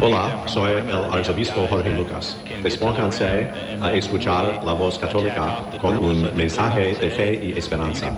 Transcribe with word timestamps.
Hola, 0.00 0.44
soy 0.46 0.72
el 0.72 0.90
arzobispo 0.90 1.66
Jorge 1.66 1.90
Lucas. 1.90 2.36
Despónganse 2.62 3.50
a 3.80 3.92
escuchar 3.92 4.62
la 4.64 4.72
voz 4.72 4.98
católica 4.98 5.64
con 5.80 5.98
un 5.98 6.36
mensaje 6.36 6.94
de 6.94 7.10
fe 7.10 7.40
y 7.42 7.58
esperanza. 7.58 8.16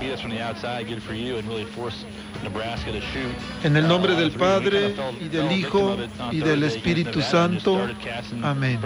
En 3.64 3.76
el 3.76 3.88
nombre 3.88 4.14
del 4.14 4.30
Padre, 4.32 4.94
y 5.20 5.28
del 5.28 5.52
Hijo, 5.52 5.96
y 6.30 6.40
del 6.40 6.64
Espíritu 6.64 7.22
Santo. 7.22 7.80
Amén. 8.42 8.78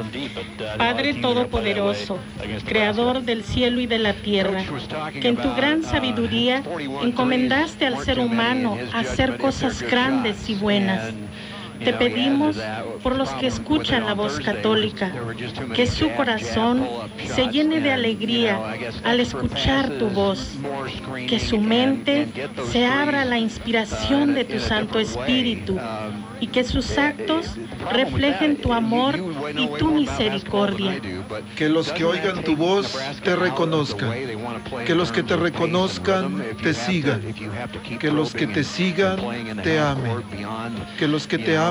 Padre 0.79 1.15
Todopoderoso, 1.15 2.19
Creador 2.65 3.23
del 3.23 3.43
cielo 3.43 3.81
y 3.81 3.87
de 3.87 3.99
la 3.99 4.13
tierra, 4.15 4.63
que 5.21 5.29
en 5.29 5.37
tu 5.37 5.53
gran 5.55 5.83
sabiduría 5.83 6.63
encomendaste 7.03 7.87
al 7.87 8.05
ser 8.05 8.21
humano 8.21 8.79
a 8.93 9.01
hacer 9.01 9.37
cosas 9.39 9.83
grandes 9.83 10.49
y 10.49 10.55
buenas 10.55 11.13
te 11.83 11.93
pedimos 11.93 12.57
por 13.03 13.17
los 13.17 13.31
que 13.31 13.47
escuchan 13.47 14.07
la 14.07 14.15
voz 14.15 14.39
católica, 14.41 15.13
que 15.75 15.87
su 15.87 16.11
corazón 16.13 16.87
se 17.27 17.49
llene 17.49 17.81
de 17.81 17.93
alegría 17.93 18.59
al 19.03 19.21
escuchar 19.21 19.91
tu 19.99 20.09
voz, 20.09 20.53
que 21.29 21.39
su 21.39 21.59
mente 21.59 22.29
se 22.71 22.87
abra 22.87 23.23
a 23.23 23.25
la 23.25 23.39
inspiración 23.39 24.35
de 24.35 24.45
tu 24.45 24.61
Santo 24.61 24.99
Espíritu 24.99 25.79
y 26.41 26.47
que 26.47 26.65
sus 26.65 26.97
actos 26.99 27.57
reflejen 27.93 28.57
tu 28.57 28.73
amor 28.73 29.19
y 29.57 29.67
tu 29.79 29.91
misericordia. 29.91 31.01
Que 31.57 31.69
los 31.69 31.91
que 31.93 32.05
oigan 32.05 32.43
tu 32.43 32.57
voz 32.57 32.99
te 33.23 33.35
reconozcan, 33.35 34.13
que 34.87 34.95
los 34.95 35.11
que 35.11 35.23
te 35.23 35.37
reconozcan 35.37 36.45
te 36.63 36.75
sigan, 36.75 37.23
que 37.99 38.11
los 38.11 38.35
que 38.35 38.47
te 38.47 38.63
sigan 38.63 39.19
te 39.63 39.79
amen, 39.79 40.23
que 40.99 41.09
los 41.09 41.27
que 41.27 41.39
te 41.39 41.57
amen 41.57 41.64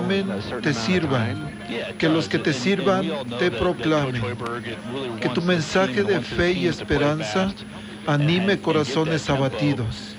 te 0.62 0.74
sirvan, 0.74 1.52
que 1.98 2.10
los 2.10 2.28
que 2.28 2.40
te 2.40 2.54
sirvan 2.54 3.10
te 3.40 3.52
proclamen, 3.52 4.22
que 5.22 5.30
tu 5.30 5.42
mensaje 5.42 6.04
de 6.04 6.22
fe 6.22 6.52
y 6.54 6.68
esperanza 6.68 7.54
anime 8.08 8.60
corazones 8.60 9.30
abatidos, 9.30 10.16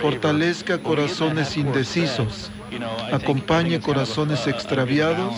fortalezca 0.00 0.78
corazones 0.78 1.56
indecisos, 1.56 2.50
acompañe 3.12 3.80
corazones 3.80 4.46
extraviados 4.46 5.34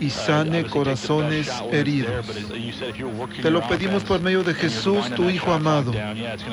y 0.00 0.10
sane 0.10 0.64
corazones 0.64 1.50
heridos. 1.70 2.26
Te 3.40 3.50
lo 3.50 3.66
pedimos 3.68 4.02
por 4.04 4.20
medio 4.20 4.42
de 4.42 4.54
Jesús, 4.54 5.10
tu 5.14 5.28
Hijo 5.30 5.52
amado, 5.52 5.92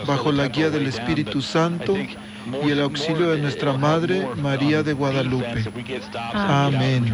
bajo 0.06 0.31
la 0.31 0.47
guía 0.47 0.69
del 0.69 0.88
Espíritu 0.88 1.41
Santo 1.41 1.95
y 2.64 2.72
el 2.72 2.82
auxilio 2.82 3.32
de 3.32 3.40
nuestra 3.40 3.73
Madre 3.73 4.28
María 4.42 4.84
de 4.84 4.94
Guadalupe. 4.94 5.66
Amén. 6.34 7.12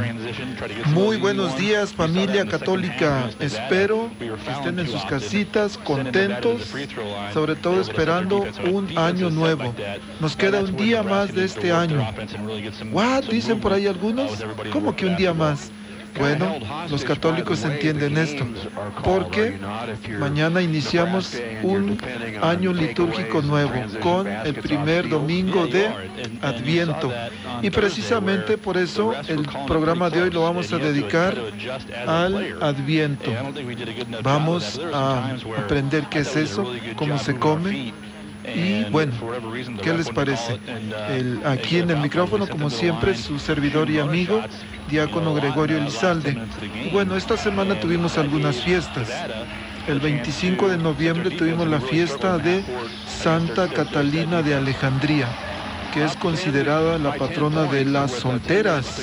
Muy 0.88 1.18
buenos 1.18 1.58
días 1.58 1.94
familia 1.94 2.46
católica. 2.46 3.30
Espero 3.40 4.10
que 4.20 4.52
estén 4.52 4.80
en 4.80 4.88
sus 4.88 5.04
casitas 5.06 5.78
contentos, 5.78 6.74
sobre 7.34 7.56
todo 7.56 7.82
esperando 7.82 8.46
un 8.72 8.98
año 8.98 9.30
nuevo. 9.30 9.74
Nos 10.20 10.36
queda 10.36 10.62
un 10.62 10.76
día 10.76 11.04
más 11.04 11.34
de 11.34 11.46
este 11.46 11.72
año. 11.72 12.08
¿What? 12.92 13.26
Dicen 13.26 13.60
por 13.60 13.74
ahí 13.74 13.88
algunos. 13.88 14.44
¿Cómo 14.72 14.96
que 14.96 15.06
un 15.06 15.16
día 15.16 15.34
más? 15.34 15.72
Bueno, 16.18 16.56
los 16.90 17.04
católicos 17.04 17.64
entienden 17.64 18.18
esto, 18.18 18.46
porque 19.04 19.60
mañana 20.20 20.62
iniciamos 20.62 21.38
un 21.64 21.98
año 22.42 22.74
litúrgico 22.74 23.42
nuevo 23.42 23.74
con 24.02 24.28
el 24.28 24.56
primer 24.56 25.10
domingo 25.10 25.68
de 25.68 25.90
Adviento. 26.42 27.12
Y 27.62 27.70
precisamente 27.70 28.58
por 28.58 28.78
eso 28.78 29.14
el 29.28 29.46
programa 29.68 30.10
de 30.10 30.24
hoy 30.24 30.32
lo 30.32 30.44
vamos 30.44 30.72
a 30.72 30.78
dedicar 30.78 31.36
al 32.08 32.62
Adviento. 32.62 33.32
Vamos 34.24 34.80
a 34.94 35.36
aprender 35.58 36.08
qué 36.10 36.20
es 36.20 36.36
eso, 36.36 36.72
cómo 36.96 37.18
se 37.18 37.36
come, 37.36 37.94
y 38.54 38.84
bueno, 38.92 39.14
¿qué 39.82 39.94
les 39.94 40.10
parece? 40.10 40.60
El, 41.10 41.42
aquí 41.46 41.80
en 41.80 41.90
el 41.90 41.98
micrófono, 41.98 42.48
como 42.48 42.70
siempre, 42.70 43.16
su 43.16 43.40
servidor 43.40 43.90
y 43.90 44.00
amigo, 44.00 44.42
diácono 44.90 45.34
Gregorio 45.34 45.78
Elizalde. 45.78 46.38
Bueno, 46.92 47.16
esta 47.16 47.38
semana 47.38 47.80
tuvimos 47.80 48.18
algunas 48.18 48.62
fiestas. 48.62 49.10
El 49.88 50.00
25 50.00 50.70
de 50.70 50.78
noviembre 50.78 51.32
tuvimos 51.32 51.68
la 51.68 51.80
fiesta 51.80 52.38
de 52.38 52.64
Santa 53.06 53.68
Catalina 53.68 54.42
de 54.42 54.56
Alejandría 54.56 55.36
que 55.96 56.04
es 56.04 56.18
considerada 56.18 56.98
la 56.98 57.16
patrona 57.16 57.64
de 57.64 57.86
las 57.86 58.12
solteras 58.12 59.02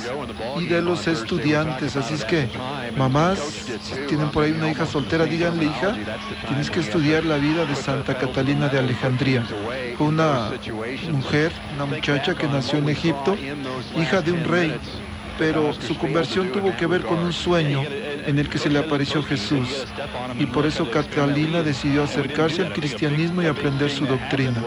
y 0.60 0.66
de 0.66 0.82
los 0.82 1.06
estudiantes. 1.06 1.96
Así 1.96 2.12
es 2.12 2.22
que, 2.22 2.50
mamás, 2.98 3.38
tienen 4.08 4.28
por 4.28 4.44
ahí 4.44 4.52
una 4.52 4.70
hija 4.70 4.84
soltera, 4.84 5.24
díganle, 5.24 5.64
hija, 5.64 5.96
tienes 6.46 6.70
que 6.70 6.80
estudiar 6.80 7.24
la 7.24 7.38
vida 7.38 7.64
de 7.64 7.74
Santa 7.76 8.18
Catalina 8.18 8.68
de 8.68 8.78
Alejandría. 8.78 9.42
Una 9.98 10.50
mujer, 11.10 11.50
una 11.76 11.86
muchacha 11.86 12.34
que 12.34 12.46
nació 12.46 12.78
en 12.78 12.90
Egipto, 12.90 13.38
hija 13.96 14.20
de 14.20 14.32
un 14.32 14.44
rey, 14.44 14.78
pero 15.38 15.72
su 15.72 15.96
conversión 15.96 16.52
tuvo 16.52 16.76
que 16.76 16.86
ver 16.86 17.04
con 17.04 17.20
un 17.20 17.32
sueño 17.32 17.84
en 18.26 18.38
el 18.38 18.50
que 18.50 18.58
se 18.58 18.68
le 18.68 18.78
apareció 18.78 19.22
Jesús. 19.22 19.86
Y 20.38 20.44
por 20.44 20.66
eso 20.66 20.90
Catalina 20.90 21.62
decidió 21.62 22.02
acercarse 22.02 22.60
al 22.60 22.74
cristianismo 22.74 23.40
y 23.40 23.46
aprender 23.46 23.90
su 23.90 24.04
doctrina. 24.04 24.62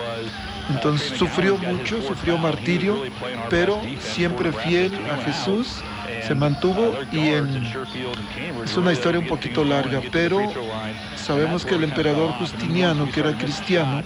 Entonces 0.69 1.17
sufrió 1.17 1.57
mucho, 1.57 2.01
sufrió 2.01 2.37
martirio, 2.37 3.03
pero 3.49 3.81
siempre 3.99 4.51
fiel 4.51 5.05
a 5.09 5.17
Jesús, 5.17 5.83
se 6.25 6.35
mantuvo 6.35 6.93
y 7.11 7.29
es 7.29 8.77
una 8.77 8.93
historia 8.93 9.19
un 9.19 9.27
poquito 9.27 9.63
larga, 9.63 10.01
pero 10.11 10.39
sabemos 11.15 11.65
que 11.65 11.75
el 11.75 11.83
emperador 11.83 12.33
Justiniano, 12.33 13.11
que 13.11 13.19
era 13.19 13.37
cristiano, 13.37 14.03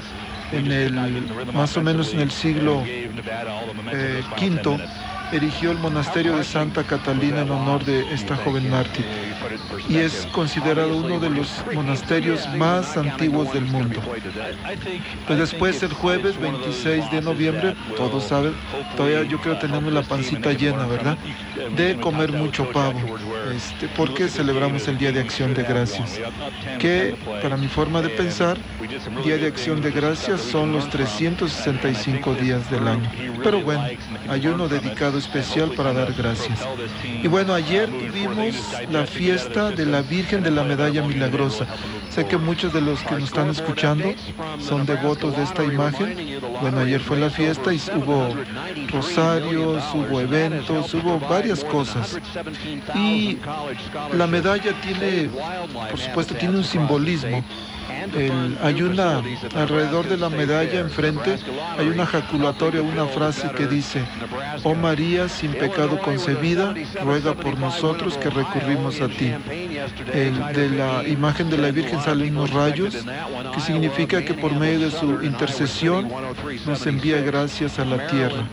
en 0.52 0.72
el, 0.72 1.32
más 1.54 1.78
o 1.78 1.82
menos 1.82 2.14
en 2.14 2.22
el 2.22 2.32
siglo 2.32 2.84
eh, 2.86 4.24
V, 4.32 4.90
erigió 5.32 5.72
el 5.72 5.78
monasterio 5.78 6.36
de 6.36 6.44
Santa 6.44 6.84
Catalina 6.86 7.42
en 7.42 7.52
honor 7.52 7.86
de 7.86 8.14
esta 8.14 8.36
joven 8.36 8.68
mártir 8.68 9.06
y 9.88 9.98
es 9.98 10.28
considerado 10.32 10.98
uno 10.98 11.20
de 11.20 11.30
los 11.30 11.64
monasterios 11.74 12.48
más 12.56 12.98
antiguos 12.98 13.52
del 13.54 13.66
mundo. 13.66 14.02
Pues 15.28 15.40
después 15.40 15.82
el 15.84 15.94
jueves 15.94 16.40
26 16.40 17.12
de 17.12 17.22
noviembre, 17.22 17.76
todos 17.96 18.26
saben, 18.26 18.54
todavía 18.96 19.24
yo 19.24 19.40
creo 19.40 19.58
tenemos 19.58 19.94
la 19.94 20.02
pancita 20.02 20.52
llena, 20.52 20.86
¿verdad? 20.88 21.18
De 21.76 21.98
comer 21.98 22.32
mucho 22.32 22.70
pavo, 22.72 23.00
este, 23.56 23.88
porque 23.90 24.28
celebramos 24.28 24.88
el 24.88 24.98
Día 24.98 25.12
de 25.12 25.22
Acción 25.22 25.54
de 25.54 25.64
Gracias, 25.64 26.20
que 26.80 27.16
para 27.42 27.58
mi 27.58 27.68
forma 27.68 28.02
de 28.02 28.10
pensar, 28.10 28.58
Día 29.24 29.38
de 29.38 29.48
Acción 29.48 29.82
de 29.82 29.92
Gracias 29.92 30.42
son 30.42 30.72
los 30.72 30.90
365 30.90 32.34
días 32.36 32.70
del 32.70 32.88
año. 32.88 33.10
Pero 33.44 33.62
bueno, 33.62 33.86
hay 34.28 34.48
uno 34.48 34.68
dedicado 34.68 35.18
especial 35.18 35.72
para 35.72 35.94
dar 35.94 36.14
gracias. 36.14 36.60
Y 37.22 37.28
bueno, 37.28 37.54
ayer 37.54 37.90
tuvimos 37.90 38.56
la 38.92 39.06
fiesta 39.06 39.29
de 39.30 39.86
la 39.86 40.02
Virgen 40.02 40.42
de 40.42 40.50
la 40.50 40.64
Medalla 40.64 41.04
Milagrosa. 41.04 41.68
Sé 42.10 42.26
que 42.26 42.36
muchos 42.36 42.74
de 42.74 42.82
los 42.82 43.00
que 43.04 43.14
nos 43.14 43.26
están 43.26 43.48
escuchando 43.48 44.12
son 44.60 44.88
devotos 44.88 45.38
de 45.38 45.44
esta 45.44 45.64
imagen. 45.64 46.40
Bueno, 46.62 46.80
ayer 46.80 47.00
fue 47.00 47.20
la 47.20 47.30
fiesta 47.30 47.72
y 47.72 47.80
hubo 47.96 48.36
rosarios, 48.92 49.84
hubo 49.94 50.20
eventos, 50.20 50.96
hubo 50.96 51.20
varias 51.20 51.64
cosas. 51.64 52.18
Y 52.96 53.38
la 54.18 54.26
medalla 54.26 54.74
tiene, 54.82 55.30
por 55.92 56.00
supuesto, 56.00 56.34
tiene 56.34 56.58
un 56.58 56.64
simbolismo 56.64 57.44
hay 58.62 58.82
una, 58.82 59.22
alrededor 59.56 60.08
de 60.08 60.18
la 60.18 60.30
medalla 60.30 60.80
enfrente, 60.80 61.38
hay 61.78 61.88
una 61.88 62.06
jaculatoria, 62.06 62.82
una 62.82 63.06
frase 63.06 63.50
que 63.52 63.68
dice, 63.68 64.04
oh 64.64 64.76
María, 64.76 65.30
sin 65.30 65.54
pecado 65.54 66.00
concebida, 66.00 66.74
ruega 67.04 67.34
por 67.34 67.58
nosotros 67.58 68.18
que 68.18 68.30
recurrimos 68.30 69.02
a 69.02 69.08
ti. 69.08 69.32
de 70.14 70.70
la 70.70 71.08
imagen 71.08 71.50
de 71.50 71.58
la 71.58 71.72
Virgen 71.72 72.02
salen 72.02 72.38
unos 72.38 72.52
rayos, 72.52 72.96
que 73.54 73.62
significa 73.62 74.24
que 74.24 74.34
por 74.34 74.54
medio 74.54 74.80
de 74.80 74.92
su 74.92 75.24
intercesión 75.24 76.10
nos 76.66 76.86
envía 76.86 77.22
gracias 77.22 77.80
a 77.80 77.86
la 77.86 78.08
tierra. 78.08 78.48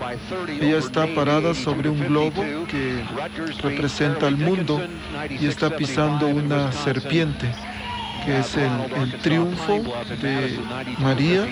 Ella 0.49 0.79
está 0.79 1.07
parada 1.15 1.55
sobre 1.55 1.89
un 1.89 2.07
globo 2.07 2.43
que 2.69 3.03
representa 3.63 4.27
al 4.27 4.37
mundo 4.37 4.81
y 5.29 5.47
está 5.47 5.71
pisando 5.71 6.27
una 6.27 6.73
serpiente 6.73 7.47
que 8.27 8.39
es 8.41 8.57
el, 8.57 9.13
triunfo 9.23 9.83
de 10.21 10.59
María, 10.99 11.47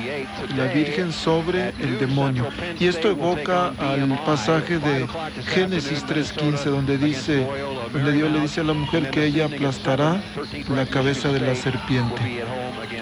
la 0.56 0.64
Virgen, 0.64 1.12
sobre 1.12 1.68
el 1.80 1.98
demonio. 2.00 2.48
Y 2.80 2.88
esto 2.88 3.10
evoca 3.10 3.68
al 3.78 4.08
pasaje 4.26 4.78
de 4.78 5.06
Génesis 5.46 6.04
3.15, 6.04 6.64
donde 6.64 6.98
dice, 6.98 7.46
donde 7.92 8.12
Dios 8.12 8.30
le 8.32 8.40
dice 8.40 8.60
a 8.60 8.64
la 8.64 8.72
mujer 8.72 9.10
que 9.10 9.24
ella 9.24 9.46
aplastará 9.46 10.20
la 10.68 10.86
cabeza 10.86 11.28
de 11.28 11.40
la 11.40 11.54
serpiente. 11.54 12.44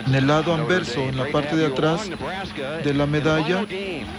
En 0.07 0.15
el 0.15 0.27
lado 0.27 0.53
anverso, 0.53 1.01
en 1.01 1.17
la 1.17 1.27
parte 1.27 1.57
de 1.57 1.67
atrás 1.67 2.11
de 2.85 2.95
la 2.95 3.07
medalla, 3.07 3.65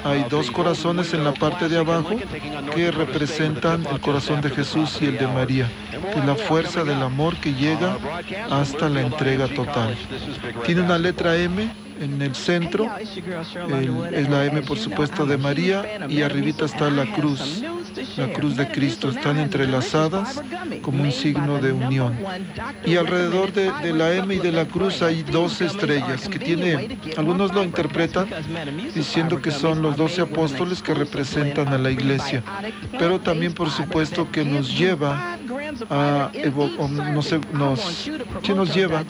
hay 0.03 0.25
dos 0.29 0.50
corazones 0.50 1.13
en 1.13 1.23
la 1.23 1.33
parte 1.33 1.69
de 1.69 1.77
abajo 1.77 2.15
que 2.73 2.89
representan 2.89 3.85
el 3.91 4.00
corazón 4.00 4.41
de 4.41 4.50
Jesús 4.50 4.97
y 5.01 5.05
el 5.05 5.17
de 5.17 5.27
María, 5.27 5.69
que 5.91 6.19
es 6.19 6.25
la 6.25 6.35
fuerza 6.35 6.83
del 6.83 7.01
amor 7.01 7.35
que 7.38 7.53
llega 7.53 7.97
hasta 8.50 8.89
la 8.89 9.01
entrega 9.01 9.42
total. 9.47 9.95
Tiene 10.65 10.81
una 10.81 10.97
letra 10.97 11.35
M 11.35 11.69
en 11.99 12.21
el 12.21 12.35
centro, 12.35 12.89
es 12.97 14.29
la 14.29 14.45
M 14.45 14.61
por 14.63 14.77
supuesto 14.77 15.25
de 15.25 15.37
María 15.37 16.07
y 16.09 16.21
arribita 16.21 16.65
está 16.65 16.89
la 16.89 17.05
cruz 17.13 17.63
la 18.17 18.31
cruz 18.31 18.55
de 18.55 18.67
Cristo, 18.69 19.09
están 19.09 19.37
entrelazadas 19.37 20.41
como 20.81 21.03
un 21.03 21.11
signo 21.11 21.59
de 21.59 21.71
unión. 21.71 22.17
Y 22.85 22.95
alrededor 22.95 23.51
de, 23.53 23.93
la 23.93 24.13
M 24.13 24.33
y 24.33 24.39
de 24.39 24.51
la 24.51 24.65
cruz 24.65 25.01
hay 25.01 25.23
dos 25.23 25.61
estrellas 25.61 26.27
que 26.27 26.39
tiene, 26.39 26.97
algunos 27.17 27.53
lo 27.53 27.63
interpretan 27.63 28.27
diciendo 28.93 29.41
que 29.41 29.51
son 29.51 29.81
los 29.81 29.97
doce 29.97 30.21
apóstoles 30.21 30.81
que 30.81 30.93
representan 30.93 31.67
a 31.69 31.77
la 31.77 31.91
iglesia, 31.91 32.43
pero 32.97 33.19
también 33.19 33.53
por 33.53 33.69
supuesto 33.69 34.31
que 34.31 34.43
nos 34.43 34.77
lleva 34.77 35.37
a, 35.89 36.31
nos, 37.13 37.31
nos, 37.53 38.09
nos 38.55 38.75
lleva 38.75 39.03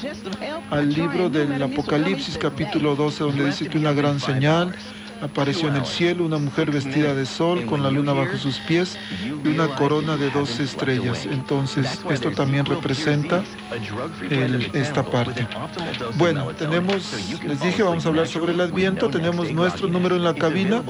al 0.69 0.93
libro 0.93 1.29
del 1.29 1.61
Apocalipsis 1.61 2.37
capítulo 2.37 2.95
12 2.95 3.23
donde 3.23 3.45
dice 3.45 3.69
que 3.69 3.77
una 3.77 3.93
gran 3.93 4.19
señal 4.19 4.75
apareció 5.23 5.69
en 5.69 5.77
el 5.77 5.85
cielo 5.85 6.25
una 6.25 6.37
mujer 6.37 6.69
vestida 6.71 7.15
de 7.15 7.25
sol 7.25 7.65
con 7.65 7.81
la 7.81 7.89
luna 7.89 8.11
bajo 8.13 8.37
sus 8.37 8.59
pies 8.59 8.99
y 9.43 9.47
una 9.47 9.69
corona 9.75 10.17
de 10.17 10.29
dos 10.29 10.59
estrellas. 10.59 11.25
Entonces, 11.25 12.01
esto 12.09 12.31
también 12.31 12.65
representa 12.65 13.43
esta 14.73 15.03
parte. 15.03 15.47
Bueno, 16.17 16.47
tenemos, 16.47 17.13
les 17.45 17.61
dije, 17.61 17.83
vamos 17.83 18.05
a 18.05 18.09
hablar 18.09 18.27
sobre 18.27 18.51
el 18.53 18.61
Adviento. 18.61 19.09
Tenemos 19.09 19.51
nuestro 19.51 19.87
número 19.87 20.15
en 20.15 20.23
la 20.23 20.33
cabina, 20.33 20.81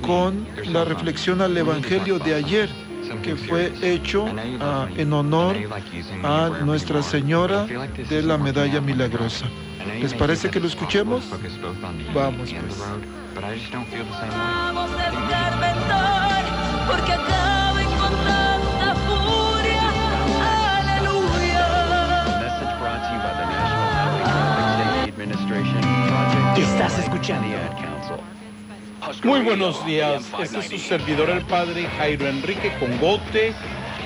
con 0.00 0.46
la 0.67 0.84
reflexión 0.84 1.40
al 1.40 1.56
Evangelio 1.56 2.19
de 2.19 2.34
ayer 2.34 2.69
que 3.23 3.37
fue 3.37 3.73
hecho 3.82 4.26
ah, 4.61 4.88
en 4.96 5.12
honor 5.12 5.56
a 6.23 6.50
Nuestra 6.64 7.02
Señora 7.02 7.67
de 7.67 8.23
la 8.23 8.38
Medalla 8.38 8.81
Milagrosa. 8.81 9.46
¿Les 10.00 10.14
parece 10.14 10.50
que 10.50 10.61
lo 10.61 10.67
escuchemos? 10.67 11.25
Vamos 12.14 12.50
pues. 12.50 12.79
Vamos 14.34 14.90
porque 16.88 17.12
Estás 26.56 26.99
escuchando 26.99 27.49
muy 29.25 29.41
buenos 29.41 29.85
días, 29.85 30.25
este 30.41 30.59
es 30.59 30.67
su 30.67 30.79
servidor 30.79 31.31
el 31.31 31.43
Padre 31.43 31.87
Jairo 31.99 32.26
Enrique 32.26 32.73
Congote. 32.79 33.53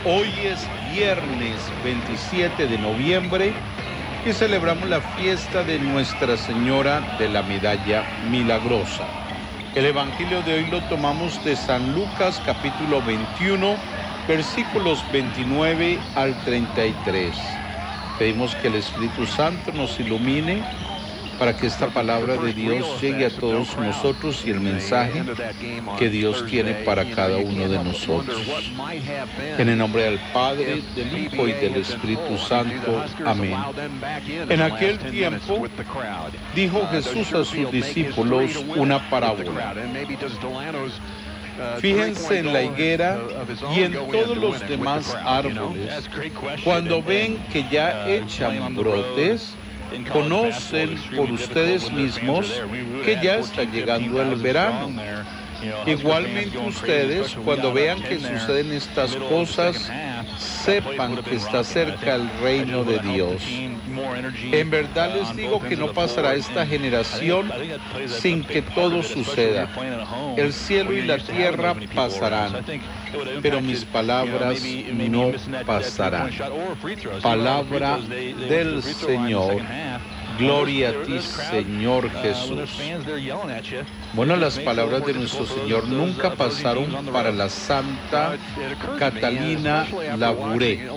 Hoy 0.04 0.28
es 0.44 0.66
viernes 0.92 1.56
27 1.84 2.66
de 2.66 2.78
noviembre 2.78 3.52
y 4.24 4.32
celebramos 4.32 4.88
la 4.88 5.00
fiesta 5.00 5.62
de 5.62 5.78
Nuestra 5.78 6.36
Señora 6.36 7.16
de 7.18 7.28
la 7.28 7.42
Medalla 7.42 8.04
Milagrosa. 8.30 9.06
El 9.74 9.86
Evangelio 9.86 10.42
de 10.42 10.54
hoy 10.54 10.66
lo 10.66 10.82
tomamos 10.88 11.42
de 11.44 11.56
San 11.56 11.94
Lucas 11.94 12.42
capítulo 12.44 13.02
21, 13.02 13.76
versículos 14.26 15.04
29 15.12 15.98
al 16.14 16.34
33. 16.44 17.36
Pedimos 18.18 18.54
que 18.56 18.68
el 18.68 18.76
Espíritu 18.76 19.26
Santo 19.26 19.72
nos 19.72 20.00
ilumine 20.00 20.62
para 21.38 21.56
que 21.56 21.66
esta 21.66 21.88
palabra 21.88 22.36
de 22.36 22.52
Dios 22.52 23.00
llegue 23.00 23.26
a 23.26 23.30
todos 23.30 23.76
nosotros 23.76 24.42
y 24.46 24.50
el 24.50 24.60
mensaje 24.60 25.22
que 25.98 26.08
Dios 26.08 26.44
tiene 26.46 26.74
para 26.74 27.04
cada 27.10 27.36
uno 27.36 27.68
de 27.68 27.82
nosotros. 27.82 28.42
En 29.58 29.68
el 29.68 29.78
nombre 29.78 30.04
del 30.04 30.18
Padre, 30.32 30.82
del 30.94 31.18
Hijo 31.18 31.48
y 31.48 31.52
del 31.52 31.76
Espíritu 31.76 32.38
Santo. 32.38 33.04
Amén. 33.24 33.56
En 34.48 34.62
aquel 34.62 34.98
tiempo 34.98 35.66
dijo 36.54 36.86
Jesús 36.88 37.32
a 37.32 37.44
sus 37.44 37.70
discípulos 37.70 38.64
una 38.76 39.08
parábola. 39.10 39.74
Fíjense 41.80 42.38
en 42.38 42.52
la 42.52 42.62
higuera 42.62 43.18
y 43.74 43.82
en 43.82 43.92
todos 43.92 44.36
los 44.36 44.68
demás 44.68 45.16
árboles. 45.24 46.08
Cuando 46.64 47.02
ven 47.02 47.38
que 47.52 47.64
ya 47.70 48.08
echan 48.08 48.74
brotes, 48.74 49.54
conocen 50.12 50.98
por 51.16 51.30
ustedes 51.30 51.90
mismos 51.92 52.62
que 53.04 53.18
ya 53.22 53.36
está 53.36 53.64
llegando 53.64 54.22
el 54.22 54.36
verano. 54.36 54.90
Igualmente 55.86 56.58
ustedes, 56.58 57.34
cuando 57.44 57.72
vean 57.72 58.02
que 58.02 58.18
suceden 58.20 58.72
estas 58.72 59.16
cosas, 59.16 59.90
sepan 60.38 61.16
que 61.22 61.36
está 61.36 61.64
cerca 61.64 62.14
el 62.14 62.28
reino 62.40 62.84
de 62.84 62.98
Dios. 62.98 63.42
En 64.52 64.70
verdad 64.70 65.14
les 65.14 65.36
digo 65.36 65.60
que 65.60 65.76
no 65.76 65.92
pasará 65.92 66.34
esta 66.34 66.66
generación 66.66 67.50
sin 68.08 68.44
que 68.44 68.62
todo 68.62 69.02
suceda. 69.02 69.68
El 70.36 70.52
cielo 70.52 70.92
y 70.92 71.02
la 71.02 71.18
tierra 71.18 71.74
pasarán, 71.94 72.64
pero 73.42 73.60
mis 73.60 73.84
palabras 73.84 74.62
no 75.08 75.32
pasarán. 75.64 76.30
Palabra 77.22 77.98
del 77.98 78.82
Señor. 78.82 79.62
Gloria 80.38 80.90
a 80.90 80.92
ti, 81.04 81.18
Señor 81.20 82.10
Jesús. 82.22 82.78
Bueno, 84.12 84.36
las 84.36 84.58
palabras 84.58 85.06
de 85.06 85.14
nuestro 85.14 85.46
Señor 85.46 85.88
nunca 85.88 86.34
pasaron 86.34 87.06
para 87.12 87.32
la 87.32 87.48
Santa 87.48 88.36
Catalina 88.98 89.86
Labouré. 90.16 90.88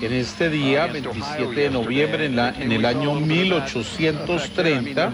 En 0.00 0.12
este 0.12 0.50
día, 0.50 0.86
27 0.86 1.60
de 1.60 1.70
noviembre, 1.70 2.26
en, 2.26 2.36
la, 2.36 2.50
en 2.58 2.72
el 2.72 2.84
año 2.84 3.14
1830, 3.14 5.12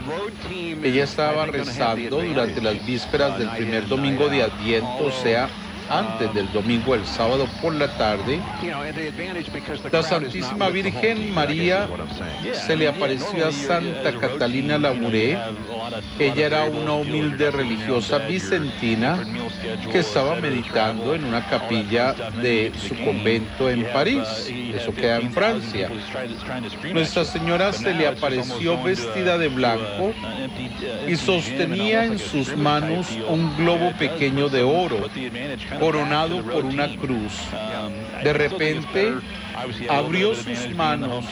ella 0.82 1.04
estaba 1.04 1.46
rezando 1.46 2.20
durante 2.20 2.60
las 2.60 2.84
vísperas 2.84 3.38
del 3.38 3.50
primer 3.50 3.86
domingo 3.86 4.28
de 4.28 4.42
Adviento, 4.42 5.06
o 5.06 5.12
sea, 5.12 5.48
antes 5.88 6.32
del 6.34 6.50
domingo, 6.52 6.94
el 6.94 7.06
sábado 7.06 7.46
por 7.60 7.74
la 7.74 7.88
tarde, 7.96 8.40
la 9.90 10.02
Santísima 10.02 10.68
Virgen 10.68 11.32
María 11.32 11.88
se 12.66 12.76
le 12.76 12.88
apareció 12.88 13.46
a 13.46 13.52
Santa 13.52 14.12
Catalina 14.18 14.78
Labouré. 14.78 15.38
Ella 16.18 16.46
era 16.46 16.64
una 16.64 16.92
humilde 16.94 17.50
religiosa 17.50 18.18
vicentina 18.18 19.18
que 19.90 20.00
estaba 20.00 20.36
meditando 20.36 21.14
en 21.14 21.24
una 21.24 21.46
capilla 21.46 22.12
de 22.42 22.72
su 22.76 22.94
convento 23.04 23.70
en 23.70 23.84
París. 23.84 24.52
Eso 24.74 24.94
queda 24.94 25.18
en 25.18 25.32
Francia. 25.32 25.90
Nuestra 26.92 27.24
Señora 27.24 27.72
se 27.72 27.94
le 27.94 28.06
apareció 28.06 28.82
vestida 28.82 29.38
de 29.38 29.48
blanco 29.48 30.12
y 31.06 31.16
sostenía 31.16 32.04
en 32.04 32.18
sus 32.18 32.56
manos 32.56 33.06
un 33.28 33.56
globo 33.56 33.92
pequeño 33.98 34.48
de 34.48 34.62
oro 34.62 35.08
coronado 35.78 36.42
por 36.42 36.64
una 36.64 36.88
cruz. 36.96 37.32
De 38.22 38.32
repente 38.32 39.14
abrió 39.88 40.34
sus 40.34 40.74
manos 40.74 41.24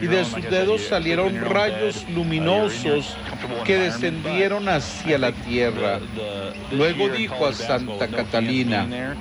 y 0.00 0.06
de 0.06 0.24
sus 0.24 0.42
dedos 0.42 0.82
salieron 0.82 1.40
rayos 1.40 2.08
luminosos 2.08 3.16
que 3.64 3.78
descendieron 3.78 4.68
hacia 4.68 5.18
la 5.18 5.32
tierra. 5.32 6.00
Luego 6.72 7.08
dijo 7.08 7.46
a 7.46 7.52
Santa 7.52 8.08
Catalina, 8.08 9.16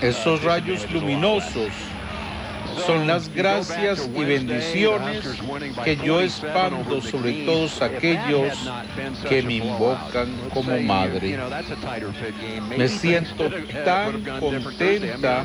esos 0.00 0.42
rayos 0.42 0.90
luminosos 0.90 1.70
son 2.84 3.06
las 3.06 3.32
gracias 3.32 4.08
y 4.14 4.24
bendiciones 4.24 5.24
que 5.84 5.96
yo 5.96 6.20
expando 6.20 7.00
sobre 7.00 7.44
todos 7.44 7.80
aquellos 7.82 8.52
que 9.28 9.42
me 9.42 9.54
invocan 9.54 10.28
como 10.52 10.78
madre. 10.80 11.38
Me 12.76 12.88
siento 12.88 13.50
tan 13.84 14.22
contenta 14.40 15.44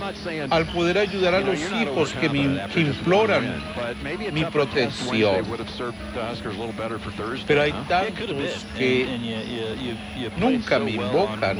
al 0.49 0.65
poder 0.67 0.97
ayudar 0.97 1.35
a 1.35 1.39
los 1.41 1.59
hijos 1.59 2.13
que 2.13 2.29
me 2.29 2.61
imploran 2.75 3.61
mi 4.31 4.43
protección. 4.45 5.45
Pero 7.47 7.61
hay 7.61 7.73
tantos 7.87 8.65
que 8.77 9.07
nunca 10.37 10.79
me 10.79 10.91
invocan 10.91 11.59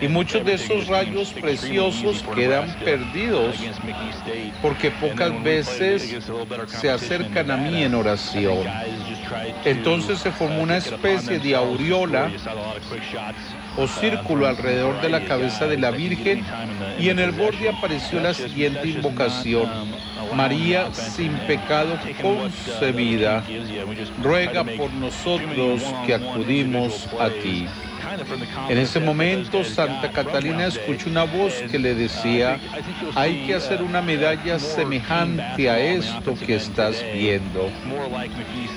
y 0.00 0.08
muchos 0.08 0.44
de 0.44 0.54
esos 0.54 0.86
rayos 0.86 1.32
preciosos 1.32 2.24
quedan 2.34 2.74
perdidos 2.84 3.56
porque 4.62 4.87
pocas 4.90 5.42
veces 5.42 6.16
se 6.66 6.90
acercan 6.90 7.50
a 7.50 7.56
mí 7.56 7.82
en 7.82 7.94
oración. 7.94 8.58
Entonces 9.64 10.18
se 10.18 10.30
formó 10.30 10.62
una 10.62 10.76
especie 10.76 11.38
de 11.38 11.54
aureola 11.54 12.30
o 13.76 13.86
círculo 13.86 14.46
alrededor 14.46 15.00
de 15.00 15.08
la 15.08 15.24
cabeza 15.24 15.66
de 15.66 15.78
la 15.78 15.90
Virgen 15.90 16.44
y 16.98 17.08
en 17.10 17.18
el 17.18 17.32
borde 17.32 17.68
apareció 17.68 18.20
la 18.20 18.34
siguiente 18.34 18.88
invocación. 18.88 19.68
María 20.34 20.92
sin 20.92 21.32
pecado 21.46 21.98
concebida, 22.20 23.44
ruega 24.22 24.64
por 24.64 24.92
nosotros 24.92 25.82
que 26.06 26.14
acudimos 26.14 27.08
a 27.18 27.30
ti. 27.30 27.66
En 28.68 28.78
ese 28.78 29.00
momento 29.00 29.64
Santa 29.64 30.10
Catalina 30.12 30.66
escuchó 30.66 31.10
una 31.10 31.24
voz 31.24 31.54
que 31.70 31.78
le 31.78 31.94
decía, 31.94 32.60
hay 33.14 33.46
que 33.46 33.54
hacer 33.54 33.82
una 33.82 34.02
medalla 34.02 34.58
semejante 34.58 35.68
a 35.68 35.78
esto 35.78 36.34
que 36.34 36.56
estás 36.56 37.02
viendo. 37.12 37.70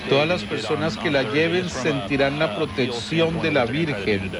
Todas 0.08 0.28
las 0.28 0.44
personas 0.44 0.96
que 0.96 1.10
la 1.10 1.22
lleven 1.22 1.68
sentirán 1.68 2.38
la 2.38 2.56
protección 2.56 3.40
de 3.40 3.52
la 3.52 3.64
Virgen 3.64 4.30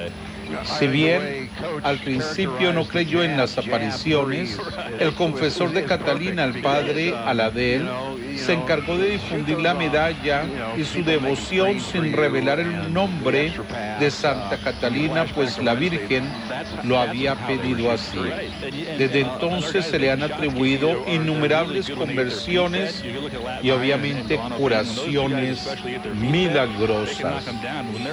si 0.79 0.87
bien 0.87 1.51
al 1.83 1.99
principio 1.99 2.73
no 2.73 2.87
creyó 2.87 3.23
en 3.23 3.37
las 3.37 3.59
apariciones, 3.59 4.59
el 4.99 5.13
confesor 5.15 5.73
de 5.73 5.85
Catalina, 5.85 6.45
el 6.45 6.61
padre 6.61 7.15
Aladel, 7.27 7.89
se 8.37 8.55
encargó 8.55 8.97
de 8.97 9.11
difundir 9.11 9.59
la 9.61 9.75
medalla 9.75 10.45
y 10.77 10.85
su 10.85 11.05
devoción 11.05 11.81
sin 11.81 12.13
revelar 12.13 12.61
el 12.61 12.93
nombre 12.93 13.53
de 14.01 14.11
Santa 14.11 14.57
Catalina, 14.59 15.27
pues 15.35 15.59
la 15.63 15.75
Virgen 15.75 16.25
lo 16.83 16.99
había 16.99 17.35
pedido 17.47 17.91
así. 17.91 18.19
Desde 18.99 19.21
entonces 19.21 19.85
se 19.85 19.99
le 19.99 20.11
han 20.11 20.23
atribuido 20.23 21.05
innumerables 21.07 21.91
conversiones 21.91 23.05
y 23.63 23.71
obviamente 23.71 24.39
curaciones 24.57 25.69
milagrosas. 26.15 27.45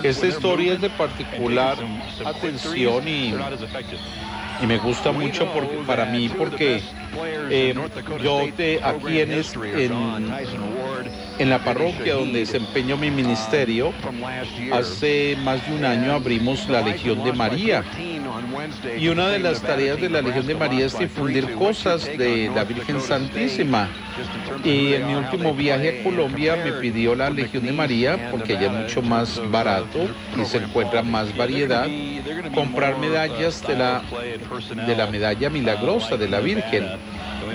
Esta 0.03 0.27
historia 0.27 0.73
es 0.73 0.81
de 0.81 0.89
particular 0.89 1.77
atención 2.29 3.07
y, 3.07 3.33
y 4.61 4.67
me 4.67 4.77
gusta 4.77 5.11
mucho 5.11 5.51
porque, 5.53 5.77
para 5.85 6.05
mí 6.05 6.29
porque 6.29 6.81
eh, 7.49 7.73
yo 8.21 8.47
te, 8.55 8.79
aquí 8.83 9.19
en, 9.19 9.31
en, 9.31 9.91
en 11.39 11.49
la 11.49 11.63
parroquia 11.63 12.15
donde 12.15 12.39
desempeño 12.39 12.97
mi 12.97 13.11
ministerio, 13.11 13.93
hace 14.71 15.35
más 15.37 15.65
de 15.65 15.73
un 15.73 15.85
año 15.85 16.13
abrimos 16.13 16.67
la 16.67 16.81
Legión 16.81 17.23
de 17.23 17.33
María. 17.33 17.83
Y 18.97 19.07
una 19.07 19.29
de 19.29 19.39
las 19.39 19.61
tareas 19.61 19.99
de 19.99 20.09
la 20.09 20.21
Legión 20.21 20.47
de 20.47 20.55
María 20.55 20.85
es 20.85 20.97
difundir 20.97 21.53
cosas 21.53 22.05
de 22.05 22.51
la 22.53 22.63
Virgen 22.63 23.01
Santísima. 23.01 23.87
Y 24.63 24.93
en 24.93 25.07
mi 25.07 25.15
último 25.15 25.53
viaje 25.53 25.99
a 25.99 26.03
Colombia 26.03 26.55
me 26.55 26.73
pidió 26.73 27.15
la 27.15 27.29
Legión 27.29 27.65
de 27.65 27.71
María, 27.71 28.29
porque 28.31 28.57
allá 28.57 28.67
es 28.67 28.83
mucho 28.83 29.01
más 29.01 29.41
barato 29.49 30.07
y 30.39 30.45
se 30.45 30.57
encuentra 30.57 31.01
más 31.01 31.35
variedad, 31.35 31.87
comprar 32.53 32.97
medallas 32.97 33.65
de 33.65 33.75
la, 33.75 34.01
de 34.85 34.95
la 34.95 35.07
medalla 35.07 35.49
milagrosa 35.49 36.17
de 36.17 36.27
la 36.27 36.39
Virgen 36.39 36.85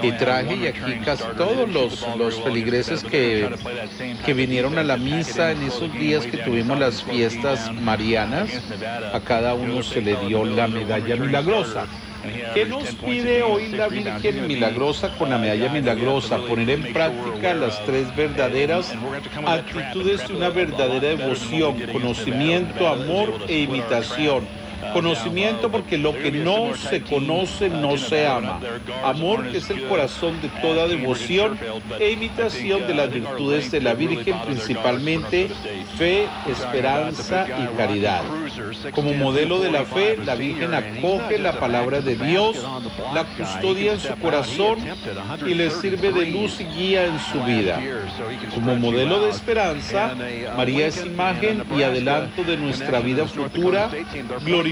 y 0.06 0.12
traje 0.12 0.56
y 0.56 0.66
aquí 0.66 0.98
casi 1.04 1.24
todos 1.36 1.68
los, 1.68 2.06
los 2.16 2.40
feligreses 2.42 3.02
que, 3.02 3.48
que 4.24 4.34
vinieron 4.34 4.78
a 4.78 4.82
la 4.82 4.96
misa 4.96 5.52
en 5.52 5.62
esos 5.62 5.92
días 5.92 6.26
que 6.26 6.38
tuvimos 6.38 6.78
las 6.78 7.02
fiestas 7.02 7.72
marianas, 7.72 8.50
a 9.12 9.20
cada 9.20 9.54
uno 9.54 9.82
se 9.82 10.00
le 10.00 10.16
dio 10.26 10.44
la 10.44 10.68
medalla 10.68 11.16
milagrosa. 11.16 11.86
¿Qué 12.54 12.64
nos 12.64 12.94
pide 12.94 13.42
hoy 13.42 13.68
la 13.68 13.88
Virgen 13.88 14.46
Milagrosa 14.46 15.14
con 15.18 15.28
la 15.28 15.36
medalla 15.36 15.68
milagrosa? 15.70 16.38
Poner 16.38 16.70
en 16.70 16.92
práctica 16.92 17.52
las 17.52 17.84
tres 17.84 18.14
verdaderas 18.16 18.92
actitudes 19.46 20.26
de 20.26 20.34
una 20.34 20.48
verdadera 20.48 21.08
devoción, 21.08 21.78
conocimiento, 21.92 22.88
amor 22.88 23.44
e 23.46 23.58
imitación 23.58 24.46
Conocimiento 24.92 25.70
porque 25.70 25.98
lo 25.98 26.12
que 26.12 26.30
no 26.30 26.74
se 26.76 27.02
conoce 27.02 27.68
no 27.68 27.96
se 27.96 28.26
ama. 28.26 28.60
Amor 29.02 29.50
que 29.50 29.58
es 29.58 29.70
el 29.70 29.84
corazón 29.84 30.40
de 30.40 30.48
toda 30.60 30.86
devoción 30.86 31.58
e 31.98 32.12
imitación 32.12 32.86
de 32.86 32.94
las 32.94 33.10
virtudes 33.10 33.70
de 33.70 33.80
la 33.80 33.94
Virgen, 33.94 34.36
principalmente 34.46 35.48
fe, 35.96 36.26
esperanza 36.48 37.46
y 37.48 37.76
caridad. 37.76 38.22
Como 38.92 39.14
modelo 39.14 39.60
de 39.60 39.70
la 39.70 39.84
fe, 39.84 40.16
la 40.24 40.34
Virgen 40.34 40.74
acoge 40.74 41.38
la 41.38 41.58
palabra 41.58 42.00
de 42.00 42.16
Dios, 42.16 42.56
la 43.12 43.24
custodia 43.24 43.92
en 43.92 44.00
su 44.00 44.14
corazón 44.16 44.78
y 45.46 45.54
le 45.54 45.70
sirve 45.70 46.12
de 46.12 46.26
luz 46.26 46.60
y 46.60 46.64
guía 46.64 47.06
en 47.06 47.18
su 47.18 47.42
vida. 47.42 47.80
Como 48.54 48.76
modelo 48.76 49.20
de 49.20 49.30
esperanza, 49.30 50.14
María 50.56 50.86
es 50.86 51.04
imagen 51.04 51.64
y 51.76 51.82
adelanto 51.82 52.42
de 52.44 52.56
nuestra 52.56 53.00
vida 53.00 53.26
futura, 53.26 53.90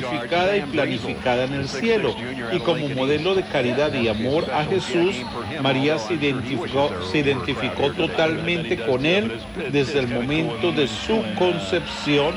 y 0.02 0.60
planificada 0.62 1.44
en 1.44 1.54
el 1.54 1.68
cielo. 1.68 2.14
Y 2.52 2.58
como 2.60 2.88
modelo 2.88 3.34
de 3.34 3.42
caridad 3.44 3.92
y 3.94 4.08
amor 4.08 4.50
a 4.52 4.64
Jesús, 4.64 5.16
María 5.62 5.98
se 5.98 6.14
identificó, 6.14 6.90
se 7.10 7.18
identificó 7.18 7.92
totalmente 7.92 8.76
con 8.78 9.06
él 9.06 9.32
desde 9.70 10.00
el 10.00 10.08
momento 10.08 10.72
de 10.72 10.88
su 10.88 11.22
concepción 11.38 12.34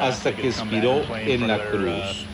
hasta 0.00 0.32
que 0.32 0.48
expiró 0.48 1.02
en 1.16 1.48
la 1.48 1.58
cruz. 1.58 2.29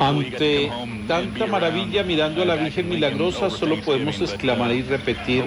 Ante 0.00 0.70
tanta 1.06 1.46
maravilla 1.46 2.02
mirando 2.02 2.42
a 2.42 2.44
la 2.44 2.56
Virgen 2.56 2.88
Milagrosa, 2.88 3.48
solo 3.48 3.80
podemos 3.80 4.20
exclamar 4.20 4.72
y 4.72 4.82
repetir 4.82 5.44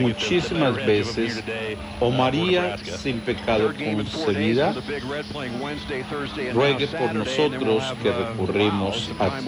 muchísimas 0.00 0.76
veces, 0.86 1.42
oh 1.98 2.10
María, 2.10 2.76
sin 2.78 3.20
pecado 3.20 3.72
concebida, 3.74 4.74
ruegue 6.52 6.86
por 6.86 7.14
nosotros 7.14 7.84
que 8.02 8.10
uh, 8.10 8.12
recurrimos 8.12 9.10
a 9.18 9.38
ti. 9.38 9.46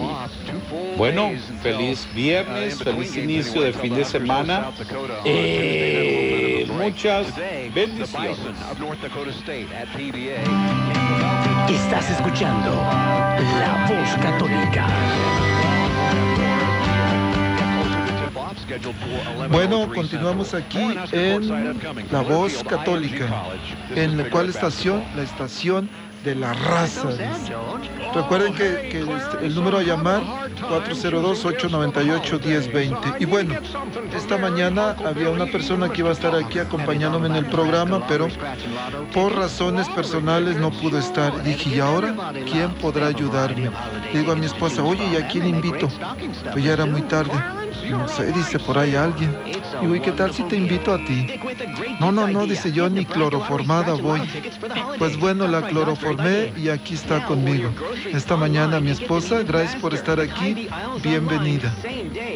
Bueno, 0.97 1.31
feliz 1.61 2.07
viernes, 2.13 2.83
feliz 2.83 3.15
inicio 3.15 3.61
de 3.61 3.73
fin 3.73 3.95
de 3.95 4.05
semana. 4.05 4.71
Eh, 5.23 6.44
muchas 6.75 7.27
bendiciones. 7.73 8.37
Estás 11.69 12.11
escuchando 12.11 12.71
La 12.71 13.87
Voz 13.89 14.09
Católica. 14.21 14.87
Bueno, 19.49 19.89
continuamos 19.93 20.53
aquí 20.53 20.95
en 21.11 21.49
La 22.11 22.21
Voz 22.21 22.63
Católica. 22.63 23.27
¿En 23.95 24.29
cuál 24.29 24.49
estación? 24.49 25.03
La 25.15 25.23
estación 25.23 25.89
de 26.25 26.35
la 26.35 26.51
raza. 26.53 27.09
Recuerden 28.13 28.53
que, 28.55 28.99
este, 28.99 29.45
el 29.45 29.55
número 29.55 29.77
a 29.77 29.83
llamar 29.83 30.21
402-898-1020. 30.69 33.15
Y 33.19 33.25
bueno, 33.25 33.55
esta 34.15 34.37
mañana 34.37 34.95
había 35.05 35.29
una 35.29 35.45
persona 35.45 35.89
que 35.89 35.99
iba 36.01 36.09
a 36.09 36.13
estar 36.13 36.35
aquí 36.35 36.57
acompañándome 36.59 37.27
en 37.27 37.35
el 37.35 37.45
programa, 37.45 38.05
pero 38.07 38.27
por 39.13 39.35
razones 39.35 39.87
personales 39.89 40.57
no 40.57 40.71
pudo 40.71 40.97
estar. 40.97 41.43
Dije, 41.43 41.75
¿y 41.75 41.79
ahora 41.79 42.15
quién 42.51 42.73
podrá 42.75 43.07
ayudarme? 43.07 43.69
digo 44.11 44.31
a 44.31 44.35
mi 44.35 44.47
esposa, 44.47 44.83
oye, 44.83 45.05
¿y 45.13 45.17
a 45.17 45.27
quién 45.27 45.45
invito? 45.47 45.87
Pues 46.51 46.63
ya 46.63 46.73
era 46.73 46.85
muy 46.85 47.01
tarde. 47.03 47.33
No 47.89 48.07
sé, 48.07 48.31
dice 48.31 48.59
por 48.59 48.77
ahí 48.77 48.95
alguien. 48.95 49.35
Y 49.81 49.99
¿qué 49.99 50.11
tal 50.11 50.33
si 50.33 50.43
te 50.43 50.55
invito 50.55 50.93
a 50.93 50.97
ti? 50.97 51.27
No, 51.99 52.11
no, 52.11 52.27
no, 52.27 52.45
dice 52.45 52.71
yo, 52.71 52.89
ni 52.89 53.05
cloroformada 53.05 53.93
voy. 53.93 54.21
Pues 54.97 55.17
bueno, 55.17 55.47
la 55.47 55.61
cloroformé 55.63 56.53
y 56.57 56.69
aquí 56.69 56.95
está 56.95 57.25
conmigo. 57.25 57.69
Esta 58.11 58.35
mañana 58.35 58.79
mi 58.79 58.91
esposa, 58.91 59.43
gracias 59.43 59.81
por 59.81 59.93
estar 59.93 60.19
aquí. 60.19 60.67
Bienvenida. 61.03 61.73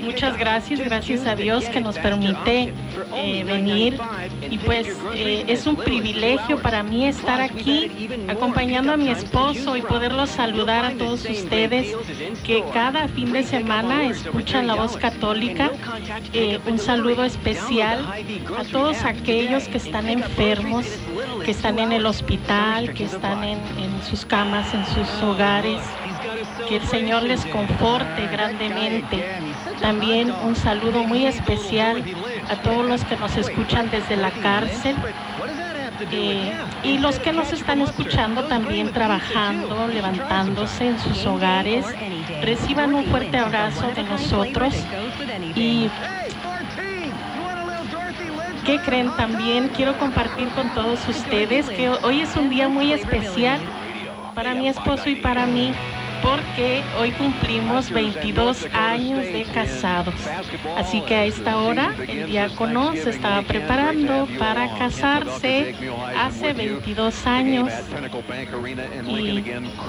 Muchas 0.03 0.37
gracias, 0.37 0.79
gracias 0.79 1.25
a 1.25 1.35
Dios 1.35 1.65
que 1.65 1.81
nos 1.81 1.97
permite 1.97 2.73
eh, 3.15 3.43
venir. 3.43 3.99
Y 4.49 4.57
pues 4.59 4.87
eh, 5.13 5.45
es 5.47 5.65
un 5.67 5.75
privilegio 5.75 6.61
para 6.61 6.83
mí 6.83 7.05
estar 7.05 7.41
aquí 7.41 8.09
acompañando 8.27 8.93
a 8.93 8.97
mi 8.97 9.09
esposo 9.09 9.77
y 9.77 9.81
poderlos 9.81 10.29
saludar 10.29 10.85
a 10.85 10.91
todos 10.91 11.25
ustedes 11.25 11.95
que 12.43 12.63
cada 12.73 13.07
fin 13.07 13.31
de 13.31 13.43
semana 13.43 14.05
escuchan 14.05 14.67
la 14.67 14.75
voz 14.75 14.97
católica. 14.97 15.28
Eh, 16.33 16.59
un 16.65 16.79
saludo 16.79 17.23
especial 17.23 18.03
a 18.57 18.63
todos 18.63 19.03
aquellos 19.03 19.67
que 19.67 19.77
están 19.77 20.09
enfermos, 20.09 20.87
que 21.45 21.51
están 21.51 21.77
en 21.77 21.91
el 21.91 22.07
hospital, 22.07 22.93
que 22.95 23.03
están 23.03 23.43
en, 23.43 23.59
en 23.77 24.01
sus 24.01 24.25
camas, 24.25 24.73
en 24.73 24.83
sus 24.85 25.21
hogares. 25.21 25.83
Que 26.67 26.77
el 26.77 26.87
Señor 26.87 27.23
les 27.23 27.45
conforte 27.45 28.27
grandemente. 28.27 29.23
También 29.79 30.31
un 30.31 30.55
saludo 30.55 31.03
muy 31.03 31.27
especial 31.27 32.03
a 32.47 32.55
todos 32.55 32.85
los 32.87 33.05
que 33.05 33.15
nos 33.15 33.37
escuchan 33.37 33.89
desde 33.91 34.17
la 34.17 34.31
cárcel. 34.31 34.95
Eh, 36.11 36.53
y 36.83 36.97
los 36.97 37.19
que 37.19 37.33
nos 37.33 37.51
están 37.51 37.81
escuchando 37.81 38.45
también 38.45 38.91
trabajando, 38.91 39.87
levantándose 39.87 40.87
en 40.87 40.99
sus 40.99 41.25
hogares, 41.25 41.85
reciban 42.41 42.93
un 42.93 43.05
fuerte 43.05 43.37
abrazo 43.37 43.91
de 43.91 44.03
nosotros 44.03 44.73
y 45.55 45.89
¿qué 48.65 48.79
creen 48.79 49.11
también? 49.11 49.69
Quiero 49.69 49.97
compartir 49.97 50.49
con 50.49 50.69
todos 50.73 51.07
ustedes 51.07 51.69
que 51.69 51.89
hoy 51.89 52.21
es 52.21 52.35
un 52.35 52.49
día 52.49 52.69
muy 52.69 52.93
especial 52.93 53.59
para 54.33 54.53
mi 54.55 54.69
esposo 54.69 55.09
y 55.09 55.15
para 55.15 55.45
mí 55.47 55.73
porque 56.21 56.83
hoy 56.99 57.11
cumplimos 57.11 57.89
22 57.89 58.67
años 58.73 59.19
de 59.19 59.45
casados. 59.53 60.15
Así 60.77 61.01
que 61.01 61.15
a 61.15 61.25
esta 61.25 61.57
hora 61.57 61.93
el 62.07 62.27
diácono 62.27 62.93
se 62.93 63.09
estaba 63.09 63.41
preparando 63.41 64.27
para 64.37 64.77
casarse 64.77 65.75
hace 66.17 66.53
22 66.53 67.27
años. 67.27 67.73
Y 69.07 69.43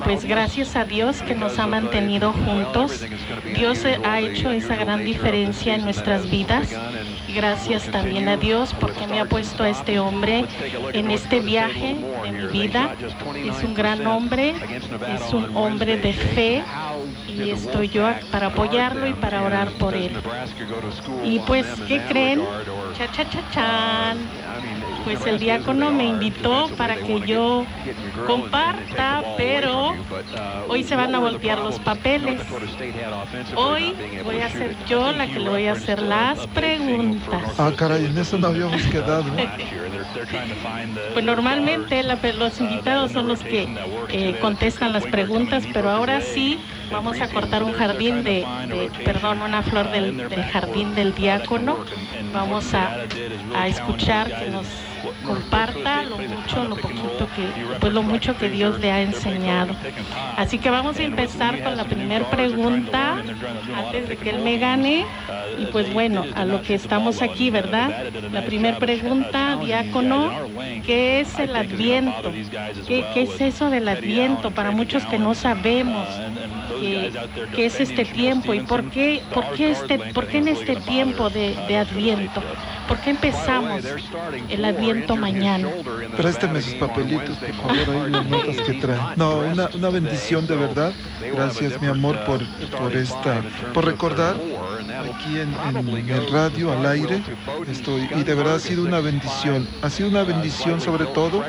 pues 0.05 0.25
gracias 0.25 0.77
a 0.77 0.85
Dios 0.85 1.23
que 1.23 1.35
nos 1.35 1.59
ha 1.59 1.67
mantenido 1.67 2.33
juntos. 2.33 3.05
Dios 3.55 3.85
ha 4.05 4.21
hecho 4.21 4.51
esa 4.51 4.77
gran 4.77 5.05
diferencia 5.05 5.75
en 5.75 5.85
nuestras 5.85 6.31
vidas. 6.31 6.75
Gracias 7.35 7.85
también 7.91 8.29
a 8.29 8.37
Dios 8.37 8.75
porque 8.79 9.07
me 9.07 9.21
ha 9.21 9.25
puesto 9.25 9.63
a 9.63 9.71
este 9.71 9.99
hombre 9.99 10.45
en 10.93 11.11
este 11.11 11.41
viaje 11.41 11.97
de 12.25 12.33
mi 12.33 12.47
vida. 12.49 12.95
Es 13.37 13.63
un 13.63 13.75
gran 13.75 14.07
hombre, 14.07 14.55
es 15.15 15.33
un 15.33 15.57
hombre 15.57 15.97
de 15.97 16.13
fe 16.21 16.71
y 17.27 17.51
estoy 17.51 17.89
yo 17.89 18.21
para 18.31 18.49
apoyarlo 18.49 19.07
y 19.07 19.15
para 19.15 19.43
orar 19.43 19.77
por 19.77 19.97
él. 19.97 20.23
Y 21.19 21.41
pues, 21.41 21.81
¿qué 21.83 22.05
creen? 22.05 22.55
Cha, 22.93 23.09
cha, 23.11 23.29
cha, 23.29 23.45
chan. 23.49 24.33
Pues 25.11 25.27
el 25.27 25.41
diácono 25.41 25.91
me 25.91 26.05
invitó 26.05 26.69
para 26.77 26.95
que 26.95 27.21
yo 27.23 27.67
comparta, 28.29 29.25
pero 29.37 29.93
hoy 30.69 30.85
se 30.85 30.95
van 30.95 31.13
a 31.17 31.19
voltear 31.19 31.59
los 31.59 31.81
papeles. 31.81 32.41
Hoy 33.57 33.93
voy 34.23 34.39
a 34.39 34.49
ser 34.51 34.77
yo 34.87 35.11
la 35.11 35.27
que 35.27 35.41
le 35.41 35.49
voy 35.49 35.67
a 35.67 35.73
hacer 35.73 36.01
las 36.01 36.47
preguntas. 36.49 37.43
Ah, 37.59 37.73
caray, 37.77 38.07
en 38.07 38.19
eso 38.19 38.39
no 38.39 38.47
habíamos 38.49 38.83
quedado. 38.85 39.25
Pues 41.13 41.25
normalmente 41.25 42.05
los 42.05 42.61
invitados 42.61 43.11
son 43.11 43.27
los 43.27 43.41
que 43.41 43.67
eh, 44.11 44.37
contestan 44.41 44.93
las 44.93 45.07
preguntas, 45.07 45.65
pero 45.73 45.91
ahora 45.91 46.21
sí 46.21 46.61
vamos 46.93 47.21
a 47.21 47.29
cortar 47.29 47.65
un 47.65 47.73
jardín 47.73 48.23
de, 48.23 48.47
perdón, 49.05 49.43
una 49.43 49.63
flor 49.63 49.91
del, 49.91 50.17
del, 50.17 50.45
jardín 50.45 50.95
del 50.95 51.17
diácono. 51.17 51.79
Vamos 52.33 52.75
a, 52.75 52.97
a 53.57 53.67
escuchar 53.67 54.29
que 54.29 54.51
nos 54.51 54.67
comparta 55.25 56.03
lo 56.05 56.17
mucho, 56.19 56.65
lo 56.65 56.77
poquito 56.77 57.29
que, 57.37 57.79
pues 57.79 57.93
lo 57.93 58.03
mucho 58.03 58.37
que 58.37 58.49
Dios 58.49 58.81
le 58.81 58.91
ha 58.91 59.03
enseñado. 59.03 59.75
Así 60.37 60.59
que 60.59 60.71
vamos 60.71 60.99
a 60.99 61.03
empezar 61.03 61.63
con 61.63 61.77
la 61.77 61.85
primera 61.85 62.29
pregunta 62.31 63.23
antes 63.77 64.09
de 64.09 64.17
que 64.17 64.31
él 64.31 64.43
me 64.43 64.59
gane. 64.59 65.07
Y 65.59 65.67
pues 65.67 65.93
bueno, 65.93 66.25
a 66.35 66.45
lo 66.45 66.63
que 66.63 66.75
estamos 66.75 67.21
aquí, 67.21 67.51
¿verdad? 67.51 68.05
La 68.33 68.45
primera 68.45 68.79
pregunta, 68.79 69.59
diácono, 69.63 70.33
¿qué 70.87 71.21
es 71.21 71.39
el 71.39 71.55
adviento? 71.55 72.33
¿Qué, 72.87 73.05
¿Qué, 73.13 73.23
es 73.23 73.41
eso 73.41 73.69
del 73.69 73.89
adviento? 73.89 74.51
Para 74.53 74.71
muchos 74.71 75.05
que 75.07 75.19
no 75.19 75.35
sabemos 75.35 76.09
qué, 77.55 77.67
es 77.67 77.81
este 77.81 78.05
tiempo 78.05 78.55
y 78.55 78.61
por 78.61 78.91
qué, 78.91 79.23
por 79.35 79.53
qué, 79.53 79.73
este, 79.73 79.99
por 79.99 80.27
qué 80.29 80.39
en 80.39 80.49
este 80.49 80.77
tiempo 80.77 81.29
de 81.29 81.77
adviento. 81.77 82.43
¿Por 82.91 82.99
qué 82.99 83.11
empezamos 83.11 83.85
el 84.49 84.65
Adviento 84.65 85.00
mañana? 85.17 85.69
Présteme 86.17 86.61
sus 86.63 86.75
papelitos, 86.75 87.37
por 87.39 87.55
favor, 87.55 88.05
ahí 88.05 88.11
las 88.11 88.27
notas 88.27 88.57
que 88.67 88.75
traen. 88.75 89.01
No, 89.17 89.39
una, 89.39 89.69
una 89.75 89.91
bendición 89.91 90.47
de 90.47 90.57
verdad. 90.57 90.93
Gracias, 91.33 91.81
mi 91.81 91.89
amor, 91.89 92.25
por, 92.25 92.41
por 92.79 92.97
esta, 92.97 93.43
por 93.73 93.85
recordar 93.85 94.37
aquí 95.15 95.39
en, 95.39 95.55
en, 95.77 96.11
el 96.11 96.31
radio, 96.31 96.73
al 96.73 96.87
aire. 96.87 97.23
Estoy, 97.69 98.09
y 98.15 98.23
de 98.23 98.35
verdad 98.35 98.57
ha 98.57 98.61
sido 98.61 98.85
una 98.85 99.01
bendición. 99.01 99.67
Ha 99.83 99.91
sido 99.91 100.09
una 100.09 100.25
bendición 100.25 100.81
sobre 100.81 101.07
todo 101.07 101.43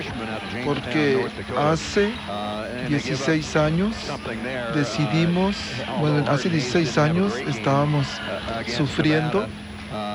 porque 0.66 1.28
hace 1.58 2.12
16 2.88 3.56
años 3.56 3.96
decidimos, 4.76 5.56
bueno, 6.00 6.26
hace 6.28 6.50
16 6.50 6.98
años 6.98 7.34
estábamos 7.48 8.08
sufriendo 8.68 9.48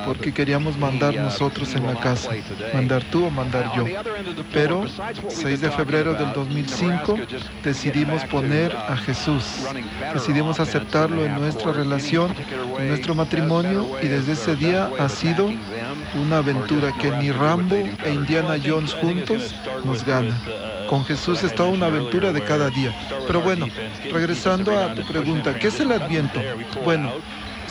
porque 0.05 0.33
queríamos 0.33 0.79
mandar 0.79 1.15
nosotros 1.15 1.75
en 1.75 1.87
la 1.87 1.95
casa, 1.95 2.31
mandar 2.73 3.05
tú 3.05 3.27
o 3.27 3.31
mandar 3.31 3.73
yo. 3.77 3.85
Pero 4.53 4.85
6 5.29 5.61
de 5.61 5.71
febrero 5.71 6.15
del 6.15 6.33
2005 6.33 7.17
decidimos 7.62 8.25
poner 8.25 8.75
a 8.75 8.97
Jesús, 8.97 9.45
decidimos 10.15 10.61
aceptarlo 10.61 11.25
en 11.25 11.35
nuestra 11.35 11.73
relación, 11.73 12.35
en 12.79 12.89
nuestro 12.89 13.15
matrimonio 13.15 13.87
y 14.03 14.09
desde 14.09 14.33
ese 14.33 14.57
día 14.57 14.91
ha 14.99 15.09
sido 15.09 15.51
una 16.15 16.39
aventura 16.39 16.93
que 17.01 17.11
ni 17.11 17.31
Rambo 17.31 17.77
e 17.77 18.12
Indiana 18.12 18.57
Jones 18.65 18.95
juntos 18.95 19.55
nos 19.85 20.05
ganan. 20.05 20.37
Con 20.89 21.05
Jesús 21.05 21.43
es 21.43 21.55
toda 21.55 21.69
una 21.69 21.87
aventura 21.87 22.33
de 22.33 22.43
cada 22.43 22.71
día. 22.71 22.95
Pero 23.27 23.41
bueno, 23.41 23.67
regresando 24.12 24.79
a 24.79 24.95
tu 24.95 25.03
pregunta, 25.03 25.55
¿qué 25.55 25.69
es 25.69 25.81
el 25.81 25.91
adviento? 25.91 26.41
Bueno, 26.85 27.12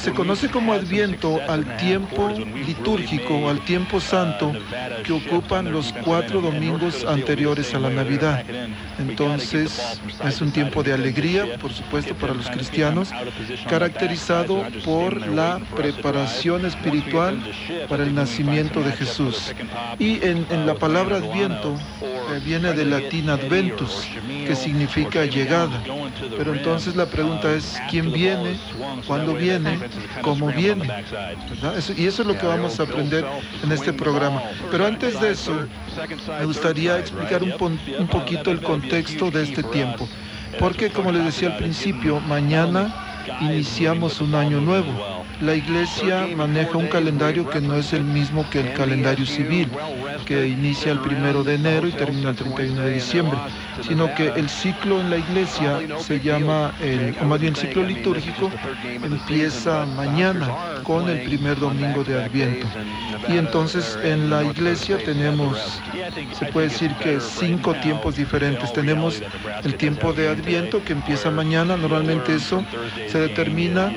se 0.06 0.14
conoce 0.14 0.52
como 0.52 0.72
Adviento 0.74 1.40
al 1.48 1.78
tiempo 1.78 2.30
litúrgico, 2.30 3.50
al 3.50 3.60
tiempo 3.66 4.00
santo 4.00 4.54
que 5.04 5.12
ocupan 5.12 5.72
los 5.72 5.92
cuatro 6.04 6.42
domingos 6.42 7.04
anteriores 7.06 7.74
a 7.74 7.80
la 7.80 7.90
Navidad. 7.90 8.46
Entonces 9.00 10.00
es 10.24 10.42
un 10.42 10.52
tiempo 10.52 10.84
de 10.84 10.94
alegría, 10.94 11.58
por 11.58 11.74
supuesto, 11.74 12.14
para 12.14 12.36
los 12.36 12.48
cristianos, 12.52 13.10
caracterizado 13.68 14.64
por 14.86 15.26
la 15.26 15.60
preparación 15.76 16.68
espiritual 16.68 17.42
para 17.90 18.04
el 18.04 18.14
nacimiento 18.14 18.82
de 18.82 18.92
Jesús. 18.92 19.56
Y 19.98 20.24
en, 20.24 20.68
la 20.68 20.76
palabra 20.76 21.18
Adviento 21.18 21.74
eh, 22.02 22.40
viene 22.46 22.74
del 22.74 22.92
latín 22.92 23.30
adventus, 23.30 24.08
que 24.46 24.56
significa 24.56 25.26
llegada. 25.26 25.82
Pero 26.38 26.54
entonces 26.54 26.96
la 26.96 27.08
pregunta 27.08 27.52
es, 27.52 27.82
¿quién 27.90 28.12
viene? 28.12 28.58
¿Cuándo 29.08 29.34
viene? 29.34 29.80
Cómo 30.22 30.48
viene. 30.48 30.88
y 31.98 32.06
eso 32.06 32.22
es 32.22 32.28
lo 32.28 32.38
que 32.38 32.46
vamos 32.46 32.80
a 32.80 32.84
aprender 32.84 33.26
en 33.64 33.72
este 33.72 33.94
programa. 33.94 34.42
Pero 34.72 34.86
antes 34.86 35.20
de 35.20 35.32
eso, 35.32 35.68
me 36.40 36.46
gustaría 36.46 37.00
explicar 37.00 37.44
un, 37.44 37.54
un 38.00 38.08
poquito 38.08 38.52
el 38.52 38.62
contexto 38.62 39.32
de 39.32 39.44
este 39.44 39.64
tiempo. 39.64 40.08
Porque, 40.60 40.90
como 40.90 41.12
les 41.12 41.26
decía 41.26 41.50
al 41.50 41.58
principio, 41.58 42.20
mañana 42.22 43.15
iniciamos 43.42 44.22
un 44.22 44.36
año 44.36 44.62
nuevo 44.62 45.26
la 45.42 45.54
iglesia 45.54 46.28
maneja 46.36 46.78
un 46.78 46.88
calendario 46.88 47.50
que 47.50 47.60
no 47.60 47.76
es 47.76 47.92
el 47.94 48.04
mismo 48.04 48.50
que 48.50 48.62
el 48.62 48.74
calendario 48.74 49.26
civil, 49.26 49.70
que 50.26 50.48
inicia 50.48 50.92
el 50.92 51.00
primero 51.00 51.44
de 51.44 51.56
enero 51.56 51.88
y 51.88 51.92
termina 51.92 52.30
el 52.30 52.36
31 52.36 52.82
de 52.82 52.94
diciembre, 52.94 53.38
sino 53.82 54.14
que 54.16 54.28
el 54.30 54.50
ciclo 54.50 55.02
en 55.02 55.10
la 55.10 55.18
iglesia 55.18 55.80
se 56.00 56.22
llama, 56.22 56.74
o 57.22 57.26
más 57.26 57.40
bien 57.40 57.54
el 57.54 57.60
ciclo 57.60 57.84
litúrgico, 57.84 58.50
empieza 59.04 59.86
mañana 59.86 60.50
con 60.84 61.10
el 61.10 61.24
primer 61.24 61.60
domingo 61.60 62.04
de 62.04 62.24
Adviento. 62.24 62.68
Y 63.28 63.38
entonces 63.38 64.00
en 64.04 64.30
la 64.30 64.44
iglesia 64.44 64.98
tenemos, 65.04 65.82
se 66.32 66.46
puede 66.46 66.70
decir 66.70 66.94
que 66.96 67.20
cinco 67.20 67.74
tiempos 67.76 68.16
diferentes. 68.16 68.72
Tenemos 68.72 69.22
el 69.64 69.76
tiempo 69.76 70.14
de 70.14 70.30
Adviento 70.30 70.84
que 70.84 70.94
empieza 70.94 71.30
mañana, 71.30 71.76
normalmente 71.76 72.36
eso 72.36 72.64
se 73.16 73.22
determina 73.22 73.94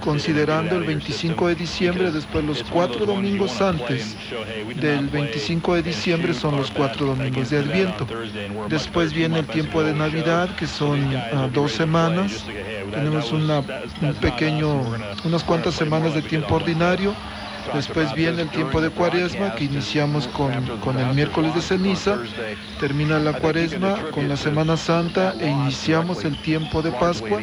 considerando 0.00 0.76
el 0.76 0.84
25 0.84 1.48
de 1.48 1.54
diciembre, 1.56 2.12
después 2.12 2.44
los 2.44 2.62
cuatro 2.62 3.04
domingos 3.04 3.60
antes 3.60 4.16
del 4.76 5.08
25 5.08 5.74
de 5.74 5.82
diciembre 5.82 6.32
son 6.32 6.56
los 6.56 6.70
cuatro 6.70 7.06
domingos 7.06 7.50
de 7.50 7.58
Adviento. 7.58 8.06
Después 8.68 9.12
viene 9.12 9.40
el 9.40 9.46
tiempo 9.46 9.82
de 9.82 9.92
Navidad, 9.92 10.54
que 10.54 10.68
son 10.68 11.16
ah, 11.16 11.48
dos 11.52 11.72
semanas. 11.72 12.44
Tenemos 12.92 13.32
una, 13.32 13.58
un 14.00 14.14
pequeño, 14.20 14.82
unas 15.24 15.42
cuantas 15.42 15.74
semanas 15.74 16.14
de 16.14 16.22
tiempo 16.22 16.54
ordinario 16.54 17.16
Después 17.74 18.14
viene 18.14 18.42
el 18.42 18.48
tiempo 18.50 18.80
de 18.80 18.90
cuaresma, 18.90 19.54
que 19.54 19.64
iniciamos 19.64 20.28
con, 20.28 20.52
con, 20.78 20.98
el 20.98 21.14
miércoles 21.14 21.54
de 21.54 21.62
ceniza, 21.62 22.18
termina 22.80 23.18
la 23.18 23.32
cuaresma 23.32 23.96
con 24.10 24.28
la 24.28 24.36
Semana 24.36 24.76
Santa 24.76 25.34
e 25.38 25.48
iniciamos 25.48 26.24
el 26.24 26.40
tiempo 26.42 26.82
de 26.82 26.90
Pascua. 26.92 27.40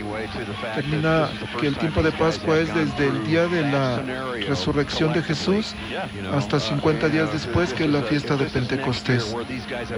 Termina 0.75 1.29
que 1.59 1.67
el 1.67 1.77
tiempo 1.77 2.03
de 2.03 2.11
Pascua 2.11 2.57
es 2.57 2.73
desde 2.73 3.07
el 3.07 3.25
día 3.25 3.47
de 3.47 3.61
la 3.61 4.01
resurrección 4.47 5.13
de 5.13 5.21
Jesús 5.23 5.73
hasta 6.33 6.59
50 6.59 7.09
días 7.09 7.31
después, 7.31 7.73
que 7.73 7.87
la 7.87 8.01
fiesta 8.03 8.35
de 8.35 8.45
Pentecostés. 8.45 9.35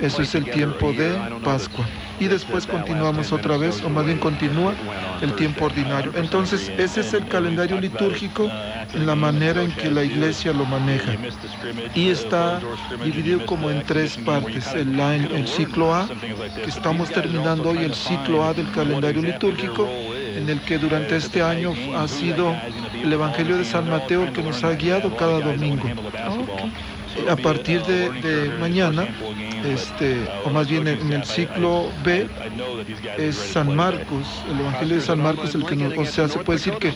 Eso 0.01 0.21
es 0.21 0.35
el 0.35 0.49
tiempo 0.49 0.93
de 0.93 1.17
Pascua. 1.43 1.85
Y 2.19 2.27
después 2.27 2.65
continuamos 2.67 3.31
otra 3.31 3.57
vez, 3.57 3.81
o 3.83 3.89
más 3.89 4.05
bien 4.05 4.19
continúa 4.19 4.73
el 5.21 5.33
tiempo 5.35 5.65
ordinario. 5.65 6.11
Entonces, 6.15 6.71
ese 6.77 7.01
es 7.01 7.13
el 7.13 7.27
calendario 7.27 7.79
litúrgico 7.79 8.49
en 8.93 9.05
la 9.05 9.15
manera 9.15 9.63
en 9.63 9.71
que 9.71 9.89
la 9.89 10.03
iglesia 10.03 10.53
lo 10.53 10.65
maneja. 10.65 11.13
Y 11.95 12.09
está 12.09 12.59
dividido 13.03 13.45
como 13.45 13.69
en 13.69 13.83
tres 13.83 14.17
partes. 14.17 14.67
El, 14.73 14.99
el 14.99 15.47
ciclo 15.47 15.93
A, 15.93 16.07
que 16.07 16.69
estamos 16.69 17.09
terminando 17.09 17.69
hoy, 17.69 17.79
el 17.79 17.93
ciclo 17.93 18.43
A 18.43 18.53
del 18.53 18.69
calendario 18.71 19.21
litúrgico, 19.21 19.87
en 20.35 20.49
el 20.49 20.61
que 20.61 20.77
durante 20.77 21.15
este 21.15 21.41
año 21.41 21.73
ha 21.95 22.07
sido 22.07 22.55
el 22.93 23.11
Evangelio 23.11 23.57
de 23.57 23.65
San 23.65 23.89
Mateo 23.89 24.23
el 24.23 24.31
que 24.31 24.43
nos 24.43 24.63
ha 24.63 24.71
guiado 24.75 25.15
cada 25.15 25.39
domingo. 25.39 25.87
A 27.29 27.35
partir 27.35 27.81
de, 27.83 28.51
mañana, 28.59 29.07
este, 29.65 30.27
o 30.45 30.49
más 30.49 30.67
bien 30.67 30.87
en 30.87 31.11
el 31.13 31.23
ciclo 31.23 31.89
B, 32.03 32.27
es 33.17 33.35
San 33.35 33.75
Marcos, 33.75 34.25
el 34.49 34.59
Evangelio 34.59 34.95
de 34.95 35.01
San 35.01 35.21
Marcos, 35.21 35.53
el 35.55 35.65
que 35.65 35.75
nos, 35.75 35.97
o 35.97 36.05
sea, 36.05 36.27
se 36.27 36.39
puede 36.39 36.59
decir 36.59 36.73
que 36.75 36.93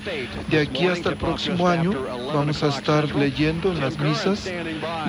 de 0.49 0.61
aquí 0.61 0.87
hasta 0.87 1.09
el 1.09 1.17
próximo 1.17 1.67
año 1.67 1.93
vamos 2.33 2.63
a 2.63 2.69
estar 2.69 3.13
leyendo 3.15 3.71
en 3.71 3.79
las 3.79 3.99
misas 3.99 4.51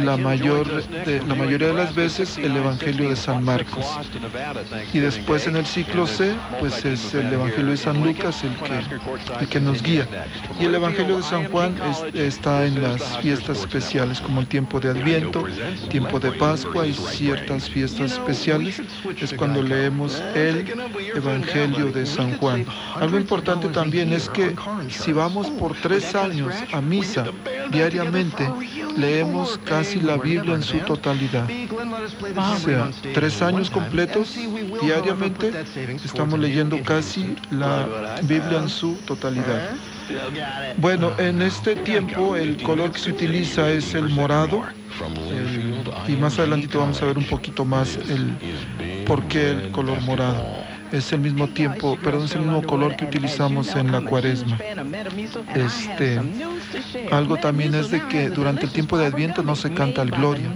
la, 0.02 0.16
mayor 0.16 0.66
la 1.06 1.34
mayoría 1.34 1.68
de 1.68 1.74
las 1.74 1.94
veces 1.94 2.36
el 2.38 2.56
Evangelio 2.56 3.10
de 3.10 3.16
San 3.16 3.44
Marcos. 3.44 3.86
Y 4.92 4.98
después 4.98 5.46
en 5.46 5.56
el 5.56 5.66
ciclo 5.66 6.06
C, 6.06 6.34
pues 6.60 6.84
es 6.84 7.14
el 7.14 7.32
Evangelio 7.32 7.70
de 7.70 7.76
San 7.76 8.02
Lucas 8.02 8.42
el 8.44 8.54
que, 8.56 9.40
el 9.40 9.48
que 9.48 9.60
nos 9.60 9.82
guía. 9.82 10.06
Y 10.60 10.64
el 10.64 10.74
Evangelio 10.74 11.18
de 11.18 11.22
San 11.22 11.48
Juan 11.50 11.74
está 12.14 12.66
en 12.66 12.82
las 12.82 13.18
fiestas 13.18 13.60
especiales, 13.60 14.20
como 14.20 14.40
el 14.40 14.46
tiempo 14.46 14.80
de 14.80 14.95
Adviento, 14.96 15.44
tiempo 15.90 16.18
de 16.18 16.32
Pascua 16.32 16.87
y 16.87 16.94
ciertas 16.94 17.68
fiestas 17.68 18.12
especiales. 18.12 18.82
Es 19.20 19.32
cuando 19.35 19.62
leemos 19.62 20.22
el 20.35 20.66
Evangelio 21.14 21.92
de 21.92 22.06
San 22.06 22.37
Juan. 22.38 22.64
Algo 22.94 23.18
importante 23.18 23.68
también 23.68 24.12
es 24.12 24.28
que 24.28 24.54
si 24.88 25.12
vamos 25.12 25.48
por 25.50 25.74
tres 25.76 26.14
años 26.14 26.54
a 26.72 26.80
misa 26.80 27.26
diariamente, 27.70 28.48
leemos 28.96 29.59
casi 29.64 30.00
la 30.00 30.16
Biblia 30.16 30.54
en 30.54 30.62
su 30.62 30.78
totalidad. 30.78 31.48
O 32.37 32.56
sea, 32.56 32.90
tres 33.14 33.42
años 33.42 33.70
completos 33.70 34.35
diariamente 34.80 35.52
estamos 36.04 36.38
leyendo 36.38 36.82
casi 36.82 37.37
la 37.50 37.87
Biblia 38.22 38.61
en 38.61 38.68
su 38.68 38.94
totalidad. 39.06 39.70
Bueno, 40.76 41.12
en 41.18 41.42
este 41.42 41.76
tiempo 41.76 42.37
el 42.37 42.62
color 42.62 42.92
que 42.92 42.98
se 42.98 43.11
utiliza 43.11 43.68
es 43.70 43.94
el 43.94 44.09
morado 44.11 44.64
y 46.09 46.12
más 46.12 46.38
adelante 46.38 46.76
vamos 46.76 47.00
a 47.02 47.06
ver 47.06 47.18
un 47.18 47.26
poquito 47.26 47.64
más 47.64 47.96
el 47.96 49.04
por 49.06 49.22
qué 49.24 49.50
el 49.50 49.70
color 49.70 50.00
morado 50.02 50.66
es 50.92 51.12
el 51.12 51.20
mismo 51.20 51.48
tiempo, 51.48 51.98
perdón, 52.02 52.24
es 52.24 52.35
el 52.35 52.42
mismo 52.42 52.62
color 52.62 52.96
que 52.96 53.04
utilizamos 53.04 53.74
en 53.74 53.92
la 53.92 54.00
cuaresma. 54.00 54.59
Este, 55.54 56.20
algo 57.11 57.37
también 57.37 57.74
es 57.74 57.90
de 57.90 58.06
que 58.06 58.30
durante 58.30 58.66
el 58.66 58.72
tiempo 58.72 58.98
de 58.98 59.06
Adviento 59.06 59.42
no 59.42 59.56
se 59.56 59.72
canta 59.72 60.02
el 60.02 60.11
Gloria. 60.11 60.52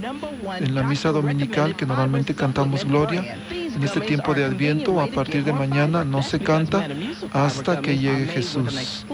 En 0.59 0.75
la 0.75 0.83
misa 0.83 1.11
dominical, 1.11 1.75
que 1.75 1.85
normalmente 1.85 2.33
cantamos 2.35 2.85
Gloria, 2.85 3.37
en 3.49 3.83
este 3.83 4.01
tiempo 4.01 4.33
de 4.33 4.45
Adviento, 4.45 4.99
a 4.99 5.07
partir 5.07 5.43
de 5.43 5.53
mañana, 5.53 6.03
no 6.03 6.23
se 6.23 6.39
canta 6.39 6.87
hasta 7.31 7.81
que 7.81 7.97
llegue 7.97 8.27
Jesús. 8.27 9.05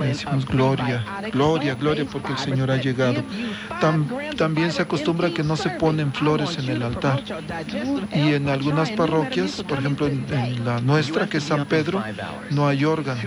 Decimos 0.00 0.46
gloria, 0.46 1.04
gloria, 1.32 1.74
gloria, 1.74 2.04
porque 2.04 2.32
el 2.32 2.38
Señor 2.38 2.70
ha 2.70 2.76
llegado. 2.76 3.22
también 4.36 4.72
se 4.72 4.82
acostumbra 4.82 5.30
que 5.30 5.42
no 5.42 5.56
se 5.56 5.70
ponen 5.70 6.12
flores 6.12 6.58
en 6.58 6.68
el 6.68 6.82
altar. 6.82 7.22
Y 8.14 8.34
en 8.34 8.48
algunas 8.48 8.90
parroquias, 8.90 9.62
por 9.62 9.78
ejemplo 9.78 10.06
en, 10.06 10.64
la 10.64 10.80
nuestra, 10.80 11.28
que 11.28 11.38
es 11.38 11.44
San 11.44 11.66
Pedro, 11.66 12.02
no 12.50 12.66
hay 12.66 12.84
órgano, 12.84 13.20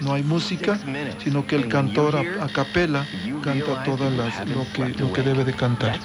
no 0.00 0.12
hay 0.14 0.22
música, 0.22 0.78
sino 1.22 1.46
que 1.46 1.56
el 1.56 1.68
cantor 1.68 2.16
a, 2.16 2.48
capela 2.48 3.06
canta 3.42 3.84
todas 3.84 4.12
las 4.12 4.48
lo 4.48 4.66
que, 4.72 4.88
lo 4.88 5.12
que 5.12 5.22
debe 5.22 5.44
de 5.44 5.52
cantar. 5.52 5.98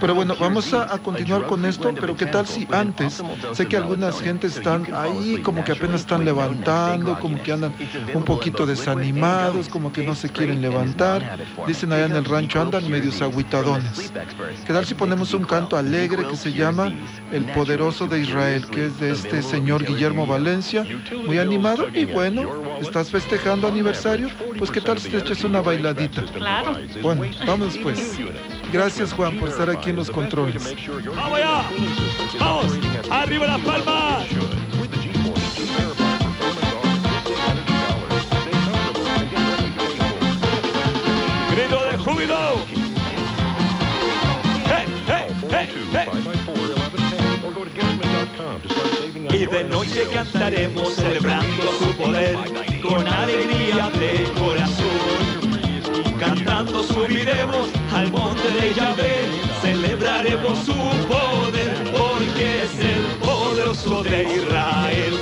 Pero 0.00 0.14
bueno, 0.14 0.34
vamos 0.38 0.72
a, 0.74 0.94
a 0.94 0.98
continuar 0.98 1.46
con 1.46 1.64
esto, 1.64 1.92
pero 1.94 2.16
¿qué 2.16 2.26
tal 2.26 2.46
si 2.46 2.66
antes, 2.70 3.22
sé 3.52 3.66
que 3.66 3.76
algunas 3.76 4.20
gentes 4.20 4.56
están 4.56 4.86
ahí 4.94 5.40
como 5.42 5.64
que 5.64 5.72
apenas 5.72 6.00
están 6.00 6.24
levantando, 6.24 7.18
como 7.20 7.42
que 7.42 7.52
andan 7.52 7.74
un 8.14 8.24
poquito 8.24 8.66
como 9.70 9.92
que 9.92 10.04
no 10.04 10.14
se 10.14 10.28
quieren 10.28 10.60
levantar. 10.60 11.38
Dicen 11.66 11.92
allá 11.92 12.06
en 12.06 12.16
el 12.16 12.24
rancho, 12.24 12.60
andan 12.60 12.88
medios 12.90 13.20
aguitadones. 13.22 14.12
¿Qué 14.66 14.72
tal 14.72 14.86
si 14.86 14.94
ponemos 14.94 15.34
un 15.34 15.44
canto 15.44 15.76
alegre 15.76 16.26
que 16.26 16.36
se 16.36 16.52
llama 16.52 16.92
El 17.32 17.44
Poderoso 17.46 18.06
de 18.06 18.20
Israel, 18.20 18.66
que 18.66 18.86
es 18.86 18.98
de 19.00 19.12
este 19.12 19.42
señor 19.42 19.84
Guillermo 19.84 20.26
Valencia? 20.26 20.86
Muy 21.26 21.38
animado 21.38 21.88
y 21.92 22.04
bueno, 22.04 22.78
¿estás 22.80 23.10
festejando 23.10 23.68
aniversario? 23.68 24.28
Pues 24.58 24.70
¿qué 24.70 24.80
tal 24.80 24.98
si 24.98 25.08
te 25.10 25.18
echas 25.18 25.44
una 25.44 25.60
bailadita? 25.60 26.22
Claro. 26.22 26.76
Bueno, 27.02 27.22
vamos 27.46 27.78
pues. 27.82 28.18
Gracias 28.72 29.12
Juan 29.12 29.38
por 29.38 29.48
estar 29.48 29.70
aquí 29.70 29.90
en 29.90 29.96
los 29.96 30.10
controles. 30.10 30.76
¡Vamos 31.16 31.38
allá! 31.38 31.64
¡Vamos! 32.38 32.78
¡Arriba 33.10 33.46
las 33.46 33.60
palmas! 33.60 34.67
Y 49.38 49.46
de 49.46 49.62
noche 49.62 50.02
cantaremos 50.12 50.94
celebrando 50.94 51.72
su 51.78 51.92
poder 51.96 52.34
con 52.82 53.06
alegría 53.06 53.88
de 53.90 54.24
corazón. 54.36 56.18
Cantando 56.18 56.82
subiremos 56.82 57.68
al 57.94 58.10
monte 58.10 58.50
de 58.50 58.74
Yahvé, 58.74 59.14
celebraremos 59.62 60.58
su 60.58 60.74
poder 61.06 61.72
porque 61.96 62.64
es 62.64 62.80
el 62.80 63.04
poderoso 63.20 64.02
de 64.02 64.24
Israel. 64.24 65.14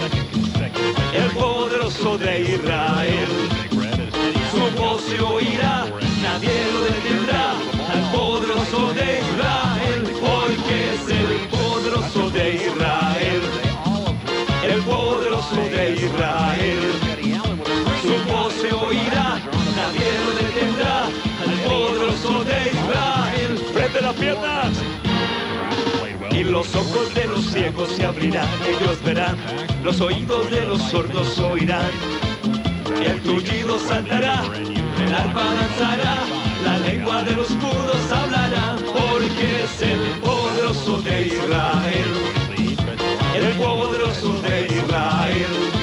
El 1.13 1.31
poderoso 1.33 2.17
de 2.17 2.41
Israel. 2.41 3.29
Su 4.51 4.81
voz 4.81 5.03
se 5.03 5.21
oirá, 5.21 5.85
nadie 6.23 6.55
lo 6.73 6.81
detendrá. 6.85 7.53
Al 7.93 8.13
poderoso 8.13 8.95
de 8.95 9.06
Israel. 16.27 16.79
Su 18.03 18.33
voz 18.33 18.53
se 18.55 18.73
oirá, 18.73 19.39
nadie 19.77 20.09
lo 20.25 20.33
detendrá, 20.35 21.09
el 21.45 21.59
poderoso 21.69 22.45
de 22.45 22.59
Israel. 22.71 23.59
Frente 23.73 24.01
las 24.01 24.15
piernas. 24.15 24.73
Y 26.31 26.45
los 26.45 26.75
ojos 26.75 27.15
de 27.15 27.25
los 27.27 27.45
ciegos 27.47 27.91
se 27.91 28.05
abrirán, 28.05 28.49
ellos 28.67 29.03
verán, 29.03 29.37
los 29.83 30.01
oídos 30.01 30.51
de 30.51 30.67
los 30.67 30.83
sordos 30.83 31.39
oirán. 31.39 31.91
El 33.03 33.21
tullido 33.23 33.79
saltará, 33.79 34.43
el 35.03 35.15
arpa 35.15 35.45
danzará, 35.55 36.17
la 36.65 36.79
lengua 36.81 37.23
de 37.23 37.33
los 37.37 37.51
mudos 37.51 38.13
hablará, 38.13 38.77
porque 38.93 39.65
es 39.65 39.83
el 39.83 40.01
poderoso 40.21 41.01
de 41.03 41.27
Israel 41.27 42.37
el 43.37 43.53
poderoso 43.59 44.41
de 44.43 44.67
Israel. 44.67 45.76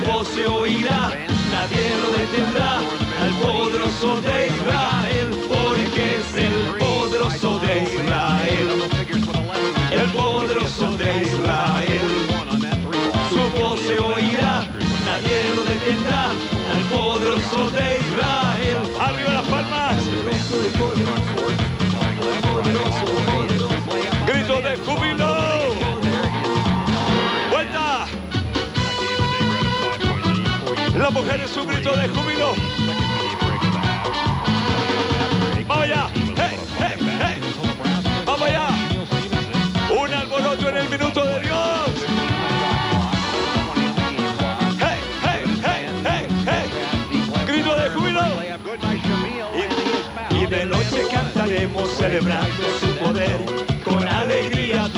Su 0.00 0.06
voz 0.06 0.28
se 0.28 0.46
oirá, 0.46 1.10
la 1.52 1.66
tierra 1.66 2.08
detendrá 2.16 2.78
al 3.22 3.32
poderoso 3.42 4.20
de 4.22 4.46
Israel, 4.46 5.28
porque 5.46 6.16
es 6.16 6.34
el 6.36 6.54
poderoso 6.78 7.58
de 7.58 7.82
Israel, 7.82 8.68
el 9.90 10.10
poderoso 10.12 10.96
de 10.96 11.22
Israel. 11.22 12.08
Su 13.28 13.60
voz 13.60 13.80
se 13.80 13.98
oirá, 13.98 14.64
la 15.04 15.18
tierra 15.18 15.62
detendrá 15.68 16.24
al 16.30 16.82
poderoso 16.84 17.70
de 17.70 17.98
Israel. 17.98 18.78
¡Arriba 18.98 19.32
las 19.34 19.46
palmas! 19.48 19.89
Grito 31.66 31.96
de 31.96 32.08
júbilo. 32.08 32.54
Vamos 35.66 35.84
allá. 35.84 36.10
Hey, 36.36 36.58
hey, 36.78 36.94
hey. 37.20 37.40
Vamos 38.24 38.48
allá. 38.48 38.68
Un 39.90 40.14
alboroto 40.14 40.68
en 40.68 40.76
el 40.76 40.88
minuto 40.88 41.24
de 41.24 41.40
Dios. 41.40 41.90
Hey, 44.78 45.00
hey, 45.22 45.42
hey, 45.64 45.86
hey, 46.04 46.26
hey. 46.46 47.44
Grito 47.46 47.74
de 47.74 47.90
júbilo. 47.90 48.20
Y, 50.32 50.36
y 50.36 50.46
de 50.46 50.66
noche 50.66 51.02
cantaremos 51.10 51.90
celebrando 51.90 52.64
su 52.80 52.86
poder 52.98 53.40
con 53.84 54.06
alegría 54.06 54.88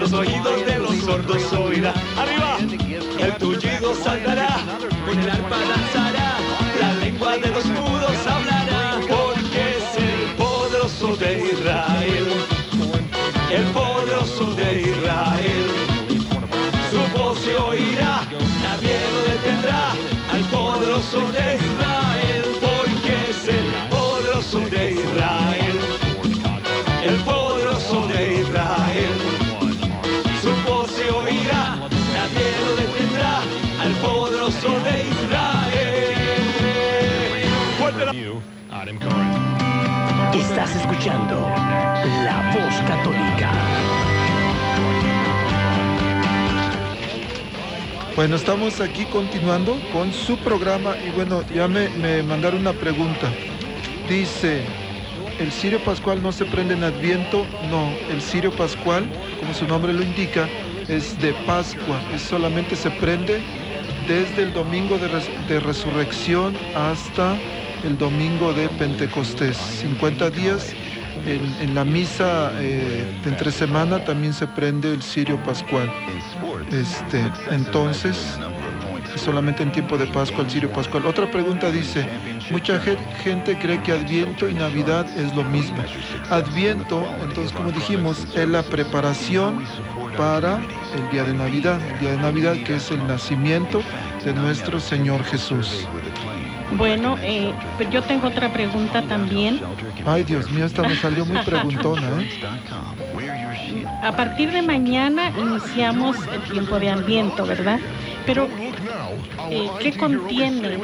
los 0.00 0.12
oídos 0.12 0.66
de 0.66 0.78
los 0.78 0.96
sordos 0.96 1.52
oirán. 1.52 1.94
Arriba, 2.18 2.58
el 3.18 3.34
tullido 3.34 3.94
saltará, 3.94 4.58
con 5.06 5.18
el 5.18 5.30
arpa 5.30 5.56
Estás 40.52 40.76
escuchando 40.76 41.48
La 42.24 42.52
Voz 42.54 42.74
Católica. 42.86 43.50
Bueno, 48.14 48.36
estamos 48.36 48.78
aquí 48.82 49.06
continuando 49.06 49.80
con 49.94 50.12
su 50.12 50.36
programa 50.36 50.94
y 51.08 51.10
bueno, 51.12 51.42
ya 51.54 51.68
me, 51.68 51.88
me 51.88 52.22
mandaron 52.22 52.60
una 52.60 52.74
pregunta. 52.74 53.32
Dice, 54.06 54.60
¿el 55.38 55.50
cirio 55.52 55.82
pascual 55.82 56.22
no 56.22 56.32
se 56.32 56.44
prende 56.44 56.74
en 56.74 56.84
Adviento? 56.84 57.46
No, 57.70 57.90
el 58.10 58.20
cirio 58.20 58.52
pascual, 58.52 59.06
como 59.40 59.54
su 59.54 59.66
nombre 59.66 59.94
lo 59.94 60.02
indica, 60.02 60.50
es 60.86 61.18
de 61.18 61.32
Pascua, 61.46 61.98
es 62.14 62.20
solamente 62.20 62.76
se 62.76 62.90
prende 62.90 63.40
desde 64.06 64.42
el 64.42 64.52
domingo 64.52 64.98
de 64.98 65.60
resurrección 65.60 66.54
hasta 66.74 67.38
el 67.82 67.98
domingo 67.98 68.54
de 68.54 68.70
Pentecostés, 68.70 69.56
50 69.58 70.30
días. 70.30 70.78
En, 71.24 71.74
la 71.74 71.84
misa 71.84 72.52
eh, 72.56 73.14
de 73.22 73.30
entre 73.30 73.52
semana 73.52 74.04
también 74.04 74.32
se 74.34 74.48
prende 74.48 74.92
el 74.92 75.02
cirio 75.02 75.42
pascual. 75.42 75.94
Este, 76.68 77.38
entonces, 77.46 78.42
solamente 79.14 79.62
en 79.62 79.72
tiempo 79.72 79.98
de 79.98 80.06
Pascua, 80.08 80.44
el 80.44 80.50
cirio 80.50 80.72
pascual. 80.72 81.06
Otra 81.06 81.30
pregunta 81.30 81.70
dice, 81.70 82.10
mucha 82.48 82.80
ge- 82.80 82.98
gente 83.12 83.58
cree 83.58 83.82
que 83.82 83.92
Adviento 83.92 84.48
y 84.48 84.54
Navidad 84.54 85.10
es 85.16 85.32
lo 85.34 85.44
mismo. 85.44 85.88
Adviento, 86.28 87.16
entonces 87.18 87.52
como 87.52 87.72
dijimos, 87.72 88.28
es 88.32 88.48
la 88.48 88.68
preparación 88.68 89.68
para 90.14 90.68
el 90.90 91.08
día 91.08 91.24
de 91.24 91.34
Navidad, 91.34 91.86
el 91.86 91.98
día 91.98 92.12
de 92.12 92.18
Navidad 92.18 92.62
que 92.62 92.76
es 92.76 92.90
el 92.90 93.06
nacimiento 93.06 93.86
de 94.22 94.34
nuestro 94.34 94.80
Señor 94.80 95.24
Jesús. 95.24 95.90
Bueno, 96.76 97.16
eh, 97.22 97.52
pues 97.76 97.90
yo 97.90 98.02
tengo 98.02 98.28
otra 98.28 98.52
pregunta 98.52 99.02
también. 99.02 99.60
Ay, 100.06 100.24
Dios 100.24 100.50
mío, 100.50 100.64
esta 100.66 100.82
me 100.82 100.96
salió 100.96 101.24
muy 101.24 101.38
preguntona, 101.38 102.22
¿eh? 102.22 102.42
A 104.02 104.12
partir 104.12 104.50
de 104.52 104.62
mañana 104.62 105.30
iniciamos 105.38 106.16
el 106.32 106.42
tiempo 106.50 106.78
de 106.78 106.90
Adviento, 106.90 107.46
¿verdad? 107.46 107.78
Pero, 108.26 108.48
eh, 109.50 109.70
¿qué 109.80 109.96
contiene? 109.96 110.78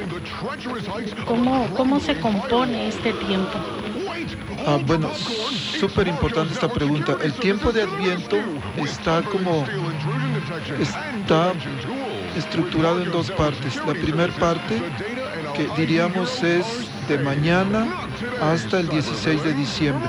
¿Cómo, 1.27 1.69
¿Cómo 1.77 2.01
se 2.01 2.19
compone 2.19 2.89
este 2.89 3.13
tiempo? 3.13 3.59
Ah, 4.67 4.79
bueno, 4.85 5.11
súper 5.79 6.09
importante 6.09 6.53
esta 6.55 6.69
pregunta. 6.69 7.17
El 7.23 7.33
tiempo 7.35 7.73
de 7.73 7.83
Adviento 7.83 8.37
está 8.77 9.23
como 9.23 9.65
está 10.81 11.53
estructurado 12.37 13.03
en 13.03 13.11
dos 13.11 13.31
partes. 13.31 13.77
La 13.87 13.95
primera 13.95 14.33
parte, 14.35 14.83
diríamos 15.77 16.43
es 16.43 16.67
de 17.09 17.19
mañana 17.19 17.87
hasta 18.41 18.81
el 18.81 18.89
16 18.89 19.43
de 19.43 19.55
diciembre. 19.55 20.09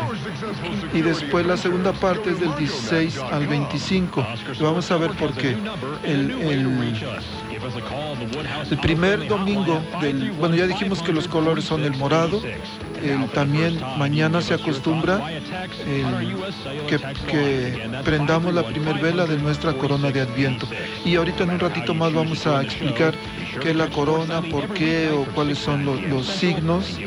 Y 0.94 1.02
después 1.02 1.46
la 1.46 1.58
segunda 1.58 1.94
parte 1.94 2.32
es 2.32 2.40
del 2.40 2.56
16 2.56 3.18
al 3.32 3.48
25. 3.48 4.26
Y 4.60 4.64
vamos 4.64 4.92
a 4.92 4.98
ver 4.98 5.12
por 5.12 5.34
qué. 5.34 5.58
El- 6.04 6.32
el 8.72 8.78
primer 8.80 9.28
domingo 9.28 9.82
del, 10.02 10.32
bueno, 10.32 10.56
ya 10.56 10.68
dijimos 10.68 11.02
que 11.02 11.12
los 11.14 11.28
colores 11.28 11.66
son 11.66 11.84
el 11.84 11.96
morado, 11.98 12.42
el- 13.04 13.28
también 13.30 13.80
mañana 13.98 14.42
se 14.42 14.54
acostumbra 14.54 15.22
el, 15.88 16.36
que, 16.88 17.00
que 17.30 17.90
prendamos 18.04 18.54
la 18.54 18.64
primer 18.64 19.00
vela 19.00 19.26
de 19.26 19.38
nuestra 19.38 19.74
corona 19.74 20.12
de 20.12 20.22
Adviento. 20.22 20.68
Y 21.06 21.16
ahorita 21.16 21.44
en 21.44 21.52
un 21.52 21.60
ratito 21.60 21.94
más 21.94 22.14
vamos 22.14 22.46
a 22.48 22.62
explicar 22.62 23.14
qué 23.62 23.72
es 23.72 23.76
la 23.76 23.88
corona, 23.90 24.42
por 24.42 24.68
qué 24.74 25.10
o 25.12 25.24
cuáles 25.34 25.58
son 25.60 25.86
lo- 25.86 25.96
los, 25.96 26.26
signos 26.28 26.98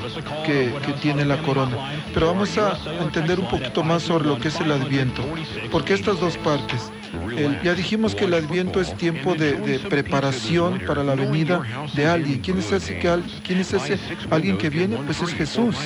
que, 0.45 0.75
que 0.85 0.93
tiene 1.01 1.25
la 1.25 1.39
corona. 1.39 1.77
Pero 2.13 2.27
vamos 2.29 2.57
a 2.59 2.79
entender 3.01 3.39
un 3.41 3.49
poquito 3.49 3.83
más 3.83 4.03
sobre 4.03 4.27
lo 4.29 4.39
que 4.39 4.49
es 4.49 4.61
el 4.61 4.73
Adviento. 4.73 5.23
Porque 5.71 5.95
estas 5.95 6.19
dos 6.21 6.37
partes. 6.39 6.91
El- 7.37 7.61
ya 7.63 7.75
dijimos 7.75 8.15
que 8.15 8.25
el 8.25 8.35
Adviento 8.35 8.81
es 8.81 8.97
tiempo 8.97 9.35
de, 9.35 9.53
preparación 9.91 10.81
para 10.87 11.03
la 11.05 11.15
venida 11.15 11.63
de 11.95 12.07
alguien. 12.07 12.41
¿Quién 12.41 12.59
es 12.59 12.73
ese 12.73 12.99
que 12.99 13.09
al- 13.09 13.25
quién 13.45 13.59
es 13.61 13.73
ese 13.73 13.99
alguien 14.31 14.57
que 14.57 14.71
viene? 14.71 14.97
Pues 14.97 15.21
es 15.21 15.35
Jesús. 15.35 15.77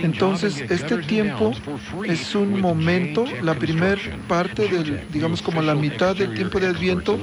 Entonces, 0.00 0.60
este 0.70 0.98
tiempo 0.98 1.52
es 2.04 2.34
un 2.34 2.60
momento, 2.60 3.24
la 3.42 3.54
primera 3.54 4.00
parte 4.28 4.68
del, 4.68 5.06
digamos 5.12 5.42
como 5.42 5.62
la 5.62 5.74
mitad 5.74 6.14
del 6.16 6.34
tiempo 6.34 6.60
de 6.60 6.68
Adviento 6.68 7.18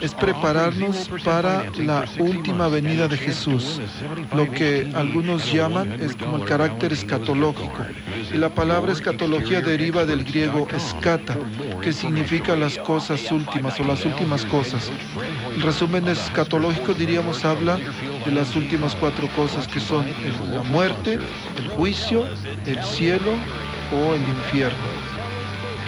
es 0.00 0.14
prepararnos 0.14 1.08
para 1.24 1.64
la 1.78 2.04
última 2.18 2.68
venida 2.68 3.08
de 3.08 3.16
Jesús. 3.16 3.80
Lo 4.34 4.50
que 4.50 4.90
algunos 4.94 5.52
llaman 5.52 5.92
es 6.00 6.14
como 6.16 6.36
el 6.38 6.44
carácter 6.44 6.92
escatológico. 6.92 7.84
Y 8.32 8.36
la 8.38 8.50
palabra 8.50 8.92
escatología 8.92 9.60
deriva 9.60 10.04
del 10.04 10.24
griego 10.24 10.68
escata, 10.74 11.36
que 11.82 11.92
significa 11.92 12.54
las 12.56 12.75
cosas 12.78 13.30
últimas 13.30 13.78
o 13.80 13.84
las 13.84 14.04
últimas 14.04 14.44
cosas. 14.44 14.90
El 15.54 15.62
resumen 15.62 16.08
escatológico, 16.08 16.94
diríamos, 16.94 17.44
habla 17.44 17.78
de 18.24 18.32
las 18.32 18.56
últimas 18.56 18.94
cuatro 18.94 19.28
cosas 19.28 19.68
que 19.68 19.80
son 19.80 20.06
la 20.52 20.62
muerte, 20.62 21.18
el 21.58 21.68
juicio, 21.68 22.26
el 22.66 22.82
cielo 22.82 23.32
o 23.90 24.14
el 24.14 24.28
infierno, 24.28 24.86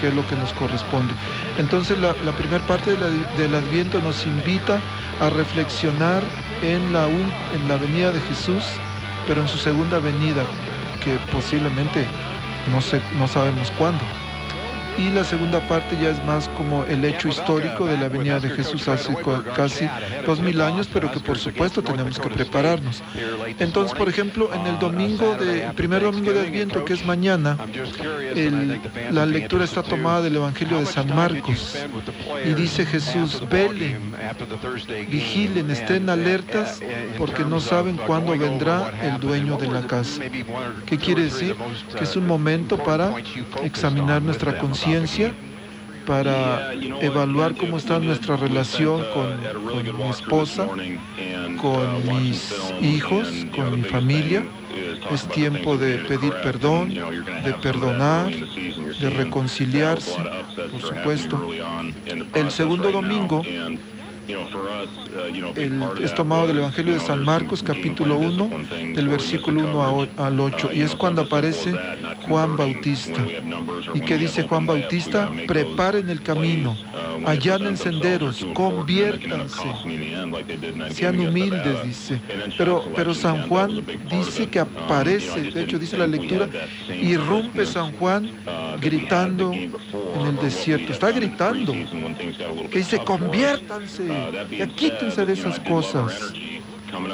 que 0.01 0.09
es 0.09 0.15
lo 0.15 0.27
que 0.27 0.37
nos 0.37 0.53
corresponde. 0.53 1.15
Entonces 1.59 1.99
la, 1.99 2.15
primera 2.37 2.65
parte 2.67 2.97
del 2.97 3.55
Adviento 3.55 4.01
nos 4.01 4.27
invita 4.27 4.81
a 5.21 5.31
reflexionar 5.31 6.23
en 6.63 6.93
la, 6.93 7.09
ul- 7.09 7.35
en 7.53 7.69
la 7.69 7.77
venida 7.77 8.13
de 8.13 8.21
Jesús, 8.21 8.83
pero 9.27 9.43
en 9.43 9.49
su 9.49 9.59
segunda 9.59 9.99
venida, 9.99 10.47
que 11.01 11.19
posiblemente 11.31 12.07
no, 12.67 12.81
sé, 12.81 13.03
no 13.11 13.29
sabemos 13.29 13.71
cuándo. 13.73 14.05
Y 14.99 15.11
la 15.11 15.23
segunda 15.23 15.61
parte 15.69 15.97
ya 16.03 16.11
es 16.11 16.25
más 16.25 16.49
como 16.57 16.85
el 16.85 17.05
hecho 17.05 17.29
histórico 17.29 17.87
de 17.87 17.97
la 17.97 18.09
venida 18.09 18.41
de 18.41 18.51
Jesús 18.51 18.89
hace 18.89 19.15
casi 19.55 19.89
dos 20.27 20.41
mil 20.41 20.61
años, 20.61 20.89
pero 20.93 21.11
que 21.13 21.21
por 21.21 21.39
supuesto 21.39 21.83
tenemos 21.83 22.19
que 22.19 22.29
prepararnos. 22.29 23.03
Entonces, 23.61 23.97
por 23.97 24.09
ejemplo, 24.09 24.51
en 24.53 24.67
el 24.67 24.79
domingo 24.81 25.37
de, 25.37 25.71
primer 25.77 26.03
domingo 26.03 26.33
de 26.33 26.41
Adviento, 26.41 26.85
que 26.85 26.95
es 26.95 27.07
mañana, 27.07 27.57
la 29.13 29.25
lectura 29.25 29.65
está 29.65 29.85
tomada 29.85 30.23
del 30.23 30.37
Evangelio 30.37 30.81
de 30.81 30.87
San 30.87 31.15
Marcos 31.15 31.77
y 32.45 32.55
dice 32.55 32.85
Jesús, 32.85 33.43
velen, 33.49 34.13
vigilen, 35.09 35.71
estén 35.71 36.11
alertas 36.11 36.81
porque 37.17 37.45
no 37.45 37.61
saben 37.61 37.97
cuándo 37.97 38.37
vendrá 38.37 38.93
el 39.03 39.21
dueño 39.21 39.57
de 39.59 39.69
la 39.69 39.87
casa. 39.87 40.23
¿Qué 40.87 40.99
quiere 40.99 41.25
decir? 41.25 41.55
Que 41.97 42.03
es 42.03 42.17
un 42.17 42.27
momento 42.27 42.77
para 42.77 43.13
examinar 43.63 44.23
nuestra 44.23 44.59
conciencia 44.59 44.88
para 46.07 46.73
evaluar 46.73 47.55
cómo 47.55 47.77
está 47.77 47.99
nuestra 47.99 48.37
relación 48.37 49.05
con, 49.13 49.99
mi 49.99 50.09
esposa, 50.09 50.67
con 51.61 52.07
mis 52.07 52.55
hijos, 52.81 53.29
con 53.55 53.77
mi 53.77 53.83
familia. 53.83 54.47
Es 55.11 55.29
tiempo 55.29 55.77
de 55.77 55.99
pedir 55.99 56.33
perdón, 56.43 56.95
de 57.45 57.53
perdonar, 57.63 58.31
de 58.31 59.11
reconciliarse, 59.11 60.17
por 60.71 60.81
supuesto. 60.81 61.51
El 62.35 62.51
segundo 62.51 62.91
domingo 62.91 63.43
el, 65.57 65.83
es 66.03 66.15
tomado 66.15 66.47
del 66.47 66.59
Evangelio 66.59 66.95
de 66.95 67.01
San 67.01 67.25
Marcos, 67.25 67.63
capítulo 67.63 68.19
1, 68.19 68.51
del 68.95 69.09
versículo 69.09 69.61
1 69.61 70.09
al 70.17 70.41
8, 70.41 70.71
y 70.75 70.83
es 70.83 70.95
cuando 70.95 71.23
aparece 71.23 71.73
Juan 72.29 72.57
Bautista. 72.57 73.25
¿Y 73.95 74.01
qué 74.01 74.19
dice 74.19 74.43
Juan 74.47 74.67
Bautista? 74.67 75.31
Preparen 75.47 76.11
el 76.11 76.23
camino, 76.23 76.77
allanen 77.25 77.77
senderos, 77.77 78.47
conviértanse, 78.53 79.63
sean 80.91 81.21
humildes, 81.21 81.83
dice. 81.85 82.21
Pero, 82.59 82.85
pero 82.95 83.15
San 83.15 83.49
Juan 83.49 83.83
dice 84.11 84.49
que 84.49 84.61
aparece, 84.61 85.51
de 85.53 85.63
hecho 85.63 85.79
dice 85.79 85.97
la 85.97 86.07
lectura, 86.07 86.49
irrumpe 86.89 87.65
San 87.65 87.93
Juan 87.93 88.31
gritando 88.81 89.53
en 89.53 90.27
el 90.27 90.37
desierto, 90.37 90.93
está 90.93 91.11
gritando, 91.11 91.73
que 92.71 92.79
dice, 92.79 92.99
conviértanse, 92.99 94.18
ya 94.51 94.67
quítense 94.67 95.25
de 95.25 95.33
esas 95.33 95.59
cosas. 95.61 96.33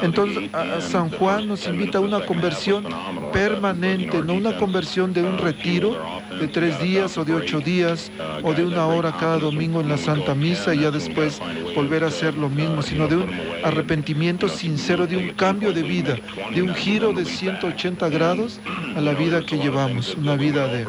Entonces, 0.03 0.51
San 0.81 1.11
Juan 1.11 1.49
nos 1.49 1.67
invita 1.67 1.99
a 1.99 2.01
una 2.01 2.21
conversión 2.25 2.85
permanente, 3.33 4.23
no 4.23 4.35
una 4.35 4.57
conversión 4.57 5.13
de 5.13 5.23
un 5.23 5.39
retiro 5.39 5.97
de 6.41 6.49
tres 6.49 6.81
días 6.81 7.19
o 7.19 7.25
de 7.25 7.35
ocho 7.35 7.61
días 7.61 8.11
o 8.43 8.53
de 8.55 8.65
una 8.65 8.87
hora 8.87 9.17
cada 9.19 9.39
domingo 9.39 9.81
en 9.81 9.89
la 9.89 9.99
Santa 9.99 10.35
Misa 10.35 10.75
y 10.75 10.81
ya 10.81 10.91
después 10.91 11.41
volver 11.75 12.05
a 12.05 12.09
hacer 12.09 12.37
lo 12.37 12.49
mismo, 12.49 12.83
sino 12.83 13.09
de 13.09 13.17
un 13.17 13.31
arrepentimiento 13.65 14.49
sincero, 14.49 15.07
de 15.07 15.17
un 15.17 15.31
cambio 15.31 15.73
de 15.73 15.83
vida, 15.83 16.17
de 16.55 16.63
un 16.63 16.75
giro 16.75 17.13
de 17.13 17.25
180 17.25 18.09
grados 18.11 18.61
a 18.97 19.01
la 19.01 19.13
vida 19.13 19.45
que 19.45 19.59
llevamos, 19.59 20.15
una 20.15 20.37
vida 20.37 20.69
de, 20.69 20.87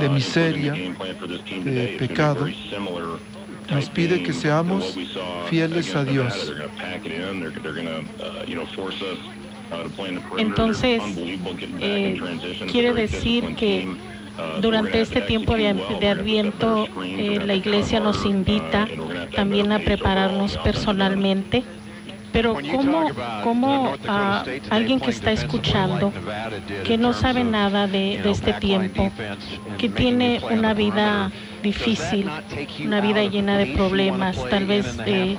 de 0.00 0.08
miseria, 0.08 0.72
de 0.72 1.96
pecado 1.98 2.46
nos 3.70 3.90
pide 3.90 4.22
que 4.22 4.32
seamos 4.32 4.96
fieles 5.48 5.94
a 5.94 6.04
Dios. 6.04 6.52
Entonces, 10.38 11.02
eh, 11.80 12.20
quiere 12.70 12.92
decir 12.92 13.54
que 13.54 13.88
durante 14.60 15.00
este 15.00 15.20
tiempo 15.22 15.54
de, 15.54 15.68
Adviento 15.68 16.88
eh, 17.04 17.40
la 17.44 17.54
iglesia 17.54 18.00
nos 18.00 18.24
invita 18.24 18.88
también 19.34 19.72
a 19.72 19.78
prepararnos 19.78 20.56
personalmente. 20.58 21.62
Pero 22.32 22.56
¿cómo, 22.70 23.10
cómo 23.44 23.94
a 24.08 24.42
alguien 24.70 25.00
que 25.00 25.10
está 25.10 25.32
escuchando, 25.32 26.14
que 26.82 26.96
no 26.96 27.12
sabe 27.12 27.44
nada 27.44 27.86
de 27.86 28.30
este 28.30 28.54
tiempo, 28.54 29.12
que 29.76 29.90
tiene 29.90 30.40
una 30.50 30.72
vida 30.72 31.30
difícil, 31.62 32.28
una 32.84 33.00
vida 33.00 33.24
llena 33.24 33.56
de 33.56 33.66
problemas, 33.66 34.36
tal 34.50 34.66
vez 34.66 34.98
eh, 35.06 35.36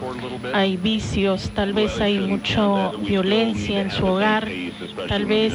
hay 0.53 0.77
vicios, 0.77 1.51
tal 1.53 1.73
vez 1.73 1.99
hay 1.99 2.19
mucha 2.19 2.91
violencia 2.97 3.81
en 3.81 3.91
su 3.91 4.05
hogar, 4.05 4.47
tal 5.07 5.25
vez 5.25 5.53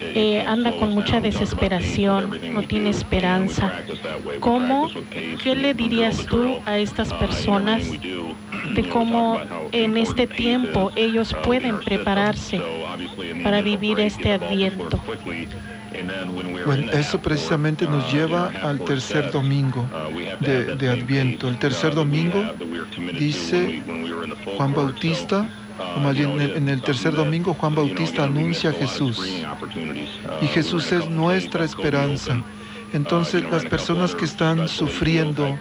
eh, 0.00 0.44
anda 0.46 0.72
con 0.72 0.90
mucha 0.90 1.20
desesperación, 1.20 2.38
no 2.52 2.62
tiene 2.62 2.90
esperanza. 2.90 3.72
¿Cómo, 4.40 4.90
qué 5.42 5.54
le 5.54 5.74
dirías 5.74 6.26
tú 6.26 6.58
a 6.66 6.78
estas 6.78 7.12
personas 7.14 7.84
de 8.74 8.88
cómo 8.88 9.40
en 9.72 9.96
este 9.96 10.26
tiempo 10.26 10.92
ellos 10.96 11.34
pueden 11.44 11.80
prepararse 11.80 12.60
para 13.42 13.62
vivir 13.62 14.00
este 14.00 14.32
adviento? 14.32 15.00
Bueno, 16.66 16.92
eso 16.92 17.20
precisamente 17.20 17.86
nos 17.86 18.12
lleva 18.12 18.50
al 18.62 18.80
tercer 18.80 19.30
domingo 19.30 19.88
de, 20.40 20.88
Adviento. 20.88 21.48
El 21.48 21.58
tercer 21.58 21.94
domingo 21.94 22.42
dice 23.18 23.82
Juan 24.56 24.74
Bautista, 24.74 25.48
en 25.96 26.68
el 26.68 26.82
tercer 26.82 27.14
domingo 27.14 27.54
Juan 27.54 27.74
Bautista 27.74 28.24
anuncia 28.24 28.70
a 28.70 28.72
Jesús. 28.72 29.20
Y 30.40 30.46
Jesús 30.46 30.92
es 30.92 31.08
nuestra 31.08 31.64
esperanza. 31.64 32.42
Entonces 32.92 33.44
las 33.50 33.64
personas 33.64 34.14
que 34.14 34.24
están 34.24 34.68
sufriendo 34.68 35.58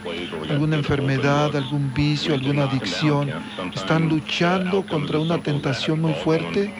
alguna 0.49 0.77
enfermedad, 0.77 1.55
algún 1.55 1.93
vicio, 1.93 2.33
alguna 2.33 2.63
adicción, 2.63 3.29
están 3.73 4.09
luchando 4.09 4.83
contra 4.85 5.19
una 5.19 5.37
tentación 5.37 6.01
muy 6.01 6.13
fuerte, 6.13 6.73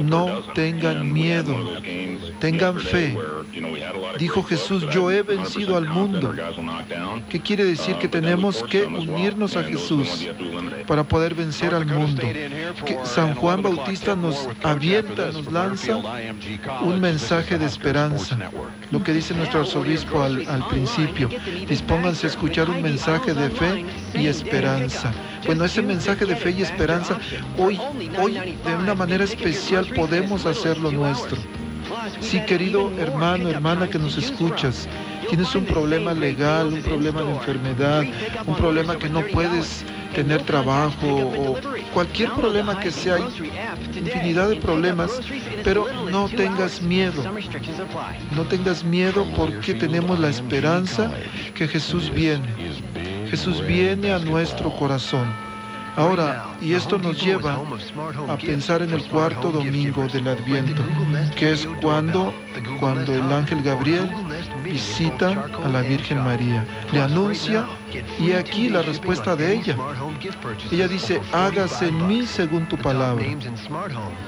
no 0.00 0.42
tengan 0.54 1.12
miedo, 1.12 1.56
tengan 2.40 2.78
fe. 2.78 3.16
Dijo 4.18 4.42
Jesús, 4.42 4.86
yo 4.90 5.10
he 5.10 5.22
vencido 5.22 5.76
al 5.76 5.88
mundo. 5.88 6.34
¿Qué 7.28 7.40
quiere 7.40 7.64
decir? 7.64 7.96
Que 7.96 8.08
tenemos 8.08 8.62
que 8.64 8.84
unirnos 8.84 9.56
a 9.56 9.62
Jesús 9.62 10.28
para 10.86 11.04
poder 11.04 11.34
vencer 11.34 11.74
al 11.74 11.86
mundo. 11.86 12.22
Que 12.84 12.98
San 13.04 13.34
Juan 13.34 13.62
Bautista 13.62 14.14
nos 14.14 14.48
avienta, 14.62 15.32
nos 15.32 15.50
lanza 15.50 15.96
un 16.82 17.00
mensaje 17.00 17.58
de 17.58 17.66
esperanza. 17.66 18.38
Lo 18.90 19.02
que 19.02 19.12
dice 19.12 19.34
nuestro 19.34 19.60
arzobispo 19.60 20.22
al, 20.22 20.46
al 20.48 20.66
principio, 20.68 21.28
dispónganse 21.68 22.26
a 22.26 22.30
escuchar 22.30 22.70
un 22.70 22.82
mensaje 22.82 23.34
de 23.34 23.50
fe 23.50 23.84
y 24.14 24.26
esperanza. 24.26 25.12
Bueno, 25.46 25.64
ese 25.64 25.80
mensaje 25.80 26.26
de 26.26 26.36
fe 26.36 26.50
y 26.50 26.62
esperanza, 26.62 27.18
hoy, 27.56 27.78
hoy 28.20 28.34
de 28.34 28.74
una 28.74 28.94
manera 28.94 29.24
especial 29.24 29.86
podemos 29.94 30.44
hacerlo 30.44 30.90
nuestro. 30.90 31.36
Sí, 32.20 32.40
querido 32.40 32.92
hermano, 32.98 33.48
hermana 33.48 33.88
que 33.88 33.98
nos 33.98 34.18
escuchas, 34.18 34.88
tienes 35.28 35.54
un 35.54 35.64
problema 35.64 36.12
legal, 36.12 36.68
un 36.68 36.82
problema 36.82 37.22
de 37.22 37.30
enfermedad, 37.30 38.04
un 38.44 38.56
problema 38.56 38.98
que 38.98 39.08
no 39.08 39.22
puedes 39.26 39.84
tener 40.14 40.42
trabajo 40.42 41.06
o 41.06 41.58
cualquier 41.92 42.32
problema 42.32 42.78
que 42.80 42.90
sea, 42.90 43.18
infinidad 43.94 44.48
de 44.48 44.56
problemas, 44.56 45.20
pero 45.62 45.86
no 46.10 46.28
tengas 46.28 46.80
miedo. 46.80 47.22
No 48.34 48.44
tengas 48.44 48.82
miedo 48.82 49.26
porque 49.36 49.74
tenemos 49.74 50.18
la 50.18 50.28
esperanza 50.28 51.10
que 51.54 51.68
Jesús 51.68 52.10
viene. 52.12 52.46
Jesús 53.30 53.64
viene 53.66 54.12
a 54.12 54.18
nuestro 54.18 54.70
corazón. 54.70 55.26
Ahora, 55.96 56.44
y 56.60 56.74
esto 56.74 56.98
nos 56.98 57.22
lleva 57.22 57.58
a 58.28 58.36
pensar 58.36 58.82
en 58.82 58.90
el 58.90 59.02
cuarto 59.04 59.50
domingo 59.50 60.06
del 60.08 60.28
Adviento, 60.28 60.82
que 61.34 61.52
es 61.52 61.66
cuando, 61.80 62.34
cuando 62.78 63.14
el 63.14 63.32
ángel 63.32 63.62
Gabriel 63.62 64.10
visita 64.62 65.46
a 65.64 65.68
la 65.68 65.80
Virgen 65.80 66.22
María, 66.22 66.66
le 66.92 67.00
anuncia 67.00 67.64
y 68.18 68.32
aquí 68.32 68.68
la 68.68 68.82
respuesta 68.82 69.34
de 69.36 69.54
ella. 69.54 69.74
Ella 70.70 70.86
dice, 70.86 71.18
hágase 71.32 71.88
en 71.88 72.06
mí 72.06 72.26
según 72.26 72.68
tu 72.68 72.76
palabra. 72.76 73.24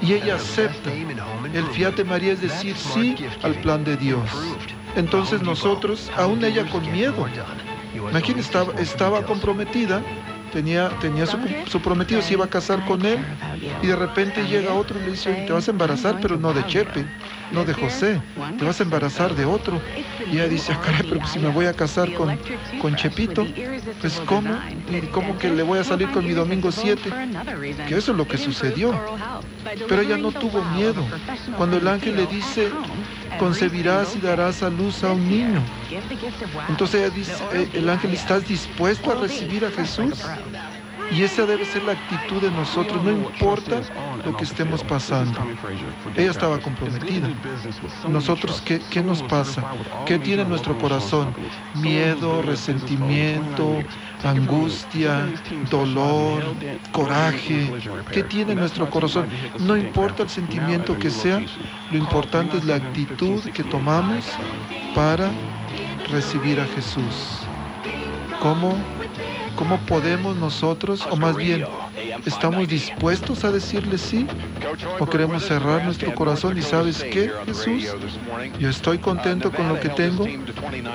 Y 0.01 0.13
ella 0.13 0.35
acepta. 0.35 0.91
El 1.53 1.65
fiat 1.65 2.03
María 2.03 2.33
es 2.33 2.41
decir 2.41 2.75
sí 2.75 3.15
al 3.43 3.53
plan 3.61 3.83
de 3.83 3.95
Dios. 3.95 4.27
Entonces 4.95 5.43
nosotros, 5.43 6.11
aún 6.17 6.43
ella 6.43 6.67
con 6.71 6.91
miedo, 6.91 7.27
Imagínate, 8.09 8.41
estaba, 8.41 8.73
estaba 8.79 9.25
comprometida 9.25 10.01
tenía, 10.49 10.89
tenía 10.99 11.25
su, 11.25 11.81
prometido, 11.81 12.21
se 12.21 12.33
iba 12.33 12.45
a 12.45 12.49
casar 12.49 12.83
con 12.85 13.05
él 13.05 13.19
y 13.81 13.87
de 13.87 13.95
repente 13.95 14.43
llega 14.47 14.73
otro 14.73 14.99
y 14.99 15.03
le 15.03 15.11
dice, 15.11 15.31
te 15.45 15.53
vas 15.53 15.67
a 15.67 15.71
embarazar, 15.71 16.19
pero 16.21 16.37
no 16.37 16.53
de 16.53 16.65
Chepe, 16.65 17.05
no 17.51 17.65
de 17.65 17.73
José, 17.73 18.21
te 18.57 18.65
vas 18.65 18.79
a 18.79 18.83
embarazar 18.83 19.35
de 19.35 19.45
otro. 19.45 19.81
Y 20.31 20.35
ella 20.35 20.47
dice, 20.47 20.73
ah, 20.73 20.81
caray, 20.83 21.03
pero 21.09 21.25
si 21.27 21.39
me 21.39 21.49
voy 21.49 21.65
a 21.65 21.73
casar 21.73 22.13
con, 22.13 22.37
con 22.81 22.95
Chepito, 22.95 23.45
pues 24.01 24.21
¿cómo? 24.25 24.57
¿Y 24.89 25.07
cómo 25.07 25.37
que 25.37 25.49
le 25.49 25.63
voy 25.63 25.79
a 25.79 25.83
salir 25.83 26.09
con 26.11 26.25
mi 26.25 26.33
domingo 26.33 26.71
7? 26.71 27.01
Que 27.87 27.97
eso 27.97 28.11
es 28.11 28.17
lo 28.17 28.27
que 28.27 28.37
sucedió. 28.37 28.93
Pero 29.87 30.01
ella 30.01 30.17
no 30.17 30.31
tuvo 30.31 30.63
miedo. 30.63 31.03
Cuando 31.57 31.77
el 31.77 31.87
ángel 31.87 32.15
le 32.15 32.27
dice, 32.27 32.69
concebirás 33.37 34.15
y 34.15 34.19
darás 34.19 34.63
a 34.63 34.69
luz 34.69 35.03
a 35.03 35.13
un 35.13 35.27
niño. 35.27 35.63
Entonces 36.67 37.01
ella 37.01 37.09
dice, 37.09 37.33
eh, 37.53 37.69
el 37.73 37.89
ángel, 37.89 38.13
¿estás 38.13 38.47
dispuesto 38.47 39.11
a 39.11 39.15
recibir 39.15 39.65
a 39.65 39.71
Jesús? 39.71 40.13
Y 41.11 41.23
esa 41.23 41.45
debe 41.45 41.65
ser 41.65 41.83
la 41.83 41.93
actitud 41.93 42.41
de 42.41 42.51
nosotros, 42.51 43.03
no 43.03 43.11
importa 43.11 43.81
lo 44.23 44.37
que 44.37 44.43
estemos 44.43 44.83
pasando. 44.83 45.39
Ella 46.15 46.31
estaba 46.31 46.59
comprometida. 46.59 47.29
Nosotros, 48.07 48.61
¿qué, 48.61 49.03
nos 49.03 49.23
pasa? 49.23 49.63
¿Qué 50.05 50.19
tiene 50.19 50.45
nuestro 50.45 50.77
corazón? 50.77 51.33
Miedo, 51.75 52.41
resentimiento, 52.43 53.79
angustia, 54.23 55.27
dolor, 55.69 56.43
coraje. 56.91 57.71
¿Qué 58.11 58.23
tiene 58.23 58.53
nuestro 58.53 58.89
corazón? 58.89 59.27
No 59.59 59.75
importa 59.77 60.23
el 60.23 60.29
sentimiento 60.29 60.97
que 60.97 61.09
sea, 61.09 61.41
lo 61.91 61.97
importante 61.97 62.57
es 62.57 62.65
la 62.65 62.75
actitud 62.75 63.41
que 63.51 63.63
tomamos 63.63 64.25
para 64.93 65.31
recibir 66.11 66.59
a 66.59 66.65
Jesús. 66.65 67.39
¿Cómo 68.41 68.77
¿Cómo 69.59 69.83
podemos 69.83 70.37
nosotros, 70.37 71.05
o 71.05 71.17
más 71.17 71.35
bien, 71.35 71.69
estamos 72.25 72.67
dispuestos 72.67 73.43
a 73.43 73.51
decirle 73.51 73.97
sí? 73.97 74.27
¿O 74.99 75.05
queremos 75.05 75.43
cerrar 75.43 75.83
nuestro 75.85 76.13
corazón 76.13 76.57
y 76.57 76.61
sabes 76.61 77.03
qué, 77.03 77.31
Jesús? 77.45 77.95
Yo 78.59 78.69
estoy 78.69 78.97
contento 78.97 79.51
con 79.51 79.67
lo 79.67 79.79
que 79.79 79.89
tengo. 79.89 80.25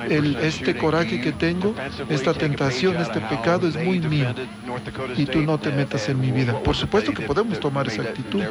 El, 0.09 0.35
este 0.37 0.75
coraje 0.77 1.21
que 1.21 1.31
tengo, 1.31 1.73
esta 2.09 2.33
tentación, 2.33 2.97
este 2.97 3.19
pecado 3.21 3.67
es 3.67 3.75
muy 3.75 3.99
mío. 3.99 4.33
Y 5.17 5.25
tú 5.25 5.41
no 5.41 5.57
te 5.57 5.71
metas 5.71 6.07
en 6.09 6.19
mi 6.19 6.31
vida. 6.31 6.57
Por 6.63 6.75
supuesto 6.75 7.13
que 7.13 7.23
podemos 7.23 7.59
tomar 7.59 7.87
esa 7.87 8.03
actitud, 8.03 8.43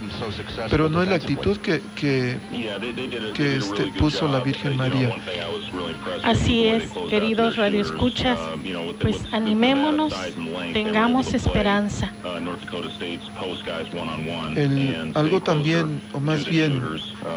pero 0.71 0.89
no 0.89 1.03
es 1.03 1.09
la 1.09 1.17
actitud 1.17 1.57
que, 1.59 1.81
que, 1.95 2.39
que 3.35 3.57
este, 3.57 3.87
puso 3.99 4.29
la 4.29 4.41
Virgen 4.41 4.77
María. 4.77 5.15
Así 6.23 6.67
es, 6.67 6.85
queridos 7.11 7.57
radioescuchas, 7.57 8.39
pues 9.01 9.17
animémonos, 9.33 10.15
tengamos 10.73 11.35
esperanza. 11.35 12.13
El, 14.57 15.13
algo 15.15 15.41
también, 15.43 16.01
o 16.13 16.21
más 16.21 16.47
bien, 16.47 16.83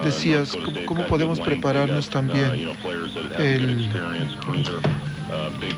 decías, 0.04 0.58
¿cómo, 0.64 0.86
cómo 0.86 1.08
podemos 1.08 1.40
prepararnos 1.40 2.10
también? 2.10 2.70
El, 3.38 3.90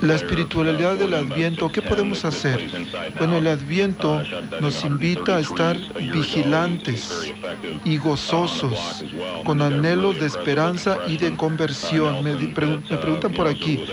la 0.02 0.16
espiritualidad 0.16 0.96
del 0.96 1.14
Adviento, 1.14 1.72
¿qué 1.72 1.82
podemos 1.82 2.24
hacer? 2.24 2.70
Bueno, 3.18 3.38
el 3.38 3.48
Adviento 3.48 4.22
nos 4.62 4.84
invita 4.86 5.38
a 5.38 5.40
estar 5.40 5.78
vigilantes 6.14 7.34
y 7.84 7.98
gozosos, 7.98 9.04
con 9.46 9.62
anhelos 9.62 10.20
de 10.20 10.28
esperanza 10.28 11.00
y 11.08 11.18
de 11.18 11.36
conversión. 11.36 12.24
Me, 12.24 12.36
preguntan 12.36 13.34
por 13.34 13.48
aquí, 13.48 13.84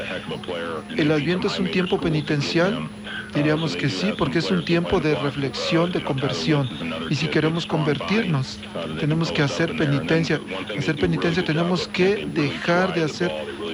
¿el 0.96 1.10
Adviento 1.10 1.46
es 1.46 1.58
un 1.58 1.70
tiempo 1.70 1.98
penitencial? 1.98 2.88
Diríamos 3.36 3.76
que 3.76 3.90
sí, 3.90 4.14
porque 4.16 4.38
es 4.38 4.50
un 4.50 4.64
tiempo 4.64 4.98
de 4.98 5.14
reflexión, 5.14 5.92
de 5.92 6.02
conversión. 6.02 6.68
Y 7.10 7.14
si 7.16 7.28
queremos 7.28 7.66
convertirnos, 7.66 8.58
tenemos 8.98 9.30
que 9.30 9.42
hacer 9.42 9.76
penitencia. 9.76 10.40
Hacer 10.76 10.96
penitencia 10.96 11.44
tenemos 11.44 11.86
que 11.86 12.26
dejar 12.26 12.94
de 12.94 13.04
hacer 13.04 13.30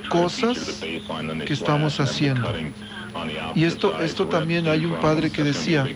cosas 0.08 0.82
que 1.46 1.52
estamos 1.52 2.00
haciendo. 2.00 2.52
Y 3.54 3.64
esto, 3.64 4.00
esto 4.00 4.26
también 4.26 4.68
hay 4.68 4.84
un 4.84 4.94
padre 5.00 5.30
que 5.30 5.42
decía 5.42 5.86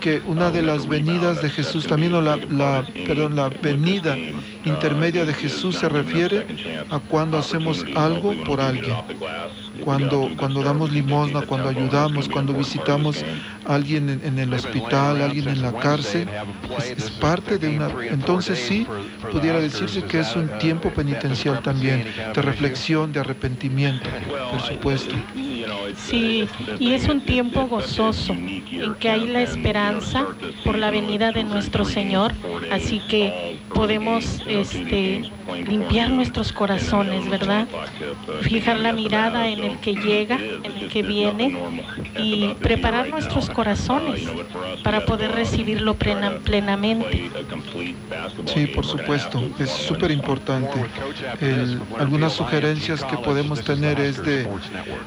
que 0.00 0.20
una 0.26 0.50
de 0.50 0.62
las 0.62 0.88
venidas 0.88 1.40
de 1.42 1.50
Jesús, 1.50 1.86
también 1.86 2.12
la, 2.12 2.36
la, 2.36 2.86
perdón, 3.06 3.36
la 3.36 3.48
venida 3.48 4.16
intermedia 4.64 5.24
de 5.24 5.34
Jesús 5.34 5.76
se 5.76 5.88
refiere 5.88 6.46
a 6.90 6.98
cuando 6.98 7.38
hacemos 7.38 7.84
algo 7.94 8.34
por 8.44 8.60
alguien. 8.60 8.96
Cuando, 9.84 10.28
cuando 10.36 10.62
damos 10.62 10.90
limosna, 10.90 11.42
cuando 11.42 11.68
ayudamos, 11.68 12.28
cuando 12.28 12.52
visitamos 12.52 13.24
a 13.64 13.74
alguien 13.74 14.20
en, 14.24 14.38
el 14.38 14.52
hospital, 14.52 15.22
alguien 15.22 15.48
en 15.48 15.62
la 15.62 15.72
cárcel, 15.72 16.28
es, 16.84 17.10
parte 17.12 17.58
de 17.58 17.76
una... 17.76 17.88
Entonces 18.10 18.58
sí, 18.58 18.86
pudiera 19.30 19.60
decirse 19.60 20.02
que 20.02 20.20
es 20.20 20.34
un 20.34 20.48
tiempo 20.58 20.90
penitencial 20.90 21.62
también, 21.62 22.04
de 22.34 22.42
reflexión, 22.42 23.12
de 23.12 23.20
arrepentimiento, 23.20 24.08
por 24.50 24.60
supuesto. 24.60 25.14
Sí, 25.96 26.48
y 26.78 26.92
es 26.92 27.08
un 27.08 27.20
tiempo 27.20 27.66
gozoso 27.66 28.32
en 28.32 28.94
que 28.98 29.10
hay 29.10 29.26
la 29.26 29.42
esperanza 29.42 30.26
por 30.64 30.78
la 30.78 30.90
venida 30.90 31.32
de 31.32 31.44
nuestro 31.44 31.84
Señor, 31.84 32.32
así 32.70 33.00
que 33.00 33.57
podemos 33.74 34.42
este, 34.46 35.30
limpiar 35.66 36.10
nuestros 36.10 36.52
corazones, 36.52 37.28
¿verdad? 37.28 37.66
Fijar 38.42 38.78
la 38.78 38.92
mirada 38.92 39.48
en 39.48 39.60
el 39.60 39.78
que 39.78 39.94
llega, 39.94 40.36
en 40.36 40.72
el 40.72 40.88
que 40.88 41.02
viene 41.02 41.56
y 42.18 42.54
preparar 42.60 43.08
nuestros 43.08 43.50
corazones 43.50 44.22
para 44.82 45.04
poder 45.04 45.32
recibirlo 45.32 45.94
plenamente. 45.94 47.30
Sí, 48.46 48.66
por 48.66 48.84
supuesto, 48.84 49.42
es 49.58 49.70
súper 49.70 50.10
importante. 50.10 50.84
Algunas 51.98 52.32
sugerencias 52.32 53.04
que 53.04 53.16
podemos 53.18 53.62
tener 53.62 54.00
es 54.00 54.22
de 54.22 54.48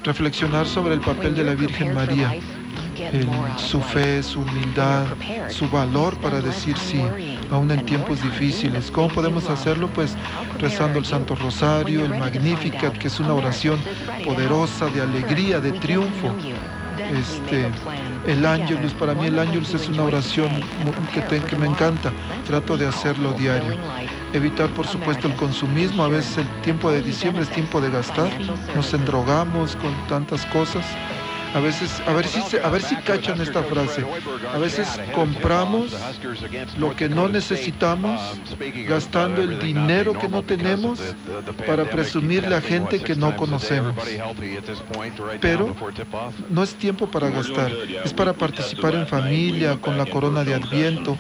reflexionar 0.03 0.67
sobre 0.67 0.93
el 0.95 1.01
papel 1.01 1.35
de 1.35 1.43
la 1.43 1.55
Virgen 1.55 1.93
María 1.93 2.35
su 3.57 3.81
fe, 3.81 4.23
su 4.23 4.41
humildad, 4.41 5.05
su 5.49 5.69
valor 5.69 6.15
para 6.17 6.41
decir 6.41 6.77
sí, 6.77 7.01
aún 7.49 7.71
en 7.71 7.85
tiempos 7.85 8.21
difíciles. 8.21 8.91
¿Cómo 8.91 9.09
podemos 9.09 9.49
hacerlo? 9.49 9.87
Pues 9.93 10.15
rezando 10.59 10.99
el 10.99 11.05
Santo 11.05 11.35
Rosario, 11.35 12.05
el 12.05 12.17
Magnificat, 12.17 12.97
que 12.97 13.07
es 13.07 13.19
una 13.19 13.33
oración 13.33 13.79
poderosa 14.25 14.87
de 14.87 15.01
alegría, 15.01 15.59
de 15.59 15.71
triunfo. 15.73 16.35
Este, 17.11 17.67
el 18.27 18.45
Ángelus, 18.45 18.93
para 18.93 19.13
mí 19.13 19.25
el 19.25 19.39
Ángelus 19.39 19.73
es 19.73 19.89
una 19.89 20.03
oración 20.03 20.49
que, 21.13 21.41
que 21.41 21.55
me 21.55 21.67
encanta, 21.67 22.11
trato 22.45 22.77
de 22.77 22.87
hacerlo 22.87 23.33
diario. 23.33 23.75
Evitar, 24.33 24.69
por 24.69 24.87
supuesto, 24.87 25.27
el 25.27 25.35
consumismo, 25.35 26.03
a 26.03 26.07
veces 26.07 26.37
el 26.37 26.47
tiempo 26.61 26.91
de 26.91 27.01
diciembre 27.01 27.43
es 27.43 27.49
tiempo 27.49 27.81
de 27.81 27.89
gastar, 27.89 28.29
nos 28.75 28.93
endrogamos 28.93 29.75
con 29.75 29.93
tantas 30.07 30.45
cosas 30.47 30.85
a 31.53 31.59
veces, 31.59 32.01
a 32.05 32.13
ver 32.13 32.25
si, 32.25 32.57
a 32.57 32.69
ver 32.69 32.81
si 32.81 32.95
cachan 32.97 33.41
esta 33.41 33.63
frase. 33.63 34.05
A 34.53 34.57
veces 34.57 34.87
compramos 35.13 35.95
lo 36.77 36.95
que 36.95 37.09
no 37.09 37.27
necesitamos, 37.27 38.19
gastando 38.87 39.41
el 39.41 39.59
dinero 39.59 40.17
que 40.17 40.29
no 40.29 40.43
tenemos 40.43 40.99
para 41.65 41.85
presumirle 41.85 42.55
a 42.55 42.61
gente 42.61 42.99
que 42.99 43.15
no 43.15 43.35
conocemos. 43.35 43.95
Pero 45.39 45.75
no 46.49 46.63
es 46.63 46.75
tiempo 46.75 47.07
para 47.07 47.29
gastar, 47.29 47.71
es 48.03 48.13
para 48.13 48.33
participar 48.33 48.95
en 48.95 49.07
familia, 49.07 49.77
con 49.79 49.97
la 49.97 50.05
corona 50.05 50.43
de 50.43 50.53
Adviento, 50.53 51.17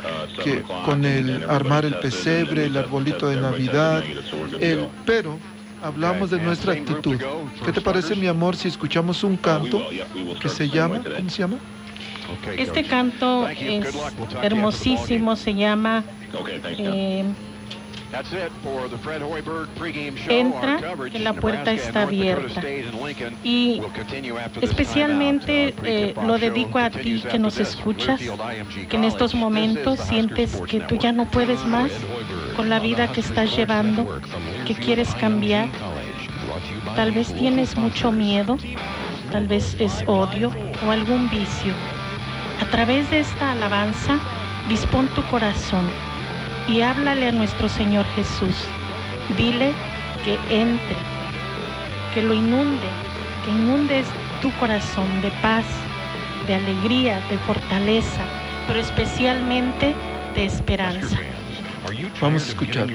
con 0.85 1.05
el 1.05 1.43
armar 1.49 1.85
el 1.85 1.95
pesebre, 1.95 2.65
el 2.65 2.77
arbolito 2.77 3.27
de 3.27 3.37
Navidad, 3.37 4.03
el, 4.59 4.87
pero 5.05 5.37
hablamos 5.81 6.29
de 6.29 6.39
nuestra 6.39 6.73
actitud. 6.73 7.19
¿Qué 7.65 7.71
te 7.71 7.81
parece, 7.81 8.15
mi 8.15 8.27
amor, 8.27 8.55
si 8.55 8.67
escuchamos 8.67 9.23
un 9.23 9.37
canto 9.37 9.81
que 10.39 10.49
se 10.49 10.69
llama, 10.69 11.01
¿cómo 11.03 11.29
se 11.29 11.41
llama? 11.41 11.57
Este 12.57 12.83
canto 12.85 13.47
es 13.47 13.87
hermosísimo, 14.41 15.35
se 15.35 15.53
llama 15.53 16.05
eh, 16.65 17.25
Entra, 20.27 20.79
que 21.09 21.19
la 21.19 21.33
puerta 21.33 21.71
está 21.71 22.03
abierta. 22.03 22.61
Y 23.43 23.81
especialmente 24.61 25.73
eh, 25.83 26.13
lo 26.25 26.37
dedico 26.37 26.79
a 26.79 26.89
ti 26.89 27.23
que 27.31 27.39
nos 27.39 27.57
escuchas, 27.59 28.19
que 28.89 28.97
en 28.97 29.05
estos 29.05 29.33
momentos 29.33 29.99
sientes 30.01 30.61
que 30.67 30.81
tú 30.81 30.95
ya 30.95 31.13
no 31.13 31.25
puedes 31.25 31.63
más 31.65 31.91
con 32.55 32.69
la 32.69 32.79
vida 32.79 33.09
que 33.11 33.21
estás 33.21 33.55
llevando, 33.55 34.19
que 34.67 34.75
quieres 34.75 35.13
cambiar. 35.15 35.69
Tal 36.95 37.13
vez 37.13 37.33
tienes 37.33 37.77
mucho 37.77 38.11
miedo, 38.11 38.57
tal 39.31 39.47
vez 39.47 39.77
es 39.79 40.03
odio 40.05 40.51
o 40.85 40.91
algún 40.91 41.29
vicio. 41.29 41.73
A 42.61 42.65
través 42.65 43.09
de 43.09 43.21
esta 43.21 43.53
alabanza, 43.53 44.19
dispón 44.67 45.07
tu 45.15 45.23
corazón 45.23 45.89
y 46.67 46.81
háblale 46.81 47.27
a 47.27 47.31
nuestro 47.31 47.69
Señor 47.69 48.05
Jesús. 48.15 48.55
Dile 49.37 49.73
que 50.23 50.33
entre, 50.49 50.95
que 52.13 52.21
lo 52.21 52.33
inunde, 52.33 52.87
que 53.45 53.51
inundes 53.51 54.05
tu 54.41 54.51
corazón 54.59 55.21
de 55.21 55.31
paz, 55.41 55.65
de 56.47 56.55
alegría, 56.55 57.21
de 57.29 57.37
fortaleza, 57.39 58.23
pero 58.67 58.79
especialmente 58.79 59.95
de 60.35 60.45
esperanza. 60.45 61.19
Vamos 62.19 62.43
a 62.43 62.47
escuchar. 62.47 62.87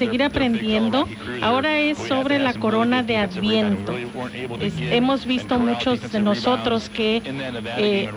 Seguir 0.00 0.22
aprendiendo. 0.22 1.06
Corona 2.70 3.02
de 3.02 3.16
Adviento. 3.16 3.92
hemos 4.92 5.26
visto 5.26 5.58
muchos 5.58 6.12
de 6.12 6.20
nosotros 6.20 6.88
que 6.88 7.20
eh, 7.76 8.08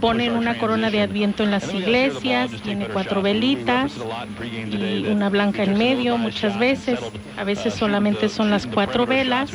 ponen 0.00 0.32
una 0.32 0.56
corona 0.56 0.90
de 0.90 1.02
Adviento 1.02 1.42
en 1.42 1.50
las 1.50 1.72
iglesias, 1.74 2.50
tiene 2.62 2.86
cuatro 2.86 3.20
velitas 3.20 3.92
y 4.72 5.06
una 5.06 5.28
blanca 5.28 5.64
en 5.64 5.76
medio 5.76 6.16
muchas 6.16 6.58
veces. 6.58 6.98
A 7.36 7.44
veces 7.44 7.74
solamente 7.74 8.30
son 8.30 8.50
las 8.50 8.66
cuatro 8.66 9.04
velas, 9.04 9.50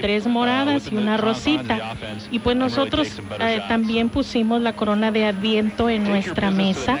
tres 0.00 0.26
moradas 0.26 0.90
y 0.90 0.96
una 0.96 1.16
rosita. 1.16 1.94
Y 2.32 2.40
pues 2.40 2.56
nosotros 2.56 3.20
eh, 3.38 3.60
también 3.68 4.08
pusimos 4.08 4.60
la 4.60 4.74
corona 4.74 5.12
de 5.12 5.26
Adviento 5.26 5.88
en 5.88 6.02
nuestra 6.02 6.50
mesa 6.50 6.98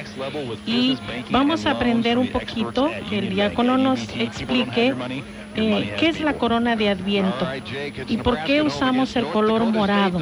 y 0.64 0.96
vamos 1.30 1.66
a 1.66 1.72
aprender 1.72 2.18
un 2.18 2.28
poquito, 2.28 2.88
que 3.10 3.18
el 3.18 3.30
diácono 3.30 3.78
nos 3.78 4.00
explique 4.16 4.94
eh, 5.56 5.94
qué 5.98 6.08
es 6.08 6.20
la 6.20 6.34
corona 6.34 6.76
de 6.76 6.88
Adviento 6.90 7.46
y 8.08 8.16
por 8.18 8.42
qué 8.44 8.62
usamos 8.62 9.16
el 9.16 9.26
color 9.26 9.64
morado 9.64 10.20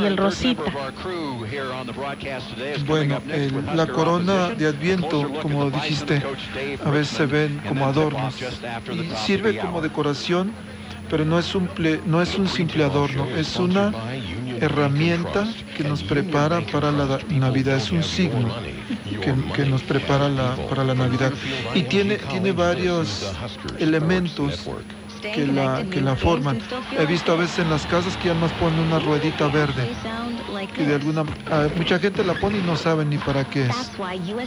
y 0.00 0.04
el 0.04 0.16
rosita. 0.16 0.62
Bueno, 2.86 3.20
la 3.74 3.86
corona 3.86 4.50
de 4.50 4.66
Adviento, 4.66 5.30
como 5.40 5.70
dijiste, 5.70 6.22
a 6.84 6.90
veces 6.90 7.16
se 7.16 7.26
ven 7.26 7.60
como 7.66 7.86
adornos. 7.86 8.34
y 8.92 9.10
sirve 9.16 9.58
como 9.58 9.80
decoración, 9.80 10.52
pero 11.10 11.24
no 11.24 11.38
es 11.38 11.54
un, 11.54 11.68
no 12.06 12.22
es 12.22 12.36
un 12.36 12.48
simple 12.48 12.84
adorno, 12.84 13.26
es 13.36 13.56
una 13.56 13.92
herramienta 14.62 15.46
que 15.76 15.84
nos 15.84 16.02
prepara 16.02 16.60
para 16.60 16.92
la 16.92 17.18
Navidad, 17.28 17.76
es 17.76 17.90
un 17.90 18.02
signo 18.02 18.54
que, 19.54 19.64
nos 19.64 19.82
prepara 19.82 20.28
para 20.68 20.84
la 20.84 20.94
Navidad. 20.94 21.32
Y 21.74 21.82
tiene, 21.82 22.16
tiene 22.16 22.52
varios 22.52 23.32
elementos 23.78 24.68
que 25.20 25.46
la, 25.46 25.84
que 25.90 26.00
la 26.00 26.16
forman. 26.16 26.60
He 26.98 27.06
visto 27.06 27.32
a 27.32 27.36
veces 27.36 27.60
en 27.60 27.70
las 27.70 27.86
casas 27.86 28.16
que 28.16 28.34
nos 28.34 28.52
ponen 28.52 28.80
una 28.80 28.98
ruedita 28.98 29.48
verde 29.48 29.88
de 30.76 30.94
alguna 30.94 31.24
mucha 31.76 31.98
gente 31.98 32.24
la 32.24 32.34
pone 32.34 32.58
y 32.58 32.62
no 32.62 32.76
sabe 32.76 33.04
ni 33.04 33.18
para 33.18 33.44
qué 33.44 33.66
es. 33.66 33.92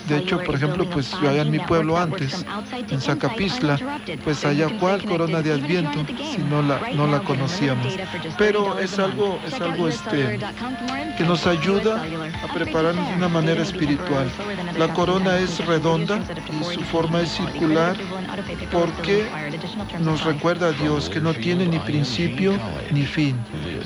De 0.07 0.17
hecho, 0.17 0.41
por 0.43 0.55
ejemplo, 0.55 0.89
pues 0.89 1.11
yo 1.21 1.29
allá 1.29 1.41
en 1.41 1.51
mi 1.51 1.59
pueblo 1.59 1.97
antes, 1.97 2.45
en 2.89 3.01
Zacapisla, 3.01 3.79
pues 4.23 4.45
allá 4.45 4.67
cuál 4.79 5.03
corona 5.03 5.41
de 5.41 5.53
Adviento, 5.53 6.05
si 6.07 6.41
no 6.49 6.61
la 6.61 6.79
no 6.93 7.07
la 7.07 7.19
conocíamos. 7.19 7.93
Pero 8.37 8.79
es 8.79 8.97
algo 8.99 9.39
es 9.45 9.59
algo 9.59 9.87
este 9.87 10.39
que 11.17 11.23
nos 11.23 11.45
ayuda 11.47 12.03
a 12.43 12.53
prepararnos 12.53 13.07
de 13.09 13.15
una 13.15 13.29
manera 13.29 13.61
espiritual. 13.61 14.29
La 14.77 14.93
corona 14.93 15.37
es 15.37 15.65
redonda 15.65 16.19
y 16.51 16.73
su 16.73 16.81
forma 16.81 17.21
es 17.21 17.31
circular 17.31 17.95
porque 18.71 19.25
nos 19.99 20.23
recuerda 20.23 20.67
a 20.67 20.71
Dios 20.71 21.09
que 21.09 21.19
no 21.19 21.33
tiene 21.33 21.67
ni 21.67 21.79
principio 21.79 22.53
ni 22.91 23.05
fin, 23.05 23.35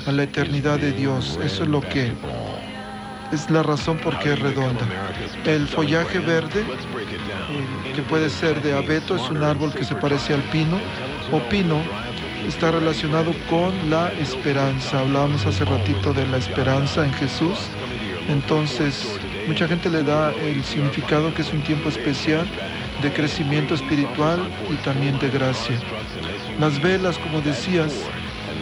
a 0.06 0.12
la 0.12 0.24
eternidad 0.24 0.78
de 0.78 0.92
Dios. 0.92 1.38
Eso 1.42 1.62
es 1.64 1.68
lo 1.68 1.80
que 1.80 2.12
es 3.32 3.50
la 3.50 3.62
razón 3.62 3.98
por 3.98 4.18
qué 4.18 4.32
es 4.32 4.38
redonda. 4.38 4.86
El 5.44 5.68
follaje 5.68 6.18
verde, 6.18 6.60
eh, 6.60 7.92
que 7.94 8.02
puede 8.02 8.28
ser 8.30 8.62
de 8.62 8.72
abeto, 8.72 9.16
es 9.16 9.30
un 9.30 9.42
árbol 9.42 9.72
que 9.72 9.84
se 9.84 9.94
parece 9.94 10.34
al 10.34 10.42
pino, 10.44 10.78
o 11.32 11.38
pino, 11.48 11.80
está 12.46 12.70
relacionado 12.72 13.32
con 13.48 13.72
la 13.90 14.12
esperanza. 14.12 15.00
Hablábamos 15.00 15.46
hace 15.46 15.64
ratito 15.64 16.12
de 16.12 16.26
la 16.26 16.38
esperanza 16.38 17.04
en 17.04 17.12
Jesús. 17.14 17.58
Entonces, 18.28 19.18
mucha 19.46 19.68
gente 19.68 19.90
le 19.90 20.02
da 20.02 20.32
el 20.32 20.64
significado 20.64 21.32
que 21.34 21.42
es 21.42 21.52
un 21.52 21.62
tiempo 21.62 21.88
especial 21.88 22.46
de 23.02 23.12
crecimiento 23.12 23.74
espiritual 23.74 24.40
y 24.70 24.74
también 24.84 25.18
de 25.18 25.30
gracia. 25.30 25.76
Las 26.58 26.80
velas, 26.82 27.18
como 27.18 27.40
decías, 27.40 27.92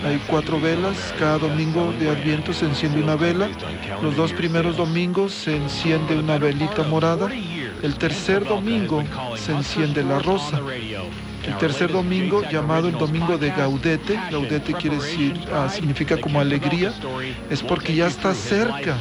hay 0.05 0.21
cuatro 0.27 0.61
velas, 0.61 1.15
cada 1.19 1.39
domingo 1.39 1.93
de 1.99 2.11
Adviento 2.11 2.53
se 2.53 2.67
enciende 2.67 3.03
una 3.03 3.17
vela, 3.17 3.49
los 4.03 4.17
dos 4.17 4.33
primeros 4.33 4.77
domingos 4.77 5.33
se 5.33 5.57
enciende 5.57 6.19
una 6.19 6.39
velita 6.39 6.83
morada, 6.83 7.31
el 7.83 7.95
tercer 7.97 8.45
domingo 8.45 9.05
se 9.37 9.53
enciende 9.53 10.03
la 10.03 10.19
rosa. 10.19 10.61
El 11.47 11.57
tercer 11.57 11.91
domingo, 11.91 12.43
llamado 12.51 12.89
el 12.89 12.99
domingo 12.99 13.39
de 13.39 13.51
Gaudete, 13.51 14.21
Gaudete 14.31 14.75
quiere 14.75 14.97
decir, 14.97 15.35
ah, 15.55 15.69
significa 15.69 16.21
como 16.21 16.41
alegría, 16.41 16.93
es 17.49 17.63
porque 17.63 17.95
ya 17.95 18.07
está 18.09 18.35
cerca 18.35 18.97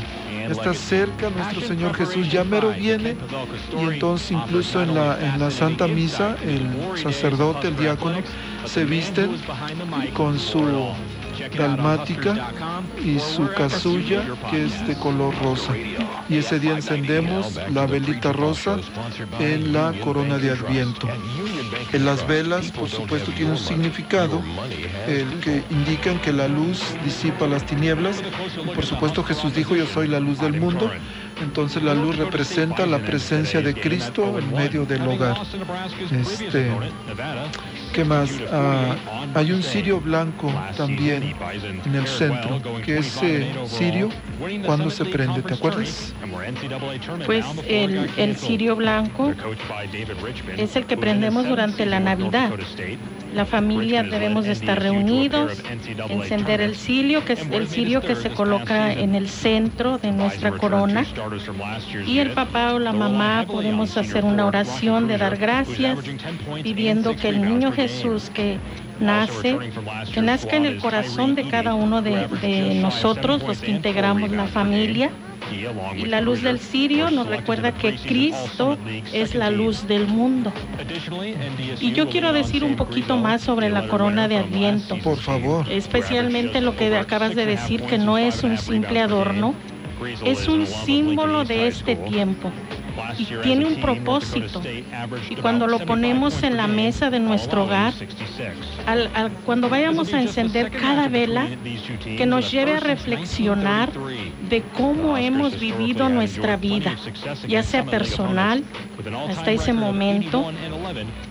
está 0.52 0.74
cerca 0.74 1.30
nuestro 1.30 1.62
Señor 1.62 1.94
Jesús, 1.96 2.32
ya 2.32 2.44
mero 2.44 2.72
viene 2.72 3.16
y 3.78 3.84
entonces 3.84 4.32
incluso 4.32 4.82
en 4.82 4.96
la, 4.96 5.20
en 5.20 5.40
la 5.40 5.52
Santa 5.52 5.88
Misa 5.88 6.38
el 6.44 6.70
sacerdote, 7.02 7.68
el 7.68 7.78
diácono, 7.78 8.18
se 8.68 8.86
visten 8.86 9.32
con 10.14 10.38
su 10.38 10.62
dalmática 11.58 12.52
y 13.04 13.20
su 13.20 13.48
casulla 13.54 14.24
que 14.50 14.66
es 14.66 14.88
de 14.88 14.96
color 14.96 15.34
rosa. 15.42 15.74
Y 16.30 16.38
ese 16.38 16.60
día 16.60 16.74
encendemos 16.74 17.60
la 17.72 17.86
velita 17.86 18.34
rosa 18.34 18.78
en 19.40 19.74
la 19.74 19.94
corona 20.04 20.38
de 20.38 20.52
Adviento. 20.52 21.08
En 21.94 22.06
las 22.06 22.28
velas, 22.28 22.72
por 22.72 22.90
supuesto, 22.90 23.32
tiene 23.32 23.52
un 23.52 23.58
significado 23.58 24.42
el 25.08 25.40
que 25.40 25.64
indican 25.70 26.20
que 26.20 26.34
la 26.34 26.48
luz 26.48 26.82
disipa 27.04 27.48
las 27.48 27.66
tinieblas. 27.66 28.22
Y 28.64 28.76
por 28.76 28.86
supuesto, 28.86 29.24
Jesús 29.24 29.54
dijo, 29.54 29.76
yo 29.76 29.86
soy 29.86 30.08
la 30.08 30.20
luz 30.20 30.40
del 30.40 30.60
mundo. 30.60 30.92
Entonces 31.42 31.84
la 31.84 31.94
luz 31.94 32.18
representa 32.18 32.86
la 32.86 33.00
presencia 33.00 33.62
de 33.62 33.74
Cristo 33.74 34.38
en 34.40 34.54
medio 34.54 34.86
del 34.86 35.02
hogar. 35.08 35.38
Este, 36.12 36.72
¿Qué 37.94 38.04
más? 38.04 38.32
Ah, 38.52 38.96
hay 39.34 39.52
un 39.52 39.64
cirio 39.64 40.00
blanco 40.00 40.54
también 40.76 41.36
en 41.86 41.96
el 41.96 42.08
centro, 42.08 42.62
que 42.84 43.00
ese 43.00 43.48
cirio, 43.68 44.10
¿cuándo 44.66 44.90
se 44.90 45.06
prende? 45.06 45.42
¿Te 45.42 45.54
acuerdas? 45.54 46.14
Pues 47.26 47.46
el, 47.68 48.10
el 48.18 48.36
cirio 48.36 48.76
blanco 48.76 49.34
es 50.58 50.76
el 50.76 50.86
que 50.86 50.98
prendemos 50.98 51.48
durante 51.48 51.86
la 51.86 52.00
Navidad. 52.00 52.52
La 53.34 53.46
familia 53.46 54.04
debemos 54.04 54.46
de 54.46 54.54
estar 54.54 54.82
reunidos, 54.82 55.62
encender 56.10 56.62
el 56.62 56.76
cirio, 56.76 57.26
que 57.26 57.34
es 57.34 57.42
el 57.52 57.68
cirio 57.68 58.02
que 58.02 58.16
se 58.16 58.30
coloca 58.30 58.92
en 58.94 59.16
el 59.16 59.30
centro 59.30 59.98
de 59.98 60.12
nuestra 60.12 60.52
corona. 60.52 61.06
Y 62.06 62.20
el 62.20 62.32
papá 62.32 62.74
o 62.74 62.80
la 62.80 62.94
mamá 62.94 63.46
podemos 63.48 63.98
hacer 63.98 64.26
una 64.26 64.46
oración 64.46 65.08
de 65.08 65.18
dar 65.18 65.38
gracias, 65.38 66.00
pidiendo 66.64 67.16
que 67.16 67.30
el 67.30 67.42
niño 67.42 67.72
Jesús 67.72 68.30
que 68.30 68.58
nace, 69.00 69.58
que 70.14 70.22
nazca 70.22 70.56
en 70.56 70.66
el 70.66 70.80
corazón 70.80 71.36
de 71.36 71.48
cada 71.48 71.74
uno 71.74 72.02
de, 72.02 72.28
de 72.42 72.76
nosotros, 72.76 73.44
los 73.44 73.60
que 73.60 73.72
integramos 73.72 74.32
la 74.32 74.48
familia 74.48 75.12
y 75.96 76.06
la 76.06 76.22
luz 76.22 76.42
del 76.42 76.60
cirio 76.60 77.10
nos 77.12 77.28
recuerda 77.28 77.72
que 77.72 77.96
Cristo 77.96 78.78
es 79.14 79.36
la 79.36 79.50
luz 79.50 79.88
del 79.88 80.08
mundo. 80.08 80.52
Y 81.80 81.94
yo 81.94 82.10
quiero 82.10 82.34
decir 82.34 82.64
un 82.64 82.76
poquito 82.76 83.18
más 83.18 83.42
sobre 83.42 83.70
la 83.70 83.88
corona 83.88 84.28
de 84.28 84.38
Adviento. 84.38 84.98
Por 85.04 85.18
favor. 85.18 85.66
Especialmente 85.70 86.62
lo 86.62 86.76
que 86.76 86.96
acabas 86.96 87.36
de 87.36 87.46
decir, 87.46 87.84
que 87.84 87.98
no 87.98 88.18
es 88.18 88.44
un 88.44 88.58
simple 88.58 89.02
adorno, 89.02 89.54
es 90.24 90.48
un 90.48 90.66
símbolo 90.66 91.44
de 91.46 91.68
este 91.68 91.96
tiempo 91.96 92.52
y 93.18 93.26
tiene 93.44 93.66
un 93.66 93.82
propósito. 93.82 94.62
Y 95.30 95.36
cuando 95.36 95.68
lo 95.68 95.80
ponemos 95.80 96.44
en 96.44 96.58
la 96.58 96.68
mesa 96.68 97.10
de 97.10 97.20
nuestro 97.20 97.66
hogar, 97.66 97.94
cuando 99.46 99.70
vayamos 99.70 100.14
a 100.14 100.22
encender 100.22 100.72
cada 100.72 101.08
vela, 101.08 101.48
que 102.04 102.26
nos 102.26 102.52
lleve 102.52 102.74
a 102.74 102.80
reflexionar 102.80 103.92
de 104.50 104.62
cómo 104.76 105.18
hemos 105.18 105.60
vivido 105.60 106.10
nuestra 106.10 106.58
vida, 106.58 106.96
ya 107.48 107.64
sea 107.64 107.84
personal, 107.84 108.64
hasta 109.30 109.52
ese 109.52 109.74
momento, 109.74 110.52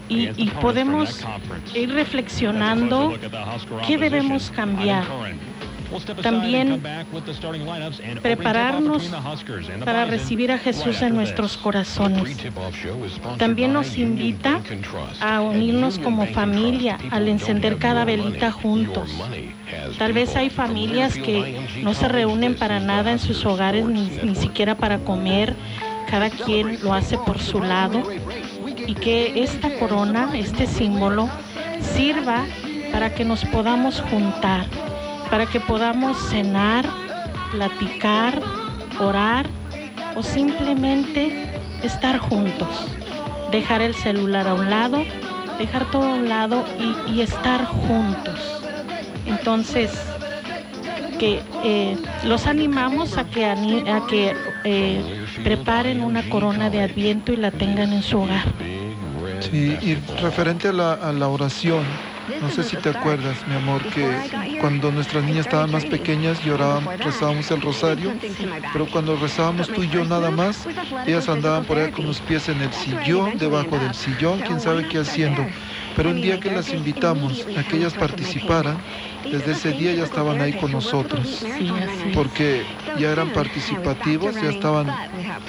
y, 0.09 0.51
podemos 0.61 1.25
ir 1.75 1.93
reflexionando 1.93 3.15
qué 3.87 3.99
debemos 3.99 4.51
cambiar 4.51 5.05
también 6.23 6.83
prepararnos 8.23 9.11
para 9.85 10.05
recibir 10.05 10.53
a 10.53 10.59
Jesús 10.59 11.03
en 11.03 11.15
nuestros 11.15 11.57
corazones. 11.57 12.37
También 13.39 13.73
nos 13.73 13.97
invita 13.99 14.61
a 15.21 15.41
unirnos 15.41 15.99
como 15.99 16.27
familia 16.27 16.99
al 17.11 17.29
encender 17.29 17.79
cada 17.79 18.05
velita 18.05 18.51
juntos. 18.53 19.11
Tal 19.99 20.13
vez 20.13 20.37
hay 20.37 20.51
familias 20.51 21.17
que 21.17 21.59
no 21.83 21.95
se 21.95 22.09
reúnen 22.09 22.55
para 22.55 22.81
nada 22.81 23.13
en 23.13 23.19
sus 23.19 23.45
hogares, 23.45 23.85
ni, 23.87 24.09
ni 24.23 24.35
siquiera 24.35 24.77
para 24.77 24.99
comer. 24.99 25.55
Cada 26.09 26.31
quien 26.31 26.81
lo 26.83 26.95
hace 26.95 27.19
por 27.19 27.41
su 27.41 27.61
lado. 27.61 28.03
Y 28.87 28.95
que 28.95 29.43
esta 29.43 29.71
corona, 29.79 30.31
este 30.35 30.67
símbolo, 30.67 31.29
sirva 31.81 32.45
para 32.93 33.13
que 33.13 33.25
nos 33.25 33.45
podamos 33.45 34.01
juntar 34.03 34.67
para 35.31 35.47
que 35.47 35.61
podamos 35.61 36.17
cenar, 36.31 36.87
platicar, 37.53 38.41
orar 39.01 39.47
o 40.15 40.23
simplemente 40.23 41.51
estar 41.83 42.19
juntos. 42.19 42.69
Dejar 43.51 43.81
el 43.81 43.95
celular 43.95 44.49
a 44.49 44.55
un 44.55 44.71
lado, 44.71 45.05
dejar 45.59 45.91
todo 45.91 46.05
a 46.05 46.15
un 46.15 46.29
lado 46.29 46.65
y, 47.09 47.21
estar 47.21 47.65
juntos. 47.65 48.63
Entonces, 49.27 49.91
que 51.19 51.41
eh, 51.65 51.97
los 52.25 52.47
animamos 52.47 53.17
a 53.17 53.25
que, 53.25 53.47
a 53.47 54.07
que 54.09 54.35
eh, 54.65 55.25
preparen 55.43 56.03
una 56.03 56.29
corona 56.29 56.71
de 56.71 56.83
adviento 56.83 57.33
y 57.33 57.37
la 57.37 57.51
tengan 57.51 57.93
en 57.93 58.03
su 58.03 58.21
hogar. 58.21 58.45
Sí, 59.41 59.77
y 59.81 59.95
referente 60.21 60.69
a 60.69 60.73
la, 60.73 60.93
a 60.95 61.13
la 61.13 61.29
oración, 61.29 61.85
no 62.41 62.51
sé 62.51 62.65
si 62.65 62.77
te 62.77 62.89
acuerdas, 62.91 63.47
mi 63.47 63.55
amor, 63.55 63.83
que 63.89 64.59
cuando 64.61 64.93
nuestras 64.93 65.25
niñas 65.25 65.47
estaban 65.47 65.71
más 65.71 65.85
pequeñas 65.85 66.41
llorábamos, 66.43 66.99
rezábamos 66.99 67.51
el 67.51 67.61
rosario, 67.61 68.13
pero 68.73 68.87
cuando 68.87 69.17
rezábamos 69.17 69.69
tú 69.69 69.83
y 69.83 69.89
yo 69.89 70.05
nada 70.05 70.31
más, 70.31 70.67
ellas 71.07 71.29
andaban 71.29 71.65
por 71.65 71.79
ahí 71.79 71.91
con 71.91 72.07
los 72.07 72.21
pies 72.21 72.49
en 72.49 72.61
el 72.61 72.73
sillón, 72.73 73.39
debajo 73.39 73.79
del 73.79 73.95
sillón, 73.95 74.41
quién 74.41 74.61
sabe 74.61 74.89
qué 74.89 74.99
haciendo. 74.99 75.47
Pero 75.95 76.11
un 76.11 76.21
día 76.21 76.39
que 76.41 76.51
las 76.51 76.73
invitamos 76.73 77.47
a 77.57 77.63
que 77.63 77.77
ellas 77.77 77.95
participaran, 77.95 78.83
desde 79.31 79.53
ese 79.53 79.73
día 79.73 79.95
ya 79.95 80.05
estaban 80.05 80.41
ahí 80.41 80.53
con 80.55 80.73
nosotros, 80.73 81.45
porque 82.15 82.65
ya 82.99 83.11
eran 83.11 83.31
participativos, 83.31 84.35
ya 84.35 84.51
estaban, 84.51 84.87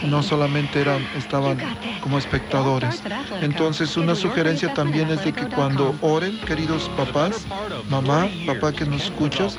no 0.05 0.23
solamente 0.23 0.82
eran, 0.82 1.05
estaban 1.17 1.57
como 2.01 2.17
espectadores. 2.17 3.03
Entonces 3.41 3.97
una 3.97 4.15
sugerencia 4.15 4.73
también 4.73 5.09
es 5.09 5.23
de 5.23 5.34
que 5.34 5.47
cuando 5.47 5.95
oren, 6.01 6.39
queridos 6.41 6.89
papás, 6.97 7.45
mamá, 7.89 8.28
papá 8.45 8.71
que 8.71 8.86
nos 8.86 9.03
escuchas, 9.03 9.57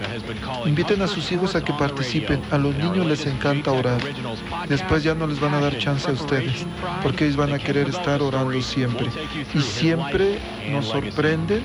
inviten 0.64 1.02
a 1.02 1.06
sus 1.06 1.30
hijos 1.32 1.54
a 1.54 1.62
que 1.62 1.72
participen. 1.74 2.42
A 2.50 2.58
los 2.58 2.74
niños 2.76 3.06
les 3.06 3.26
encanta 3.26 3.72
orar. 3.72 4.00
Después 4.68 5.02
ya 5.02 5.14
no 5.14 5.26
les 5.26 5.40
van 5.40 5.54
a 5.54 5.60
dar 5.60 5.76
chance 5.78 6.08
a 6.08 6.12
ustedes, 6.12 6.66
porque 7.02 7.24
ellos 7.24 7.36
van 7.36 7.52
a 7.52 7.58
querer 7.58 7.88
estar 7.88 8.22
orando 8.22 8.38
siempre. 8.62 9.08
Y 9.54 9.60
siempre 9.60 10.38
nos 10.70 10.86
sorprenden 10.86 11.64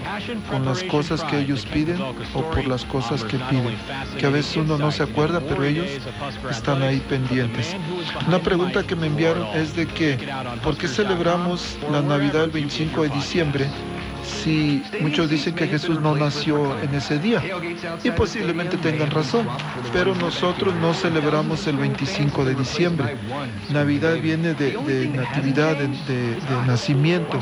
con 0.49 0.65
las 0.65 0.83
cosas 0.83 1.23
que 1.23 1.39
ellos 1.39 1.65
piden 1.65 2.01
o 2.01 2.42
por 2.51 2.67
las 2.67 2.85
cosas 2.85 3.23
que 3.23 3.37
piden, 3.37 3.77
que 4.17 4.25
a 4.25 4.29
veces 4.29 4.57
uno 4.57 4.77
no 4.77 4.91
se 4.91 5.03
acuerda, 5.03 5.39
pero 5.39 5.63
ellos 5.63 5.87
están 6.49 6.81
ahí 6.81 6.99
pendientes. 6.99 7.75
Una 8.27 8.39
pregunta 8.39 8.83
que 8.83 8.95
me 8.95 9.07
enviaron 9.07 9.47
es 9.55 9.75
de 9.75 9.87
que, 9.87 10.17
¿por 10.63 10.77
qué 10.77 10.87
celebramos 10.87 11.77
la 11.91 12.01
Navidad 12.01 12.45
el 12.45 12.51
25 12.51 13.03
de 13.03 13.09
diciembre 13.09 13.67
si 14.23 14.83
muchos 15.01 15.29
dicen 15.29 15.55
que 15.55 15.67
Jesús 15.67 15.99
no 16.01 16.15
nació 16.15 16.79
en 16.81 16.93
ese 16.95 17.19
día. 17.19 17.41
Y 18.03 18.11
posiblemente 18.11 18.77
tengan 18.77 19.11
razón, 19.11 19.47
pero 19.91 20.15
nosotros 20.15 20.73
no 20.75 20.93
celebramos 20.93 21.67
el 21.67 21.77
25 21.77 22.45
de 22.45 22.55
diciembre. 22.55 23.17
Navidad 23.69 24.15
viene 24.21 24.53
de, 24.53 24.73
natividad, 25.13 25.77
de, 25.77 25.87
de 25.87 26.67
nacimiento. 26.67 27.39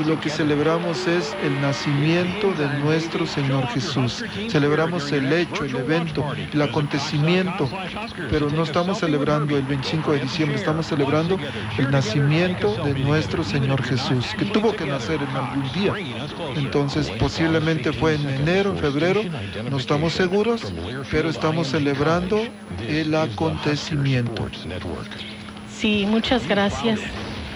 Y 0.00 0.04
lo 0.04 0.20
que 0.20 0.30
celebramos 0.30 1.06
es 1.06 1.36
el 1.42 1.60
nacimiento 1.60 2.52
de 2.52 2.66
nuestro 2.80 3.26
Señor 3.26 3.66
Jesús. 3.68 4.24
Celebramos 4.48 5.12
el 5.12 5.32
hecho, 5.32 5.64
el 5.64 5.76
evento, 5.76 6.24
el 6.52 6.62
acontecimiento, 6.62 7.68
pero 8.30 8.50
no 8.50 8.62
estamos 8.62 8.98
celebrando 8.98 9.56
el 9.56 9.64
25 9.64 10.12
de 10.12 10.20
diciembre, 10.20 10.56
estamos 10.56 10.86
celebrando 10.86 11.38
el 11.78 11.90
nacimiento 11.90 12.74
de 12.84 12.94
nuestro 13.00 13.44
Señor 13.44 13.82
Jesús, 13.82 14.26
que 14.38 14.46
tuvo 14.46 14.72
que 14.72 14.86
nacer 14.86 15.20
en 15.22 15.36
algún 15.36 15.72
día. 15.72 15.94
Entonces 16.56 17.10
posiblemente 17.18 17.92
fue 17.92 18.14
en 18.14 18.28
enero, 18.28 18.74
febrero, 18.76 19.22
no 19.70 19.76
estamos 19.76 20.12
seguros, 20.12 20.72
pero 21.10 21.30
estamos 21.30 21.68
celebrando 21.68 22.40
el 22.86 23.14
acontecimiento. 23.14 24.48
Sí, 25.70 26.06
muchas 26.06 26.46
gracias. 26.46 27.00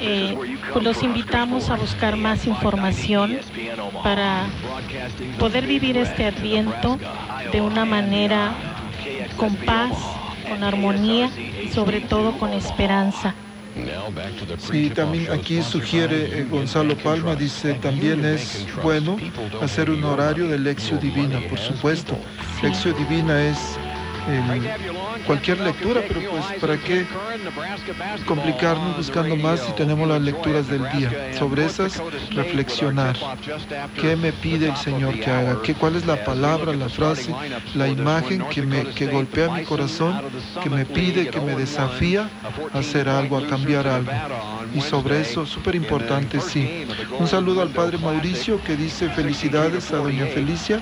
Eh, 0.00 0.36
pues 0.72 0.84
los 0.84 1.02
invitamos 1.02 1.70
a 1.70 1.76
buscar 1.76 2.16
más 2.16 2.46
información 2.46 3.38
para 4.02 4.46
poder 5.38 5.66
vivir 5.66 5.96
este 5.96 6.26
adviento 6.26 6.98
de 7.50 7.60
una 7.62 7.84
manera 7.84 8.52
con 9.36 9.54
paz, 9.56 9.96
con 10.48 10.62
armonía 10.62 11.30
y 11.64 11.68
sobre 11.68 12.00
todo 12.00 12.32
con 12.38 12.52
esperanza. 12.52 13.34
Sí, 14.59 14.91
también 14.91 15.31
aquí 15.31 15.62
sugiere 15.62 16.41
eh, 16.41 16.47
Gonzalo 16.51 16.97
Palma, 16.97 17.37
dice, 17.37 17.74
también 17.74 18.24
es 18.24 18.66
bueno 18.83 19.16
hacer 19.61 19.91
un 19.91 20.03
horario 20.05 20.49
de 20.49 20.59
lección 20.59 20.99
divina, 21.01 21.41
por 21.49 21.59
supuesto. 21.59 22.18
Lección 22.62 22.97
divina 22.97 23.43
es 23.43 23.79
cualquier 25.27 25.61
lectura, 25.61 26.03
pero 26.07 26.20
pues 26.31 26.45
para 26.61 26.77
qué 26.79 27.07
complicarnos 28.27 28.97
buscando 28.97 29.37
más 29.37 29.61
si 29.61 29.72
tenemos 29.72 30.09
las 30.09 30.20
lecturas 30.20 30.68
del 30.68 30.83
día. 30.93 31.33
Sobre 31.39 31.64
esas, 31.64 32.03
reflexionar. 32.31 33.16
¿Qué 34.01 34.16
me 34.16 34.33
pide 34.33 34.68
el 34.68 34.77
Señor 34.77 35.18
que 35.18 35.31
haga? 35.31 35.62
¿Qué, 35.62 35.74
¿Cuál 35.74 35.97
es 35.97 36.07
la 36.07 36.24
palabra, 36.24 36.72
la 36.74 36.89
frase, 36.89 37.35
la 37.74 37.89
imagen 37.89 38.45
que, 38.51 38.62
me, 38.62 38.85
que 38.91 39.07
golpea 39.07 39.49
mi 39.51 39.64
corazón, 39.64 40.20
que 40.62 40.70
me 40.70 40.85
pide, 40.85 41.29
que 41.29 41.41
me 41.41 41.55
desafía 41.55 42.29
a 42.72 42.79
hacer 42.79 43.09
algo, 43.09 43.39
a 43.39 43.47
cambiar 43.47 43.87
algo? 43.87 44.12
Y 44.74 44.81
sobre 44.81 45.20
eso, 45.20 45.47
súper 45.47 45.74
importante, 45.74 46.41
sí. 46.41 46.87
Un 47.18 47.27
saludo 47.27 47.62
al 47.62 47.70
Padre 47.70 47.99
Mauricio 47.99 48.62
que 48.62 48.77
dice 48.77 49.09
felicidades 49.11 49.93
a 49.93 49.97
Doña 49.97 50.27
Felicia 50.27 50.81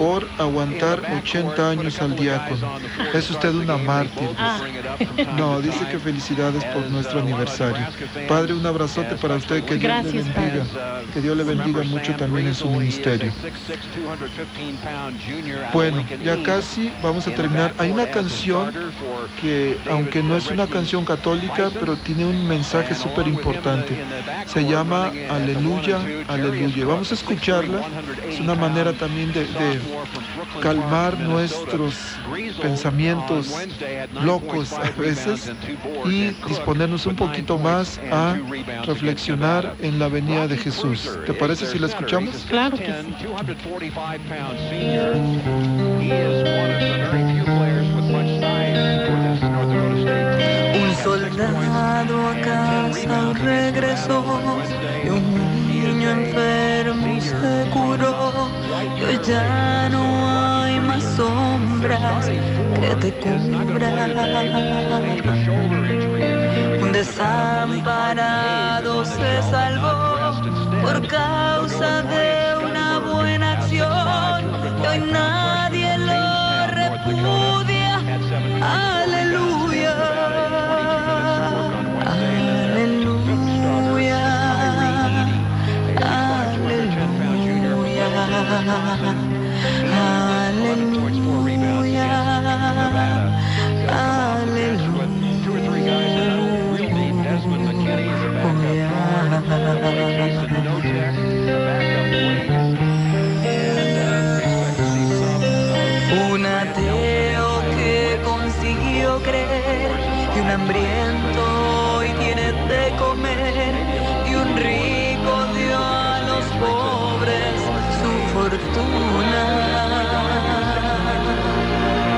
por 0.00 0.26
aguantar 0.38 1.02
80 1.22 1.70
años 1.72 2.00
al 2.00 2.16
diácono. 2.16 2.78
Es 3.12 3.30
usted 3.30 3.54
una 3.54 3.76
mártir. 3.76 4.30
Ah. 4.38 4.58
No, 5.36 5.60
dice 5.60 5.86
que 5.90 5.98
felicidades 5.98 6.64
por 6.64 6.88
nuestro 6.90 7.20
aniversario. 7.20 7.86
Padre, 8.28 8.54
un 8.54 8.66
abrazote 8.66 9.14
para 9.16 9.36
usted, 9.36 9.64
que 9.64 9.76
Dios 9.76 10.04
le 10.04 10.12
bendiga. 10.12 10.64
Que 11.12 11.20
Dios 11.20 11.36
le 11.36 11.44
bendiga 11.44 11.82
mucho 11.84 12.14
también 12.16 12.48
en 12.48 12.54
su 12.54 12.68
ministerio. 12.68 13.32
Bueno, 15.72 16.04
ya 16.22 16.42
casi 16.42 16.92
vamos 17.02 17.26
a 17.26 17.34
terminar. 17.34 17.74
Hay 17.78 17.90
una 17.90 18.10
canción 18.10 18.72
que, 19.40 19.78
aunque 19.90 20.22
no 20.22 20.36
es 20.36 20.50
una 20.50 20.66
canción 20.66 21.04
católica, 21.04 21.70
pero 21.78 21.96
tiene 21.96 22.26
un 22.26 22.46
mensaje 22.46 22.94
súper 22.94 23.28
importante. 23.28 23.96
Se 24.46 24.64
llama 24.64 25.12
Aleluya, 25.30 25.98
Aleluya. 26.28 26.86
Vamos 26.86 27.10
a 27.10 27.14
escucharla. 27.14 27.82
Es 28.28 28.40
una 28.40 28.54
manera 28.54 28.92
también 28.92 29.32
de, 29.32 29.44
de 29.44 29.89
calmar 30.60 31.18
nuestros 31.18 31.94
pensamientos 32.60 33.54
locos 34.22 34.72
a 34.72 34.90
veces 35.00 35.52
y 36.04 36.28
disponernos 36.48 37.06
un 37.06 37.16
poquito 37.16 37.58
más 37.58 38.00
a 38.10 38.36
reflexionar 38.84 39.74
en 39.80 39.98
la 39.98 40.08
venida 40.08 40.46
de 40.48 40.56
Jesús. 40.56 41.10
¿Te 41.26 41.34
parece 41.34 41.66
si 41.66 41.78
la 41.78 41.86
escuchamos? 41.88 42.34
Claro 42.48 42.76
que 42.76 42.86
sí. 42.86 43.20
Un 50.82 50.94
soldado 51.02 52.28
a 52.28 52.40
casa 52.40 53.32
regresó 53.32 54.24
y 55.04 55.08
un 55.08 55.49
niño 56.00 56.10
enfermo 56.12 57.20
se 57.20 57.70
curó. 57.70 58.48
Y 58.98 59.18
ya 59.26 59.88
no 59.90 60.02
hay 60.28 60.80
más 60.80 61.02
sombras 61.16 62.26
que 62.26 62.94
te 63.00 63.12
cubran. 63.20 64.10
Un 66.82 66.92
desamparado 66.92 68.24
se 69.04 69.42
salvó 69.50 70.40
por 70.82 71.06
causa 71.06 72.02
de 72.02 72.56
una 72.64 72.98
buena 73.00 73.52
acción 73.52 74.42
y 74.82 74.86
hoy 74.86 74.98
nadie 75.12 75.98
lo 75.98 76.66
repudia. 76.78 78.00
Un 88.50 88.58
ateo 106.46 107.62
que 107.76 108.20
consiguió 108.24 109.22
creer 109.22 109.90
y 110.34 110.40
un 110.40 110.50
hambriento 110.50 111.98
hoy 111.98 112.08
tiene 112.18 112.52
de 112.52 112.96
comer 112.98 113.74
y 114.28 114.34
un 114.34 114.56
rico 114.56 115.46
dio 115.54 115.78
a 115.78 116.20
los 116.26 116.44
pobres 116.58 116.89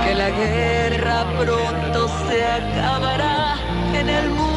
Que 0.02 0.14
la 0.14 0.30
guerra 0.30 1.26
pronto 1.38 2.08
se 2.26 2.42
acabará, 2.46 3.56
en 3.92 4.08
el 4.08 4.30
mundo 4.30 4.51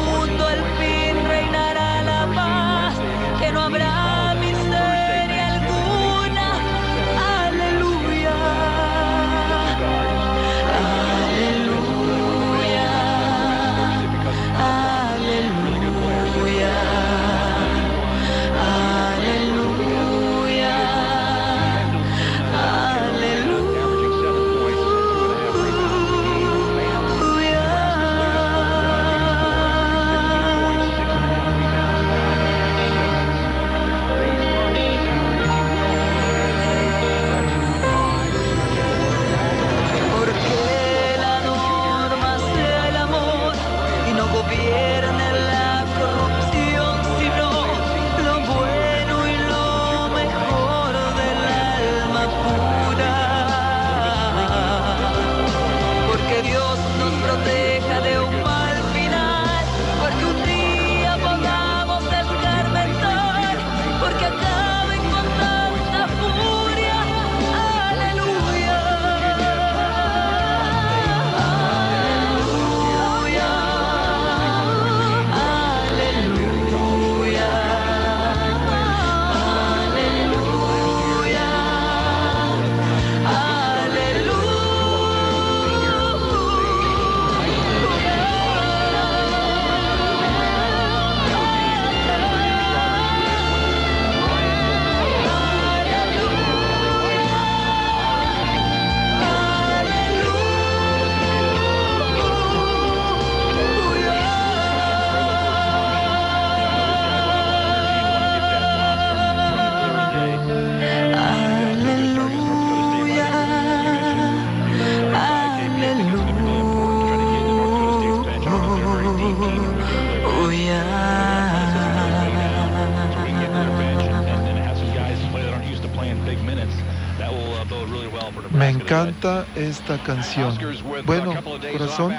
esta 129.54 129.98
canción. 129.98 130.56
Bueno, 131.04 131.34
corazón, 131.72 132.14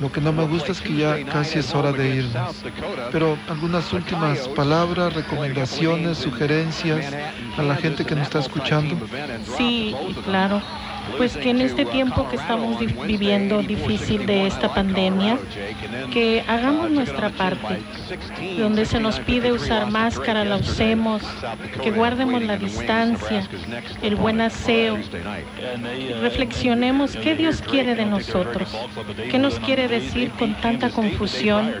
lo 0.00 0.10
que 0.10 0.20
no 0.20 0.32
me 0.32 0.46
gusta 0.46 0.72
es 0.72 0.80
que 0.80 0.94
ya 0.96 1.24
casi 1.24 1.58
es 1.58 1.74
hora 1.74 1.92
de 1.92 2.08
irnos. 2.16 2.62
Pero 3.12 3.38
algunas 3.46 3.92
últimas 3.92 4.48
palabras, 4.48 5.12
recomendaciones, 5.14 6.18
sugerencias 6.18 7.14
a 7.56 7.62
la 7.62 7.76
gente 7.76 8.04
que 8.04 8.14
nos 8.14 8.24
está 8.24 8.40
escuchando. 8.40 8.96
Sí, 9.56 9.94
claro. 10.24 10.62
Pues 11.16 11.36
que 11.36 11.50
en 11.50 11.60
este 11.60 11.84
tiempo 11.86 12.28
que 12.28 12.36
estamos 12.36 12.78
viviendo 13.06 13.62
difícil 13.62 14.26
de 14.26 14.46
esta 14.46 14.72
pandemia, 14.74 15.38
que 16.12 16.44
hagamos 16.46 16.90
nuestra 16.90 17.30
parte. 17.30 17.78
Donde 18.58 18.84
se 18.84 19.00
nos 19.00 19.18
pide 19.20 19.52
usar 19.52 19.90
máscara, 19.90 20.44
la 20.44 20.56
usemos, 20.56 21.22
que 21.82 21.90
guardemos 21.90 22.42
la 22.42 22.56
distancia, 22.56 23.46
el 24.02 24.16
buen 24.16 24.40
aseo. 24.40 24.98
Reflexionemos 26.20 27.16
qué 27.16 27.34
Dios 27.34 27.62
quiere 27.62 27.94
de 27.94 28.06
nosotros, 28.06 28.76
qué 29.30 29.38
nos 29.38 29.58
quiere 29.60 29.88
decir 29.88 30.30
con 30.32 30.54
tanta 30.60 30.90
confusión, 30.90 31.72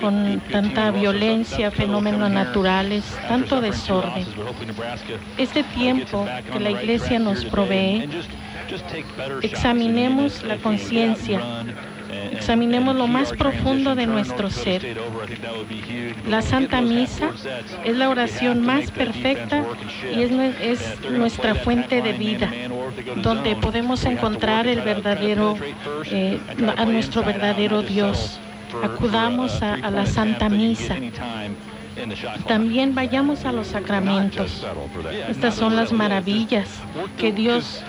con 0.00 0.40
tanta 0.50 0.90
violencia, 0.90 1.70
fenómenos 1.70 2.30
naturales, 2.30 3.04
tanto 3.28 3.60
desorden. 3.60 4.24
Este 5.36 5.62
tiempo 5.64 6.26
que 6.52 6.60
la 6.60 6.70
iglesia 6.70 7.18
nos 7.18 7.44
provee, 7.44 8.08
examinemos 9.42 10.42
la 10.44 10.56
conciencia, 10.56 11.40
examinemos 12.32 12.96
lo 12.96 13.06
más 13.06 13.32
profundo 13.32 13.94
de 13.94 14.06
nuestro 14.06 14.50
ser. 14.50 14.96
La 16.28 16.42
Santa 16.42 16.80
Misa 16.80 17.30
es 17.84 17.96
la 17.96 18.08
oración 18.08 18.64
más 18.64 18.90
perfecta 18.90 19.64
y 20.14 20.22
es, 20.22 20.30
nue- 20.30 20.54
es 20.60 20.98
nuestra 21.10 21.54
fuente 21.54 22.02
de 22.02 22.12
vida, 22.12 22.50
donde 23.16 23.56
podemos 23.56 24.04
encontrar 24.04 24.66
el 24.66 24.80
verdadero, 24.80 25.56
eh, 26.10 26.38
a 26.76 26.84
nuestro 26.84 27.22
verdadero 27.22 27.82
Dios. 27.82 28.38
Acudamos 28.82 29.62
a, 29.62 29.74
a 29.74 29.90
la 29.90 30.04
Santa 30.06 30.48
Misa. 30.48 30.96
También 32.46 32.94
vayamos 32.94 33.44
a 33.44 33.50
los 33.52 33.68
sacramentos. 33.68 34.64
Estas 35.28 35.54
son 35.54 35.74
las 35.74 35.92
maravillas 35.92 36.68
que 37.18 37.32
Dios, 37.32 37.82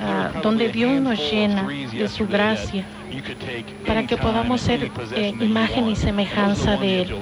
ah, 0.00 0.32
donde 0.42 0.68
Dios 0.68 1.00
nos 1.00 1.18
llena 1.30 1.66
de 1.66 2.08
su 2.08 2.26
gracia 2.26 2.84
para 3.86 4.06
que 4.06 4.16
podamos 4.16 4.60
ser 4.60 4.90
eh, 5.14 5.34
imagen 5.40 5.88
y 5.88 5.96
semejanza 5.96 6.76
de 6.76 7.02
Él. 7.02 7.14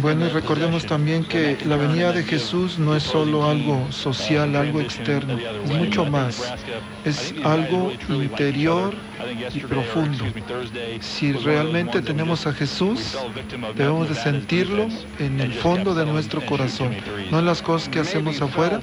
Bueno, 0.00 0.26
y 0.26 0.28
recordemos 0.30 0.84
también 0.84 1.24
que 1.24 1.56
la 1.64 1.76
venida 1.76 2.12
de 2.12 2.22
Jesús 2.24 2.78
no 2.78 2.96
es 2.96 3.02
solo 3.02 3.48
algo 3.48 3.90
social, 3.92 4.56
algo 4.56 4.80
externo, 4.80 5.38
es 5.38 5.70
mucho 5.70 6.04
más. 6.04 6.52
Es 7.04 7.34
algo 7.44 7.92
interior 8.08 8.94
y 9.54 9.60
profundo. 9.60 10.24
Si 11.00 11.32
realmente 11.32 12.02
tenemos 12.02 12.46
a 12.46 12.52
Jesús, 12.52 13.16
debemos 13.76 14.08
de 14.08 14.14
sentirlo 14.14 14.88
en 15.18 15.40
el 15.40 15.52
fondo 15.52 15.94
de 15.94 16.06
nuestro 16.06 16.44
corazón, 16.44 16.96
no 17.30 17.38
en 17.38 17.46
las 17.46 17.62
cosas 17.62 17.88
que 17.88 18.00
hacemos 18.00 18.40
afuera, 18.40 18.80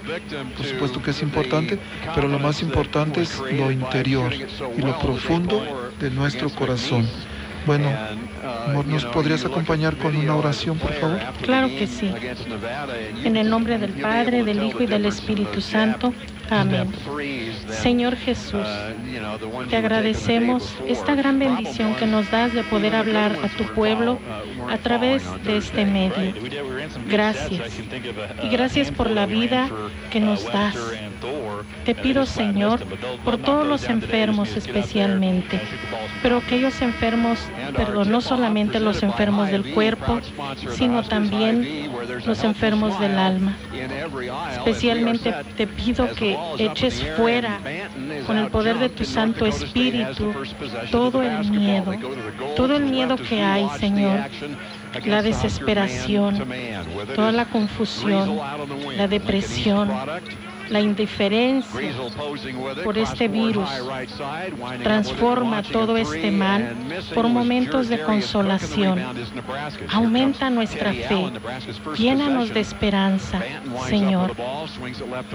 por 0.55 0.65
supuesto 0.65 1.01
que 1.01 1.11
es 1.11 1.21
importante, 1.21 1.79
pero 2.15 2.27
lo 2.27 2.39
más 2.39 2.61
importante 2.61 3.21
es 3.21 3.39
lo 3.39 3.71
interior 3.71 4.33
y 4.33 4.81
lo 4.81 4.97
profundo 4.99 5.91
de 5.99 6.11
nuestro 6.11 6.49
corazón. 6.49 7.07
Bueno, 7.67 7.89
amor, 8.69 8.87
¿nos 8.87 9.03
podrías 9.05 9.43
acompañar 9.43 9.97
con 9.97 10.15
una 10.15 10.37
oración, 10.37 10.77
por 10.77 10.93
favor? 10.93 11.19
Claro 11.41 11.67
que 11.67 11.85
sí. 11.85 12.09
En 13.25 13.35
el 13.35 13.49
nombre 13.49 13.77
del 13.77 13.91
Padre, 13.91 14.45
del 14.45 14.63
Hijo 14.63 14.83
y 14.83 14.87
del 14.87 15.05
Espíritu 15.05 15.59
Santo. 15.59 16.13
Amén. 16.49 16.89
Señor 17.81 18.15
Jesús, 18.15 18.67
te 19.69 19.77
agradecemos 19.77 20.75
esta 20.87 21.15
gran 21.15 21.39
bendición 21.39 21.95
que 21.95 22.05
nos 22.05 22.29
das 22.31 22.53
de 22.53 22.63
poder 22.63 22.95
hablar 22.95 23.35
a 23.43 23.47
tu 23.57 23.63
pueblo 23.73 24.19
a 24.69 24.77
través 24.77 25.23
de 25.43 25.57
este 25.57 25.85
medio. 25.85 26.33
Gracias. 27.09 27.79
Y 28.43 28.49
gracias 28.49 28.91
por 28.91 29.09
la 29.09 29.25
vida 29.25 29.69
que 30.11 30.19
nos 30.19 30.45
das. 30.45 30.75
Te 31.85 31.95
pido, 31.95 32.25
Señor, 32.25 32.79
por 33.23 33.37
todos 33.37 33.65
los 33.65 33.89
enfermos 33.89 34.55
especialmente, 34.55 35.59
pero 36.21 36.37
aquellos 36.37 36.81
enfermos, 36.81 37.39
perdón, 37.75 38.11
no 38.11 38.21
solamente 38.21 38.79
los 38.79 39.03
enfermos 39.03 39.49
del 39.49 39.73
cuerpo, 39.73 40.19
sino 40.71 41.03
también 41.03 41.89
los 42.25 42.43
enfermos 42.43 42.99
del 42.99 43.17
alma. 43.17 43.55
Especialmente 44.53 45.33
te 45.55 45.67
pido 45.67 46.13
que 46.13 46.37
eches 46.57 47.03
fuera 47.15 47.46
con 48.25 48.37
el 48.37 48.49
poder 48.49 48.77
de 48.77 48.89
tu 48.89 49.05
Santo 49.05 49.45
Espíritu 49.45 50.33
todo 50.91 51.21
el 51.23 51.49
miedo, 51.49 51.93
todo 52.55 52.75
el 52.75 52.85
miedo 52.85 53.15
que 53.17 53.41
hay, 53.41 53.67
Señor, 53.79 54.19
la 55.05 55.21
desesperación, 55.21 56.43
toda 57.15 57.31
la 57.31 57.45
confusión, 57.45 58.39
la 58.95 59.07
depresión, 59.07 59.89
la 60.69 60.79
indiferencia 60.79 61.79
por 62.83 62.97
este 62.97 63.27
virus. 63.27 63.69
Transforma 64.83 65.63
todo 65.63 65.97
este 65.97 66.31
mal 66.31 66.75
por 67.13 67.27
momentos 67.27 67.87
de 67.89 68.01
consolación. 68.01 68.99
Aumenta 69.91 70.49
nuestra 70.49 70.93
fe. 70.93 71.31
Llénanos 71.97 72.53
de 72.53 72.59
esperanza, 72.59 73.41
Señor. 73.87 74.33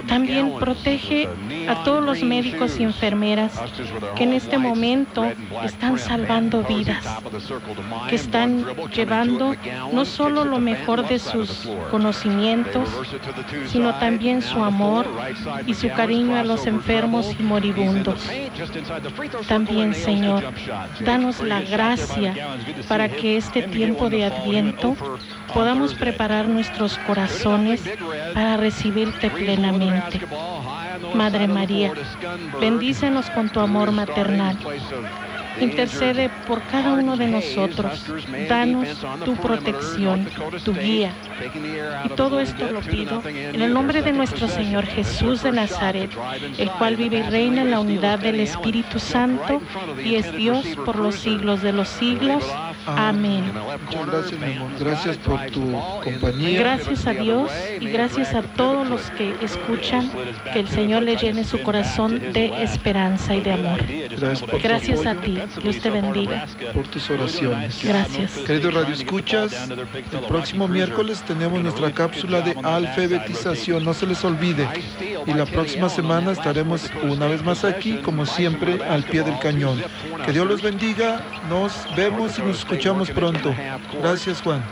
También 0.07 0.53
protege 0.59 1.27
a 1.67 1.83
todos 1.83 2.03
los 2.03 2.23
médicos 2.23 2.79
y 2.79 2.83
enfermeras 2.83 3.59
que 4.15 4.23
en 4.23 4.33
este 4.33 4.57
momento 4.57 5.25
están 5.63 5.97
salvando 5.97 6.63
vidas, 6.63 7.03
que 8.09 8.15
están 8.15 8.65
llevando 8.93 9.55
no 9.91 10.05
solo 10.05 10.45
lo 10.45 10.59
mejor 10.59 11.07
de 11.07 11.19
sus 11.19 11.69
conocimientos, 11.91 12.89
sino 13.67 13.93
también 13.95 14.41
su 14.41 14.63
amor 14.63 15.07
y 15.65 15.73
su 15.73 15.89
cariño 15.89 16.35
a 16.35 16.43
los 16.43 16.65
enfermos 16.67 17.35
y 17.39 17.43
moribundos. 17.43 18.27
También, 19.47 19.93
Señor, 19.93 20.43
danos 21.01 21.41
la 21.41 21.61
gracia 21.61 22.33
para 22.87 23.09
que 23.09 23.37
este 23.37 23.63
tiempo 23.63 24.09
de 24.09 24.25
Adviento 24.25 24.95
podamos 25.53 25.93
preparar 25.93 26.47
nuestros 26.47 26.97
corazones 26.99 27.81
para 28.33 28.57
recibirte 28.57 29.29
plenamente. 29.29 30.21
Madre 31.13 31.47
María, 31.47 31.91
bendícenos 32.59 33.29
con 33.31 33.49
tu 33.49 33.59
amor 33.59 33.91
maternal. 33.91 34.57
Intercede 35.59 36.29
por 36.47 36.61
cada 36.63 36.93
uno 36.93 37.17
de 37.17 37.27
nosotros. 37.27 38.05
Danos 38.49 38.87
tu 39.23 39.35
protección, 39.35 40.27
tu 40.63 40.73
guía. 40.73 41.11
Y 42.05 42.09
todo 42.09 42.39
esto 42.39 42.69
lo 42.71 42.81
pido 42.81 43.21
en 43.25 43.61
el 43.61 43.73
nombre 43.73 44.01
de 44.01 44.13
nuestro 44.13 44.47
Señor 44.47 44.85
Jesús 44.85 45.43
de 45.43 45.51
Nazaret, 45.51 46.11
el 46.57 46.69
cual 46.71 46.95
vive 46.95 47.19
y 47.19 47.23
reina 47.23 47.61
en 47.61 47.71
la 47.71 47.79
unidad 47.79 48.19
del 48.19 48.39
Espíritu 48.39 48.99
Santo 48.99 49.61
y 50.03 50.15
es 50.15 50.31
Dios 50.33 50.65
por 50.85 50.97
los 50.97 51.15
siglos 51.15 51.61
de 51.61 51.73
los 51.73 51.89
siglos. 51.89 52.43
Amén. 52.85 53.51
Muchas 53.85 54.07
gracias, 54.07 54.39
mi 54.39 54.53
amor. 54.53 54.71
Gracias 54.79 55.17
por 55.17 55.45
tu 55.47 55.71
compañía. 56.03 56.59
Gracias 56.59 57.07
a 57.07 57.11
Dios 57.11 57.51
y 57.79 57.85
gracias 57.89 58.33
a 58.33 58.41
todos 58.41 58.87
los 58.87 59.01
que 59.11 59.35
escuchan, 59.41 60.09
que 60.51 60.59
el 60.59 60.67
Señor 60.67 61.03
le 61.03 61.15
llene 61.15 61.43
su 61.43 61.61
corazón 61.61 62.19
de 62.33 62.63
esperanza 62.63 63.35
y 63.35 63.41
de 63.41 63.53
amor. 63.53 63.79
Gracias 64.09 64.41
por 64.41 64.49
tu 64.51 64.67
Gracias 64.67 65.05
a 65.05 65.15
ti. 65.15 65.39
Dios 65.61 65.79
te 65.79 65.89
bendiga. 65.89 66.45
por 66.73 66.87
tus 66.87 67.09
oraciones. 67.09 67.83
Gracias. 67.83 68.31
Queridos 68.39 68.73
Radio 68.73 68.93
Escuchas, 68.93 69.69
el 69.69 70.25
próximo 70.27 70.67
miércoles 70.67 71.23
tenemos 71.25 71.61
nuestra 71.61 71.91
cápsula 71.91 72.41
de 72.41 72.55
alfabetización, 72.63 73.83
no 73.83 73.93
se 73.93 74.07
les 74.07 74.23
olvide. 74.23 74.67
Y 75.25 75.33
la 75.33 75.45
próxima 75.45 75.89
semana 75.89 76.31
estaremos 76.31 76.89
una 77.03 77.27
vez 77.27 77.43
más 77.43 77.63
aquí, 77.63 77.97
como 77.97 78.25
siempre, 78.25 78.79
al 78.83 79.03
pie 79.03 79.23
del 79.23 79.37
cañón. 79.39 79.81
Que 80.25 80.31
Dios 80.31 80.47
los 80.47 80.61
bendiga, 80.61 81.21
nos 81.49 81.87
vemos 81.95 82.39
y 82.39 82.41
nos 82.41 82.65
escuchamos 82.73 83.09
pronto. 83.11 83.53
Gracias, 84.01 84.41
Juan. 84.41 84.63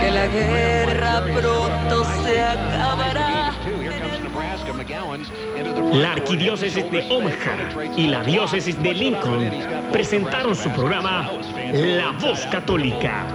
Que 0.00 0.10
la 0.10 0.26
guerra 0.26 1.22
pronto 1.24 2.04
se 2.22 2.42
acabará. 2.42 3.54
La 5.92 6.12
arquidiócesis 6.12 6.90
de 6.90 7.06
Omaha 7.10 7.94
y 7.96 8.08
la 8.08 8.22
diócesis 8.22 8.80
de 8.82 8.94
Lincoln 8.94 9.50
presentaron 9.92 10.54
su 10.54 10.70
programa 10.70 11.30
La 11.72 12.10
Voz 12.12 12.46
Católica, 12.46 13.26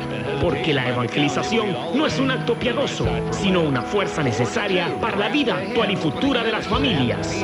porque 0.41 0.73
la 0.73 0.89
evangelización 0.89 1.75
no 1.95 2.05
es 2.05 2.19
un 2.19 2.31
acto 2.31 2.55
piadoso, 2.55 3.07
sino 3.31 3.61
una 3.61 3.81
fuerza 3.81 4.23
necesaria 4.23 4.87
para 4.99 5.17
la 5.17 5.29
vida 5.29 5.55
actual 5.57 5.91
y 5.91 5.95
futura 5.95 6.43
de 6.43 6.51
las 6.51 6.67
familias. 6.67 7.43